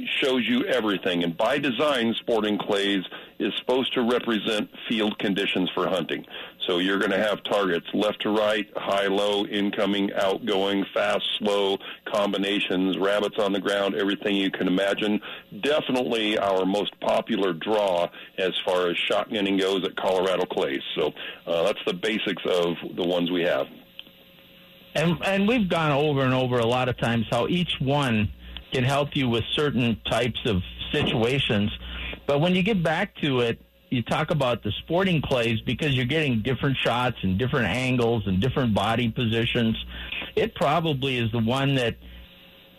shows 0.05 0.47
you 0.47 0.63
everything. 0.65 1.23
And 1.23 1.35
by 1.35 1.57
design, 1.57 2.13
Sporting 2.19 2.57
Clays 2.57 3.03
is 3.39 3.53
supposed 3.57 3.93
to 3.93 4.01
represent 4.01 4.69
field 4.87 5.17
conditions 5.19 5.69
for 5.73 5.87
hunting. 5.87 6.25
So 6.65 6.79
you're 6.79 6.99
going 6.99 7.11
to 7.11 7.17
have 7.17 7.43
targets 7.43 7.87
left 7.93 8.21
to 8.21 8.29
right, 8.29 8.67
high, 8.75 9.07
low, 9.07 9.45
incoming, 9.45 10.11
outgoing, 10.13 10.85
fast, 10.93 11.25
slow, 11.37 11.77
combinations, 12.05 12.97
rabbits 12.97 13.37
on 13.39 13.53
the 13.53 13.59
ground, 13.59 13.95
everything 13.95 14.35
you 14.35 14.51
can 14.51 14.67
imagine. 14.67 15.21
Definitely 15.61 16.37
our 16.37 16.65
most 16.65 16.99
popular 16.99 17.53
draw 17.53 18.09
as 18.37 18.53
far 18.65 18.87
as 18.87 18.97
shotgunning 18.97 19.59
goes 19.59 19.83
at 19.85 19.95
Colorado 19.95 20.45
Clays. 20.45 20.81
So 20.95 21.13
uh, 21.45 21.63
that's 21.63 21.83
the 21.85 21.93
basics 21.93 22.43
of 22.45 22.75
the 22.95 23.05
ones 23.05 23.31
we 23.31 23.43
have. 23.43 23.67
And 24.95 25.23
and 25.23 25.47
we've 25.47 25.69
gone 25.69 25.91
over 25.91 26.21
and 26.21 26.33
over 26.33 26.57
a 26.57 26.65
lot 26.65 26.89
of 26.89 26.97
times 26.97 27.27
how 27.29 27.47
each 27.47 27.79
one 27.79 28.31
can 28.77 28.83
help 28.83 29.15
you 29.15 29.27
with 29.27 29.43
certain 29.55 29.99
types 30.05 30.39
of 30.45 30.61
situations. 30.91 31.71
But 32.27 32.41
when 32.41 32.53
you 32.53 32.61
get 32.61 32.83
back 32.83 33.15
to 33.23 33.39
it, 33.39 33.59
you 33.89 34.03
talk 34.03 34.29
about 34.29 34.61
the 34.61 34.71
sporting 34.83 35.19
clays 35.19 35.59
because 35.61 35.95
you're 35.95 36.05
getting 36.05 36.43
different 36.43 36.77
shots 36.77 37.17
and 37.23 37.39
different 37.39 37.69
angles 37.69 38.27
and 38.27 38.39
different 38.39 38.75
body 38.75 39.09
positions. 39.09 39.75
It 40.35 40.53
probably 40.53 41.17
is 41.17 41.31
the 41.31 41.39
one 41.39 41.73
that 41.73 41.95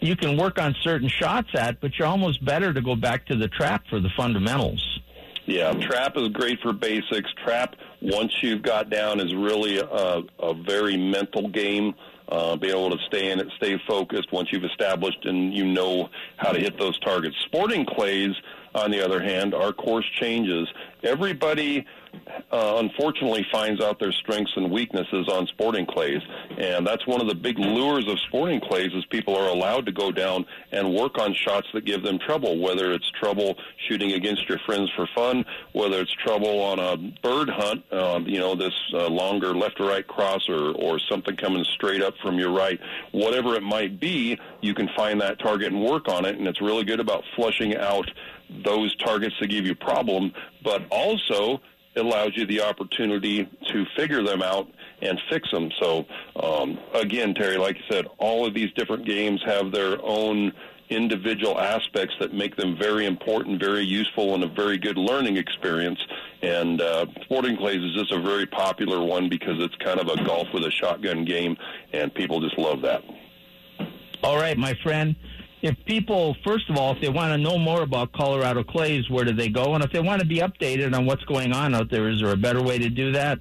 you 0.00 0.14
can 0.14 0.36
work 0.36 0.60
on 0.60 0.76
certain 0.82 1.08
shots 1.08 1.48
at, 1.54 1.80
but 1.80 1.98
you're 1.98 2.06
almost 2.06 2.44
better 2.44 2.72
to 2.72 2.80
go 2.80 2.94
back 2.94 3.26
to 3.26 3.34
the 3.34 3.48
trap 3.48 3.82
for 3.90 3.98
the 3.98 4.10
fundamentals. 4.16 5.00
Yeah, 5.46 5.72
trap 5.72 6.16
is 6.16 6.28
great 6.28 6.60
for 6.60 6.72
basics. 6.72 7.32
Trap, 7.42 7.74
once 8.00 8.32
you've 8.40 8.62
got 8.62 8.88
down, 8.88 9.18
is 9.18 9.34
really 9.34 9.78
a, 9.78 10.22
a 10.38 10.54
very 10.54 10.96
mental 10.96 11.48
game. 11.48 11.94
Uh, 12.28 12.56
be 12.56 12.68
able 12.68 12.90
to 12.90 12.98
stay 13.06 13.30
in 13.30 13.40
it, 13.40 13.48
stay 13.56 13.80
focused 13.86 14.30
once 14.32 14.52
you've 14.52 14.64
established 14.64 15.24
and 15.24 15.54
you 15.54 15.64
know 15.64 16.10
how 16.36 16.52
to 16.52 16.60
hit 16.60 16.78
those 16.78 16.98
targets. 16.98 17.34
Sporting 17.46 17.86
clays, 17.86 18.34
on 18.74 18.90
the 18.90 19.02
other 19.02 19.20
hand, 19.20 19.54
our 19.54 19.72
course 19.72 20.04
changes. 20.20 20.68
Everybody 21.02 21.86
uh, 22.50 22.74
unfortunately 22.78 23.46
finds 23.50 23.82
out 23.82 23.98
their 23.98 24.12
strengths 24.12 24.52
and 24.56 24.70
weaknesses 24.70 25.28
on 25.28 25.46
sporting 25.46 25.86
clays, 25.86 26.22
and 26.56 26.86
that's 26.86 27.06
one 27.06 27.20
of 27.20 27.28
the 27.28 27.34
big 27.34 27.58
lures 27.58 28.06
of 28.08 28.18
sporting 28.20 28.60
clays 28.60 28.92
is 28.94 29.04
people 29.06 29.36
are 29.36 29.48
allowed 29.48 29.86
to 29.86 29.92
go 29.92 30.10
down 30.10 30.44
and 30.72 30.94
work 30.94 31.18
on 31.18 31.34
shots 31.34 31.66
that 31.74 31.84
give 31.84 32.02
them 32.02 32.18
trouble, 32.18 32.58
whether 32.58 32.92
it's 32.92 33.10
trouble 33.10 33.56
shooting 33.88 34.12
against 34.12 34.48
your 34.48 34.58
friends 34.60 34.90
for 34.96 35.06
fun, 35.14 35.44
whether 35.72 36.00
it's 36.00 36.12
trouble 36.12 36.60
on 36.60 36.78
a 36.78 36.96
bird 37.22 37.48
hunt, 37.48 37.84
uh, 37.92 38.20
you 38.24 38.38
know, 38.38 38.54
this 38.54 38.74
uh, 38.94 39.08
longer 39.08 39.54
left 39.54 39.80
or 39.80 39.88
right 39.88 40.06
cross 40.06 40.48
or, 40.48 40.72
or 40.72 40.98
something 40.98 41.36
coming 41.36 41.64
straight 41.64 42.02
up 42.02 42.14
from 42.22 42.38
your 42.38 42.50
right, 42.50 42.80
whatever 43.12 43.54
it 43.54 43.62
might 43.62 44.00
be, 44.00 44.38
you 44.60 44.74
can 44.74 44.88
find 44.96 45.20
that 45.20 45.38
target 45.38 45.72
and 45.72 45.82
work 45.82 46.08
on 46.08 46.24
it, 46.24 46.38
and 46.38 46.46
it's 46.46 46.60
really 46.60 46.84
good 46.84 47.00
about 47.00 47.24
flushing 47.36 47.76
out 47.76 48.10
those 48.64 48.94
targets 48.96 49.34
that 49.40 49.48
give 49.48 49.66
you 49.66 49.74
problem, 49.74 50.32
but 50.62 50.82
also 50.90 51.60
it 51.98 52.04
allows 52.04 52.36
you 52.36 52.46
the 52.46 52.62
opportunity 52.62 53.48
to 53.72 53.84
figure 53.96 54.22
them 54.22 54.42
out 54.42 54.68
and 55.02 55.20
fix 55.28 55.50
them. 55.50 55.70
So, 55.80 56.06
um, 56.36 56.78
again, 56.94 57.34
Terry, 57.34 57.56
like 57.56 57.76
you 57.76 57.82
said, 57.90 58.06
all 58.18 58.46
of 58.46 58.54
these 58.54 58.72
different 58.72 59.04
games 59.04 59.42
have 59.44 59.72
their 59.72 59.98
own 60.02 60.52
individual 60.90 61.60
aspects 61.60 62.14
that 62.18 62.32
make 62.32 62.56
them 62.56 62.76
very 62.78 63.04
important, 63.04 63.60
very 63.60 63.84
useful, 63.84 64.34
and 64.34 64.42
a 64.42 64.48
very 64.48 64.78
good 64.78 64.96
learning 64.96 65.36
experience. 65.36 66.00
And 66.40 66.80
uh, 66.80 67.06
Sporting 67.22 67.56
Clays 67.56 67.82
is 67.82 67.94
just 67.94 68.12
a 68.12 68.20
very 68.20 68.46
popular 68.46 69.04
one 69.04 69.28
because 69.28 69.56
it's 69.58 69.74
kind 69.76 70.00
of 70.00 70.08
a 70.08 70.24
golf 70.24 70.48
with 70.54 70.64
a 70.64 70.70
shotgun 70.70 71.24
game, 71.24 71.56
and 71.92 72.14
people 72.14 72.40
just 72.40 72.56
love 72.58 72.80
that. 72.82 73.02
All 74.22 74.36
right, 74.36 74.56
my 74.56 74.74
friend 74.82 75.14
if 75.62 75.76
people, 75.86 76.36
first 76.44 76.68
of 76.70 76.76
all, 76.76 76.92
if 76.92 77.00
they 77.00 77.08
want 77.08 77.32
to 77.32 77.38
know 77.38 77.58
more 77.58 77.82
about 77.82 78.12
Colorado 78.12 78.62
Clays, 78.62 79.08
where 79.10 79.24
do 79.24 79.32
they 79.32 79.48
go? 79.48 79.74
And 79.74 79.82
if 79.82 79.92
they 79.92 80.00
want 80.00 80.20
to 80.20 80.26
be 80.26 80.38
updated 80.38 80.94
on 80.94 81.06
what's 81.06 81.24
going 81.24 81.52
on 81.52 81.74
out 81.74 81.90
there, 81.90 82.08
is 82.08 82.20
there 82.20 82.32
a 82.32 82.36
better 82.36 82.62
way 82.62 82.78
to 82.78 82.88
do 82.88 83.12
that? 83.12 83.40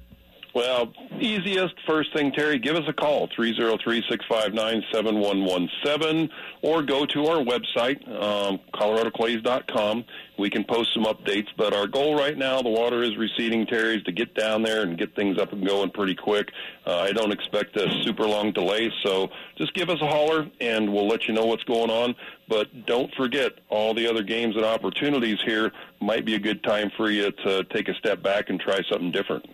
Well, 0.58 0.92
easiest 1.20 1.74
first 1.86 2.12
thing, 2.12 2.32
Terry, 2.32 2.58
give 2.58 2.74
us 2.74 2.82
a 2.88 2.92
call, 2.92 3.28
303-659-7117, 3.28 6.28
or 6.62 6.82
go 6.82 7.06
to 7.06 7.26
our 7.26 7.44
website, 7.44 8.04
um, 8.20 8.58
coloradoclays.com. 8.74 10.04
We 10.36 10.50
can 10.50 10.64
post 10.64 10.92
some 10.94 11.04
updates, 11.04 11.46
but 11.56 11.72
our 11.72 11.86
goal 11.86 12.16
right 12.16 12.36
now, 12.36 12.60
the 12.60 12.70
water 12.70 13.04
is 13.04 13.16
receding, 13.16 13.66
Terry, 13.66 13.98
is 13.98 14.02
to 14.02 14.12
get 14.12 14.34
down 14.34 14.64
there 14.64 14.82
and 14.82 14.98
get 14.98 15.14
things 15.14 15.38
up 15.38 15.52
and 15.52 15.64
going 15.64 15.90
pretty 15.90 16.16
quick. 16.16 16.50
Uh, 16.84 17.02
I 17.02 17.12
don't 17.12 17.30
expect 17.30 17.76
a 17.76 17.88
super 18.02 18.26
long 18.26 18.50
delay, 18.50 18.90
so 19.04 19.30
just 19.58 19.74
give 19.74 19.90
us 19.90 20.00
a 20.02 20.08
holler, 20.08 20.50
and 20.60 20.92
we'll 20.92 21.06
let 21.06 21.28
you 21.28 21.34
know 21.34 21.46
what's 21.46 21.62
going 21.62 21.90
on. 21.90 22.16
But 22.48 22.84
don't 22.84 23.14
forget, 23.14 23.52
all 23.68 23.94
the 23.94 24.10
other 24.10 24.24
games 24.24 24.56
and 24.56 24.64
opportunities 24.64 25.38
here 25.46 25.70
might 26.00 26.24
be 26.24 26.34
a 26.34 26.40
good 26.40 26.64
time 26.64 26.90
for 26.96 27.10
you 27.10 27.30
to 27.30 27.62
take 27.62 27.88
a 27.88 27.94
step 27.94 28.24
back 28.24 28.50
and 28.50 28.58
try 28.58 28.80
something 28.90 29.12
different. 29.12 29.46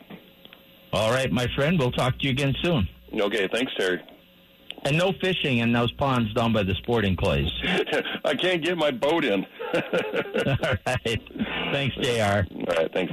All 0.95 1.11
right, 1.11 1.31
my 1.33 1.49
friend. 1.57 1.77
We'll 1.77 1.91
talk 1.91 2.19
to 2.21 2.25
you 2.25 2.31
again 2.31 2.55
soon. 2.63 2.89
Okay, 3.13 3.49
thanks, 3.53 3.73
Terry. 3.77 4.01
And 4.85 4.97
no 4.97 5.13
fishing 5.21 5.59
in 5.59 5.73
those 5.73 5.91
ponds 5.93 6.33
down 6.35 6.53
by 6.53 6.63
the 6.63 6.75
sporting 6.75 7.17
clays. 7.17 7.51
I 8.25 8.35
can't 8.35 8.63
get 8.63 8.79
my 8.79 8.93
boat 8.93 9.25
in. 9.25 9.45
All 9.75 10.77
right. 10.87 11.23
Thanks, 11.73 11.97
JR. 11.97 12.47
All 12.55 12.77
right, 12.77 12.93
thanks. 12.93 13.13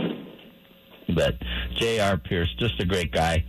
But 1.16 1.38
JR 1.78 2.18
Pierce, 2.18 2.54
just 2.60 2.80
a 2.80 2.86
great 2.86 3.12
guy. 3.12 3.44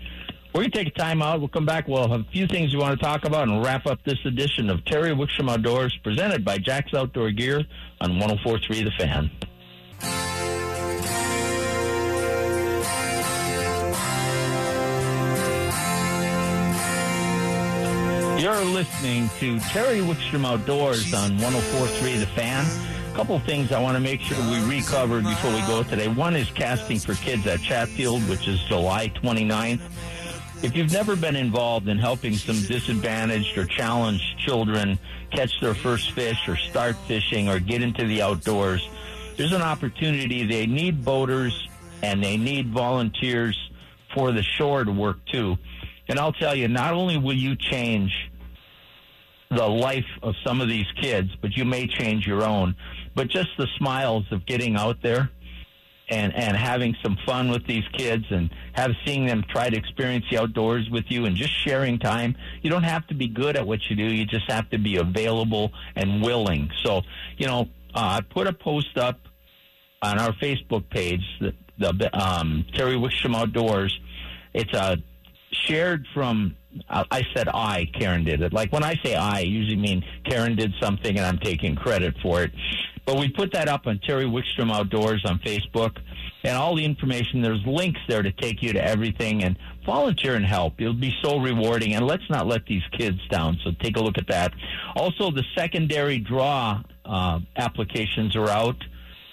We're 0.55 0.63
going 0.63 0.71
to 0.71 0.79
take 0.79 0.89
a 0.89 0.99
time 0.99 1.21
out. 1.21 1.41
We'll 1.41 1.49
come 1.49 1.67
back. 1.67 1.87
We'll 1.87 2.09
have 2.09 2.21
a 2.21 2.31
few 2.33 2.47
things 2.47 2.73
we 2.75 2.81
want 2.81 2.99
to 2.99 3.05
talk 3.05 3.25
about 3.25 3.49
and 3.49 3.63
wrap 3.65 3.87
up 3.87 4.03
this 4.05 4.19
edition 4.25 4.71
of 4.71 4.85
Terry 4.87 5.11
Wickstrom 5.11 5.51
Outdoors 5.51 5.97
presented 6.03 6.45
by 6.45 6.59
Jack's 6.59 6.95
Outdoor 6.95 7.33
Gear 7.33 7.65
on 8.01 8.19
1043 8.19 8.85
The 8.85 8.91
Fan. 8.99 9.31
You're 18.63 18.71
listening 18.71 19.29
to 19.41 19.59
Terry 19.71 19.99
Wickstrom 19.99 20.47
Outdoors 20.47 21.13
on 21.13 21.37
1043 21.39 22.19
The 22.19 22.27
Fan. 22.27 22.65
A 23.11 23.17
couple 23.17 23.37
things 23.41 23.73
I 23.73 23.83
want 23.83 23.97
to 23.97 24.01
make 24.01 24.21
sure 24.21 24.39
we 24.53 24.77
recover 24.77 25.21
before 25.21 25.53
we 25.53 25.61
go 25.63 25.83
today. 25.83 26.07
One 26.07 26.37
is 26.37 26.49
casting 26.49 27.01
for 27.01 27.15
kids 27.15 27.45
at 27.49 27.61
Chatfield, 27.61 28.23
which 28.29 28.47
is 28.47 28.61
July 28.69 29.09
29th. 29.17 29.81
If 30.63 30.77
you've 30.77 30.93
never 30.93 31.17
been 31.17 31.35
involved 31.35 31.89
in 31.89 31.99
helping 31.99 32.35
some 32.37 32.55
disadvantaged 32.55 33.59
or 33.59 33.65
challenged 33.65 34.39
children 34.39 34.97
catch 35.33 35.61
their 35.61 35.75
first 35.75 36.13
fish 36.13 36.47
or 36.47 36.55
start 36.55 36.95
fishing 37.09 37.49
or 37.49 37.59
get 37.59 37.83
into 37.83 38.07
the 38.07 38.23
outdoors, 38.23 38.89
there's 39.37 39.53
an 39.53 39.63
opportunity. 39.63 40.47
They 40.47 40.67
need 40.67 41.05
boaters 41.05 41.69
and 42.01 42.23
they 42.23 42.37
need 42.37 42.69
volunteers 42.69 43.59
for 44.15 44.31
the 44.31 44.45
shore 44.45 44.85
to 44.85 44.93
work 44.93 45.17
too. 45.27 45.59
And 46.09 46.21
I'll 46.21 46.33
tell 46.33 46.55
you, 46.55 46.69
not 46.69 46.95
only 46.95 47.17
will 47.17 47.33
you 47.33 47.57
change 47.57 48.31
the 49.55 49.67
life 49.67 50.07
of 50.23 50.35
some 50.45 50.61
of 50.61 50.69
these 50.69 50.87
kids, 51.01 51.31
but 51.41 51.57
you 51.57 51.65
may 51.65 51.87
change 51.87 52.27
your 52.27 52.43
own. 52.45 52.75
But 53.15 53.29
just 53.29 53.51
the 53.59 53.67
smiles 53.79 54.25
of 54.31 54.47
getting 54.47 54.77
out 54.77 55.03
there 55.03 55.31
and 56.09 56.35
and 56.35 56.57
having 56.57 56.97
some 57.03 57.17
fun 57.25 57.51
with 57.51 57.67
these 57.67 57.85
kids 57.93 58.25
and 58.31 58.51
have 58.73 58.93
seeing 59.05 59.27
them 59.27 59.45
try 59.49 59.71
to 59.71 59.77
experience 59.77 60.25
the 60.31 60.39
outdoors 60.39 60.89
with 60.91 61.05
you 61.09 61.27
and 61.27 61.37
just 61.37 61.53
sharing 61.53 61.99
time. 61.99 62.37
You 62.63 62.71
don't 62.71 62.83
have 62.83 63.07
to 63.09 63.15
be 63.15 63.29
good 63.29 63.57
at 63.57 63.67
what 63.67 63.89
you 63.89 63.97
do. 63.97 64.05
You 64.05 64.25
just 64.25 64.51
have 64.51 64.69
to 64.71 64.79
be 64.79 64.97
available 64.97 65.73
and 65.97 66.23
willing. 66.23 66.71
So, 66.83 67.03
you 67.37 67.47
know, 67.47 67.69
uh, 67.95 68.19
I 68.19 68.21
put 68.21 68.47
a 68.47 68.53
post 68.53 68.97
up 68.99 69.21
on 70.03 70.19
our 70.19 70.33
Facebook 70.33 70.89
page, 70.91 71.23
the, 71.41 71.55
the 71.79 72.11
um, 72.19 72.67
Terry 72.75 72.97
Wickstrom 72.97 73.37
Outdoors. 73.37 73.99
It's 74.53 74.73
a 74.75 74.99
shared 75.53 76.07
from 76.13 76.57
I 76.89 77.23
said 77.35 77.49
I, 77.49 77.87
Karen 77.99 78.25
did 78.25 78.41
it. 78.43 78.53
Like 78.53 78.73
when 78.73 78.85
I 78.85 78.95
say 79.05 79.15
I, 79.15 79.39
I 79.39 79.41
usually 79.41 79.77
mean 79.77 80.05
Karen 80.25 80.57
did 80.57 80.73
something 80.81 81.17
and 81.17 81.27
I'm 81.27 81.39
taking 81.39 81.75
credit 81.75 82.15
for 82.23 82.43
it. 82.43 82.53
But 83.05 83.19
we 83.19 83.29
put 83.29 83.53
that 83.53 83.69
up 83.69 83.87
on 83.87 83.99
Terry 83.99 84.25
Wickstrom 84.25 84.73
Outdoors 84.73 85.25
on 85.25 85.39
Facebook 85.41 85.97
and 86.45 86.57
all 86.57 86.77
the 86.77 86.85
information. 86.85 87.43
There's 87.43 87.65
links 87.67 88.01
there 88.09 88.23
to 88.23 88.33
take 88.33 88.63
you 88.63 88.73
to 88.73 88.85
everything 88.85 89.43
and 89.43 89.57
volunteer 89.85 90.35
and 90.37 90.47
help. 90.47 90.81
It'll 90.81 90.93
be 90.95 91.15
so 91.23 91.39
rewarding. 91.39 91.95
And 91.95 92.07
let's 92.07 92.29
not 92.31 92.47
let 92.47 92.67
these 92.67 92.83
kids 92.97 93.19
down. 93.29 93.59
So 93.65 93.73
take 93.81 93.97
a 93.97 94.01
look 94.01 94.19
at 94.19 94.29
that. 94.29 94.53
Also, 94.95 95.31
the 95.31 95.45
secondary 95.57 96.19
draw 96.19 96.83
uh, 97.05 97.41
applications 97.57 98.37
are 98.37 98.49
out. 98.49 98.77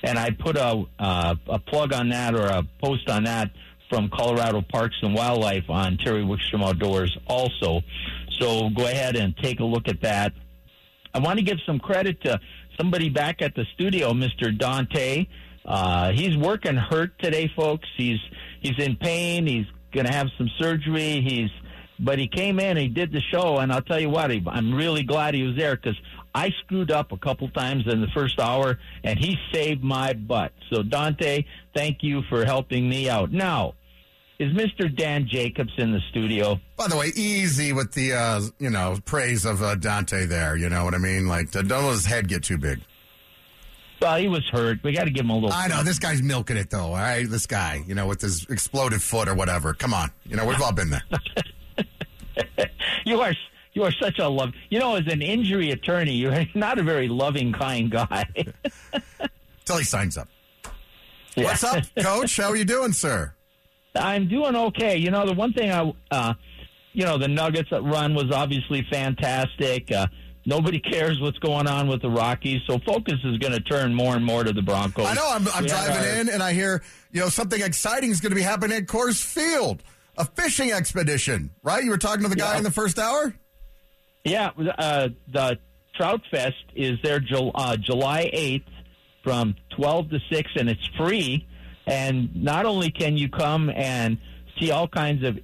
And 0.02 0.18
I 0.18 0.32
put 0.32 0.56
a, 0.56 0.86
uh, 0.98 1.36
a 1.48 1.60
plug 1.60 1.94
on 1.94 2.10
that 2.10 2.34
or 2.34 2.46
a 2.46 2.64
post 2.82 3.10
on 3.10 3.26
that 3.26 3.52
from 3.90 4.10
Colorado 4.10 4.62
Parks 4.62 4.96
and 5.02 5.14
Wildlife 5.14 5.70
on 5.70 5.98
Terry 5.98 6.24
Wickstrom 6.24 6.64
Outdoors 6.64 7.18
also. 7.28 7.82
So 8.40 8.70
go 8.70 8.86
ahead 8.86 9.16
and 9.16 9.36
take 9.38 9.60
a 9.60 9.66
look 9.66 9.88
at 9.88 10.02
that. 10.02 10.34
I 11.14 11.20
want 11.20 11.40
to 11.40 11.46
give 11.46 11.58
some 11.66 11.80
credit 11.80 12.22
to 12.24 12.40
somebody 12.78 13.10
back 13.10 13.42
at 13.42 13.56
the 13.56 13.66
studio, 13.74 14.14
Mr. 14.14 14.56
Dante. 14.56 15.28
Uh, 15.66 16.12
he's 16.12 16.38
working 16.38 16.76
hurt 16.76 17.18
today, 17.20 17.52
folks. 17.56 17.88
He's 17.98 18.20
he's 18.62 18.78
in 18.80 18.96
pain. 18.96 19.46
He's 19.48 19.66
going 19.92 20.06
to 20.06 20.14
have 20.14 20.28
some 20.38 20.50
surgery. 20.60 21.22
He's 21.22 21.50
but 22.00 22.18
he 22.18 22.28
came 22.28 22.60
in, 22.60 22.78
he 22.78 22.88
did 22.88 23.12
the 23.12 23.20
show, 23.20 23.58
and 23.58 23.74
I'll 23.74 23.82
tell 23.82 24.00
you 24.00 24.10
what, 24.10 24.32
I'm 24.32 24.74
really 24.74 25.04
glad 25.04 25.34
he 25.34 25.44
was 25.44 25.58
there 25.58 25.76
because 25.76 26.00
I 26.34 26.52
screwed 26.64 26.92
up 26.92 27.12
a 27.12 27.18
couple 27.18 27.50
times 27.50 27.84
in 27.92 28.00
the 28.00 28.08
first 28.16 28.40
hour, 28.40 28.80
and 29.04 29.20
he 29.20 29.38
saved 29.52 29.84
my 29.84 30.14
butt. 30.14 30.54
So 30.72 30.82
Dante, 30.82 31.44
thank 31.76 31.98
you 32.02 32.22
for 32.30 32.46
helping 32.46 32.88
me 32.88 33.10
out. 33.10 33.32
Now, 33.34 33.74
is 34.40 34.54
Mr. 34.54 34.94
Dan 34.94 35.28
Jacobs 35.28 35.74
in 35.78 35.92
the 35.92 36.00
studio? 36.10 36.60
By 36.78 36.88
the 36.88 36.96
way, 36.96 37.12
easy 37.16 37.74
with 37.74 37.92
the 37.92 38.14
uh, 38.14 38.42
you 38.58 38.70
know 38.70 38.98
praise 39.06 39.46
of 39.46 39.62
uh, 39.62 39.76
Dante 39.76 40.26
there. 40.26 40.56
You 40.56 40.70
know 40.70 40.86
what 40.86 40.96
I 40.96 40.98
mean? 40.98 41.28
Like, 41.28 41.52
don't 41.52 41.70
let 41.70 41.92
his 41.92 42.06
head 42.06 42.28
get 42.28 42.44
too 42.44 42.58
big. 42.58 42.80
Well, 44.02 44.16
he 44.16 44.30
was 44.30 44.48
hurt. 44.48 44.82
We 44.82 44.94
got 44.94 45.04
to 45.04 45.10
give 45.12 45.26
him 45.26 45.32
a 45.32 45.36
little. 45.36 45.52
I 45.52 45.68
know 45.68 45.84
this 45.84 46.00
guy's 46.00 46.22
milking 46.22 46.56
it 46.56 46.70
though. 46.70 46.88
All 46.88 46.94
right, 46.94 47.30
this 47.30 47.46
guy, 47.46 47.84
you 47.86 47.96
know, 47.96 48.08
with 48.08 48.22
his 48.22 48.46
exploded 48.50 49.04
foot 49.04 49.28
or 49.28 49.36
whatever. 49.36 49.74
Come 49.74 49.94
on, 49.94 50.10
you 50.26 50.38
know, 50.38 50.46
we've 50.46 50.62
all 50.62 50.72
been 50.72 50.90
there. 50.90 51.04
you 53.06 53.20
are 53.20 53.34
you 53.74 53.84
are 53.84 53.92
such 53.92 54.20
a 54.20 54.30
love. 54.30 54.54
You 54.70 54.80
know, 54.80 54.96
as 54.96 55.08
an 55.08 55.22
injury 55.22 55.72
attorney, 55.72 56.14
you're 56.14 56.46
not 56.56 56.80
a 56.80 56.84
very 56.84 57.10
loving, 57.10 57.52
kind 57.52 57.92
guy. 57.92 58.26
Till 59.66 59.78
he 59.78 59.84
signs 59.84 60.18
up. 60.18 60.30
Yeah. 61.36 61.44
What's 61.44 61.64
up, 61.64 61.84
Coach? 62.00 62.38
How 62.38 62.50
are 62.50 62.56
you 62.56 62.66
doing, 62.66 62.94
sir? 62.94 63.34
I'm 63.96 64.28
doing 64.28 64.56
okay. 64.56 64.98
You 64.98 65.12
know, 65.12 65.26
the 65.26 65.34
one 65.34 65.54
thing 65.54 65.72
I, 65.72 65.94
uh, 66.12 66.34
you 66.94 67.06
know, 67.06 67.18
the 67.18 67.28
Nuggets 67.28 67.70
that 67.72 67.82
run 67.84 68.14
was 68.16 68.32
obviously 68.32 68.86
fantastic. 68.92 69.92
Uh, 69.92 70.08
nobody 70.46 70.80
cares 70.92 71.20
what's 71.20 71.40
going 71.40 71.68
on 71.68 71.88
with 71.88 72.02
the 72.02 72.10
Rockies, 72.10 72.62
so 72.68 72.80
focus 72.80 73.16
is 73.24 73.38
going 73.38 73.54
to 73.54 73.60
turn 73.60 73.94
more 73.94 74.16
and 74.16 74.24
more 74.26 74.44
to 74.44 74.54
the 74.54 74.62
Broncos. 74.62 75.06
I 75.08 75.14
know. 75.14 75.30
I'm, 75.32 75.48
I'm 75.50 75.66
driving 75.66 75.98
our- 75.98 76.20
in 76.22 76.30
and 76.30 76.42
I 76.44 76.54
hear 76.54 76.82
you 77.12 77.20
know 77.22 77.30
something 77.30 77.62
exciting 77.62 78.12
is 78.12 78.22
going 78.22 78.32
to 78.32 78.36
be 78.36 78.42
happening 78.44 78.78
at 78.78 78.86
Coors 78.86 79.24
Field. 79.24 79.84
A 80.18 80.26
fishing 80.26 80.72
expedition, 80.74 81.52
right? 81.64 81.82
You 81.84 81.92
were 81.92 81.98
talking 81.98 82.24
to 82.24 82.30
the 82.30 82.36
guy 82.36 82.52
Yeah. 82.54 82.58
in 82.58 82.64
the 82.66 82.72
first 82.72 83.00
hour. 83.00 83.34
Yeah, 84.26 84.50
uh, 84.78 85.08
the 85.32 85.58
Trout 85.96 86.22
Fest 86.30 86.56
is 86.76 86.98
there 87.04 87.22
Jul- 87.22 87.52
uh, 87.56 87.78
July 87.78 88.30
8th 88.34 88.66
from 89.24 89.56
12 89.78 90.10
to 90.10 90.20
6, 90.30 90.52
and 90.58 90.68
it's 90.70 90.86
free. 90.98 91.48
And 91.90 92.44
not 92.44 92.66
only 92.66 92.92
can 92.92 93.18
you 93.18 93.30
come 93.30 93.70
and 93.70 94.20
see 94.60 94.70
all 94.72 94.88
kinds 94.88 95.24
of 95.24 95.40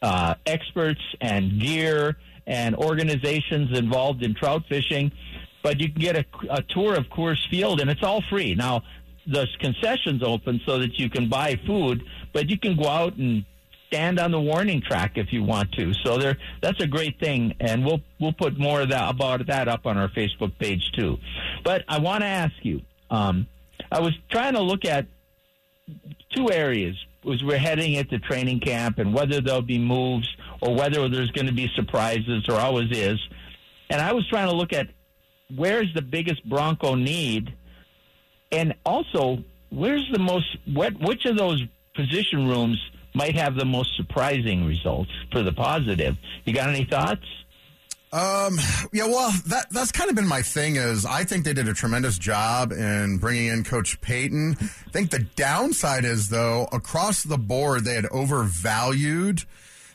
uh, 0.00 0.34
experts 0.46 1.00
and 1.20 1.60
gear 1.60 2.16
and 2.46 2.74
organizations 2.74 3.76
involved 3.76 4.22
in 4.22 4.34
trout 4.34 4.62
fishing, 4.68 5.12
but 5.62 5.78
you 5.80 5.90
can 5.92 6.00
get 6.00 6.16
a, 6.16 6.24
a 6.50 6.62
tour 6.62 6.94
of 6.94 7.04
Coors 7.06 7.46
Field, 7.50 7.80
and 7.80 7.90
it's 7.90 8.02
all 8.02 8.22
free. 8.30 8.54
Now, 8.54 8.82
the 9.26 9.46
concessions 9.60 10.22
open 10.22 10.60
so 10.64 10.78
that 10.78 10.98
you 10.98 11.10
can 11.10 11.28
buy 11.28 11.60
food, 11.66 12.02
but 12.32 12.48
you 12.48 12.58
can 12.58 12.76
go 12.76 12.88
out 12.88 13.16
and 13.16 13.44
stand 13.88 14.18
on 14.18 14.30
the 14.30 14.40
warning 14.40 14.80
track 14.80 15.12
if 15.16 15.32
you 15.32 15.42
want 15.42 15.72
to. 15.72 15.92
So 16.04 16.18
there, 16.18 16.38
that's 16.62 16.80
a 16.82 16.86
great 16.86 17.18
thing, 17.18 17.54
and 17.60 17.84
we'll 17.84 18.00
we'll 18.20 18.32
put 18.32 18.58
more 18.58 18.80
of 18.80 18.90
that 18.90 19.10
about 19.10 19.46
that 19.48 19.68
up 19.68 19.86
on 19.86 19.98
our 19.98 20.08
Facebook 20.08 20.56
page 20.58 20.92
too. 20.96 21.18
But 21.64 21.84
I 21.88 21.98
want 21.98 22.22
to 22.22 22.28
ask 22.28 22.54
you. 22.62 22.82
Um, 23.10 23.46
I 23.90 24.00
was 24.00 24.12
trying 24.30 24.54
to 24.54 24.60
look 24.60 24.84
at 24.84 25.06
two 26.34 26.50
areas 26.50 26.96
as 27.32 27.42
we're 27.42 27.58
heading 27.58 27.94
into 27.94 28.18
training 28.18 28.60
camp 28.60 28.98
and 28.98 29.12
whether 29.12 29.40
there'll 29.40 29.62
be 29.62 29.78
moves 29.78 30.28
or 30.60 30.74
whether 30.74 31.08
there's 31.08 31.30
going 31.32 31.46
to 31.46 31.52
be 31.52 31.68
surprises 31.74 32.44
or 32.48 32.54
always 32.54 32.90
is. 32.90 33.18
And 33.90 34.00
I 34.00 34.12
was 34.12 34.26
trying 34.28 34.48
to 34.48 34.54
look 34.54 34.72
at 34.72 34.88
where's 35.54 35.92
the 35.94 36.02
biggest 36.02 36.48
Bronco 36.48 36.94
need 36.94 37.54
and 38.52 38.74
also 38.84 39.42
where's 39.70 40.08
the 40.12 40.18
most 40.18 40.56
what 40.66 40.98
which 41.00 41.24
of 41.24 41.36
those 41.36 41.62
position 41.94 42.46
rooms 42.46 42.78
might 43.14 43.34
have 43.34 43.56
the 43.56 43.64
most 43.64 43.96
surprising 43.96 44.66
results 44.66 45.10
for 45.32 45.42
the 45.42 45.52
positive. 45.52 46.16
You 46.44 46.52
got 46.52 46.68
any 46.68 46.84
thoughts? 46.84 47.24
Um, 48.12 48.58
yeah, 48.92 49.06
well, 49.06 49.32
that 49.48 49.66
that's 49.70 49.90
kind 49.92 50.08
of 50.08 50.16
been 50.16 50.28
my 50.28 50.40
thing. 50.40 50.76
Is 50.76 51.04
I 51.04 51.24
think 51.24 51.44
they 51.44 51.52
did 51.52 51.68
a 51.68 51.74
tremendous 51.74 52.16
job 52.18 52.72
in 52.72 53.18
bringing 53.18 53.48
in 53.48 53.64
Coach 53.64 54.00
Payton. 54.00 54.56
I 54.60 54.90
think 54.90 55.10
the 55.10 55.26
downside 55.36 56.04
is 56.04 56.28
though, 56.28 56.68
across 56.72 57.24
the 57.24 57.36
board, 57.36 57.84
they 57.84 57.94
had 57.94 58.06
overvalued 58.06 59.42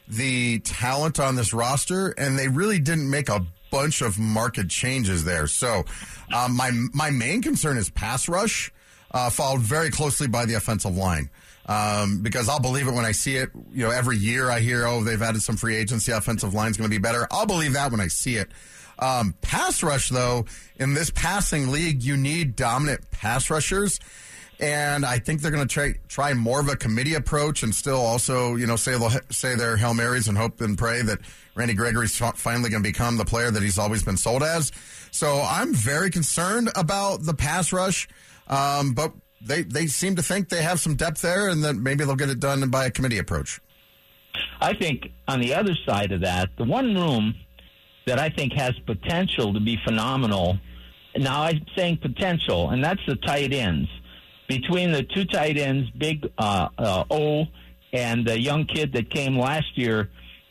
the 0.07 0.59
talent 0.59 1.19
on 1.19 1.35
this 1.35 1.53
roster, 1.53 2.09
and 2.09 2.37
they 2.37 2.49
really 2.49 2.79
didn't 2.79 3.09
make 3.09 3.29
a 3.29 3.45
bunch 3.71 4.01
of 4.01 4.19
market 4.19 4.69
changes 4.69 5.23
there. 5.23 5.47
So, 5.47 5.85
um, 6.33 6.55
my 6.55 6.71
my 6.93 7.09
main 7.09 7.41
concern 7.41 7.77
is 7.77 7.89
pass 7.89 8.27
rush, 8.27 8.71
uh, 9.11 9.29
followed 9.29 9.61
very 9.61 9.89
closely 9.89 10.27
by 10.27 10.45
the 10.45 10.55
offensive 10.55 10.95
line. 10.95 11.29
Um, 11.67 12.21
because 12.21 12.49
I'll 12.49 12.59
believe 12.59 12.87
it 12.87 12.93
when 12.93 13.05
I 13.05 13.11
see 13.11 13.35
it. 13.35 13.51
You 13.71 13.85
know, 13.85 13.91
every 13.91 14.17
year 14.17 14.49
I 14.49 14.59
hear, 14.59 14.85
oh, 14.87 15.03
they've 15.03 15.21
added 15.21 15.41
some 15.41 15.57
free 15.57 15.75
agency. 15.75 16.11
Offensive 16.11 16.53
line's 16.53 16.77
going 16.77 16.89
to 16.89 16.93
be 16.93 17.01
better. 17.01 17.27
I'll 17.31 17.45
believe 17.45 17.73
that 17.73 17.91
when 17.91 18.01
I 18.01 18.07
see 18.07 18.35
it. 18.35 18.49
Um, 18.99 19.33
pass 19.41 19.81
rush, 19.81 20.09
though, 20.09 20.45
in 20.77 20.93
this 20.93 21.09
passing 21.09 21.71
league, 21.71 22.03
you 22.03 22.17
need 22.17 22.55
dominant 22.55 23.09
pass 23.11 23.49
rushers. 23.49 23.99
And 24.59 25.05
I 25.05 25.17
think 25.17 25.41
they're 25.41 25.49
going 25.49 25.67
to 25.67 25.73
try 25.73 25.95
try 26.07 26.35
more 26.35 26.59
of 26.59 26.67
a 26.67 26.75
committee 26.75 27.15
approach, 27.15 27.63
and 27.63 27.73
still 27.73 27.97
also, 27.97 28.55
you 28.55 28.67
know, 28.67 28.75
say 28.75 28.95
say 29.31 29.55
their 29.55 29.75
hail 29.75 29.95
marys 29.95 30.27
and 30.27 30.37
hope 30.37 30.61
and 30.61 30.77
pray 30.77 31.01
that 31.01 31.17
Randy 31.55 31.73
Gregory's 31.73 32.15
finally 32.15 32.69
going 32.69 32.83
to 32.83 32.87
become 32.87 33.17
the 33.17 33.25
player 33.25 33.49
that 33.49 33.63
he's 33.63 33.79
always 33.79 34.03
been 34.03 34.17
sold 34.17 34.43
as. 34.43 34.71
So 35.09 35.41
I'm 35.41 35.73
very 35.73 36.11
concerned 36.11 36.69
about 36.75 37.23
the 37.23 37.33
pass 37.33 37.73
rush, 37.73 38.07
um, 38.47 38.93
but 38.93 39.13
they 39.43 39.63
they 39.63 39.87
seem 39.87 40.15
to 40.15 40.23
think 40.23 40.49
they 40.49 40.63
have 40.63 40.79
some 40.79 40.95
depth 40.95 41.21
there, 41.21 41.49
and 41.49 41.63
that 41.63 41.75
maybe 41.75 42.05
they'll 42.05 42.15
get 42.15 42.29
it 42.29 42.39
done 42.39 42.69
by 42.69 42.85
a 42.85 42.91
committee 42.91 43.17
approach. 43.17 43.59
I 44.59 44.73
think 44.73 45.07
on 45.27 45.39
the 45.39 45.53
other 45.53 45.75
side 45.85 46.11
of 46.11 46.21
that, 46.21 46.49
the 46.57 46.63
one 46.63 46.95
room 46.95 47.35
that 48.07 48.19
I 48.19 48.29
think 48.29 48.53
has 48.53 48.73
potential 48.85 49.53
to 49.53 49.59
be 49.59 49.77
phenomenal. 49.83 50.57
Now 51.15 51.43
I'm 51.43 51.65
saying 51.75 51.97
potential, 51.97 52.69
and 52.69 52.83
that's 52.83 53.01
the 53.07 53.15
tight 53.15 53.53
ends. 53.53 53.89
Between 54.47 54.91
the 54.91 55.03
two 55.03 55.25
tight 55.25 55.57
ends, 55.57 55.89
Big 55.91 56.27
uh, 56.37 56.69
uh, 56.77 57.03
O 57.09 57.45
and 57.93 58.25
the 58.25 58.39
young 58.39 58.65
kid 58.65 58.93
that 58.93 59.09
came 59.09 59.37
last 59.37 59.77
year, 59.77 60.09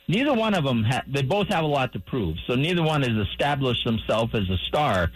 neither 0.09 0.35
one 0.35 0.55
of 0.55 0.65
them 0.65 0.85
ha- 0.85 1.03
they 1.07 1.23
both 1.23 1.49
have 1.49 1.65
a 1.65 1.67
lot 1.67 1.93
to 1.95 2.01
prove. 2.01 2.37
So 2.47 2.55
neither 2.55 2.83
one 2.83 3.03
has 3.03 3.27
established 3.29 3.85
themselves 3.85 4.35
as 4.35 4.49
a 4.51 4.59
star, 4.69 5.11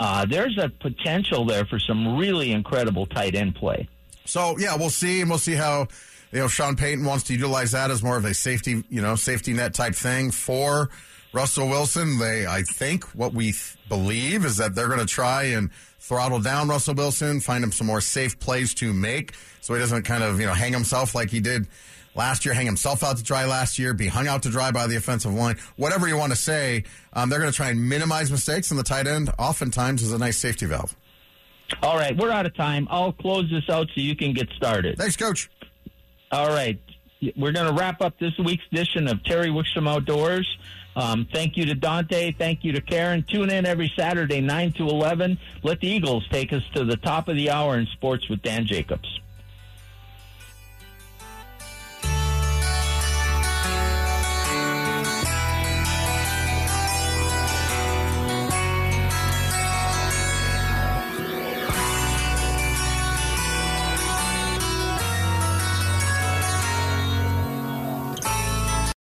uh, 0.00 0.24
there's 0.24 0.56
a 0.56 0.70
potential 0.80 1.44
there 1.44 1.66
for 1.66 1.78
some 1.78 2.16
really 2.16 2.52
incredible 2.52 3.04
tight 3.04 3.34
end 3.34 3.54
play. 3.54 3.86
So 4.24 4.56
yeah, 4.58 4.74
we'll 4.74 4.88
see, 4.88 5.20
and 5.20 5.28
we'll 5.28 5.38
see 5.38 5.54
how 5.54 5.88
you 6.32 6.38
know 6.38 6.48
Sean 6.48 6.74
Payton 6.74 7.04
wants 7.04 7.24
to 7.24 7.34
utilize 7.34 7.72
that 7.72 7.90
as 7.90 8.02
more 8.02 8.16
of 8.16 8.24
a 8.24 8.32
safety, 8.32 8.82
you 8.88 9.02
know, 9.02 9.14
safety 9.14 9.52
net 9.52 9.74
type 9.74 9.94
thing 9.94 10.30
for 10.30 10.88
Russell 11.34 11.68
Wilson. 11.68 12.18
They, 12.18 12.46
I 12.46 12.62
think, 12.62 13.04
what 13.14 13.34
we 13.34 13.52
th- 13.52 13.76
believe 13.90 14.46
is 14.46 14.56
that 14.56 14.74
they're 14.74 14.88
going 14.88 15.00
to 15.00 15.06
try 15.06 15.44
and 15.44 15.70
throttle 15.98 16.40
down 16.40 16.68
Russell 16.68 16.94
Wilson, 16.94 17.40
find 17.40 17.62
him 17.62 17.70
some 17.70 17.86
more 17.86 18.00
safe 18.00 18.40
plays 18.40 18.72
to 18.74 18.94
make, 18.94 19.34
so 19.60 19.74
he 19.74 19.80
doesn't 19.80 20.04
kind 20.04 20.22
of 20.22 20.40
you 20.40 20.46
know 20.46 20.54
hang 20.54 20.72
himself 20.72 21.14
like 21.14 21.28
he 21.28 21.40
did 21.40 21.68
last 22.14 22.44
year, 22.44 22.54
hang 22.54 22.66
himself 22.66 23.02
out 23.02 23.16
to 23.16 23.22
dry 23.22 23.46
last 23.46 23.78
year, 23.78 23.94
be 23.94 24.08
hung 24.08 24.26
out 24.26 24.42
to 24.44 24.50
dry 24.50 24.70
by 24.70 24.86
the 24.86 24.96
offensive 24.96 25.32
line. 25.32 25.56
Whatever 25.76 26.08
you 26.08 26.16
want 26.16 26.32
to 26.32 26.38
say, 26.38 26.84
um, 27.12 27.28
they're 27.28 27.40
going 27.40 27.50
to 27.50 27.56
try 27.56 27.70
and 27.70 27.88
minimize 27.88 28.30
mistakes, 28.30 28.70
and 28.70 28.78
the 28.78 28.84
tight 28.84 29.06
end 29.06 29.30
oftentimes 29.38 30.02
is 30.02 30.12
a 30.12 30.18
nice 30.18 30.38
safety 30.38 30.66
valve. 30.66 30.96
All 31.82 31.96
right, 31.96 32.16
we're 32.16 32.30
out 32.30 32.46
of 32.46 32.54
time. 32.54 32.88
I'll 32.90 33.12
close 33.12 33.48
this 33.50 33.68
out 33.68 33.86
so 33.94 34.00
you 34.00 34.16
can 34.16 34.32
get 34.32 34.48
started. 34.50 34.98
Thanks, 34.98 35.16
Coach. 35.16 35.50
All 36.32 36.48
right. 36.48 36.80
We're 37.36 37.52
going 37.52 37.66
to 37.66 37.74
wrap 37.78 38.00
up 38.00 38.18
this 38.18 38.32
week's 38.38 38.64
edition 38.72 39.06
of 39.06 39.22
Terry 39.24 39.48
Wickstrom 39.48 39.88
Outdoors. 39.88 40.48
Um, 40.96 41.28
thank 41.32 41.56
you 41.56 41.66
to 41.66 41.74
Dante. 41.74 42.32
Thank 42.32 42.64
you 42.64 42.72
to 42.72 42.80
Karen. 42.80 43.24
Tune 43.28 43.50
in 43.50 43.66
every 43.66 43.92
Saturday, 43.96 44.40
9 44.40 44.72
to 44.72 44.88
11. 44.88 45.38
Let 45.62 45.80
the 45.80 45.88
Eagles 45.88 46.26
take 46.30 46.52
us 46.52 46.62
to 46.74 46.84
the 46.84 46.96
top 46.96 47.28
of 47.28 47.36
the 47.36 47.50
hour 47.50 47.78
in 47.78 47.86
sports 47.86 48.28
with 48.28 48.42
Dan 48.42 48.66
Jacobs. 48.66 49.20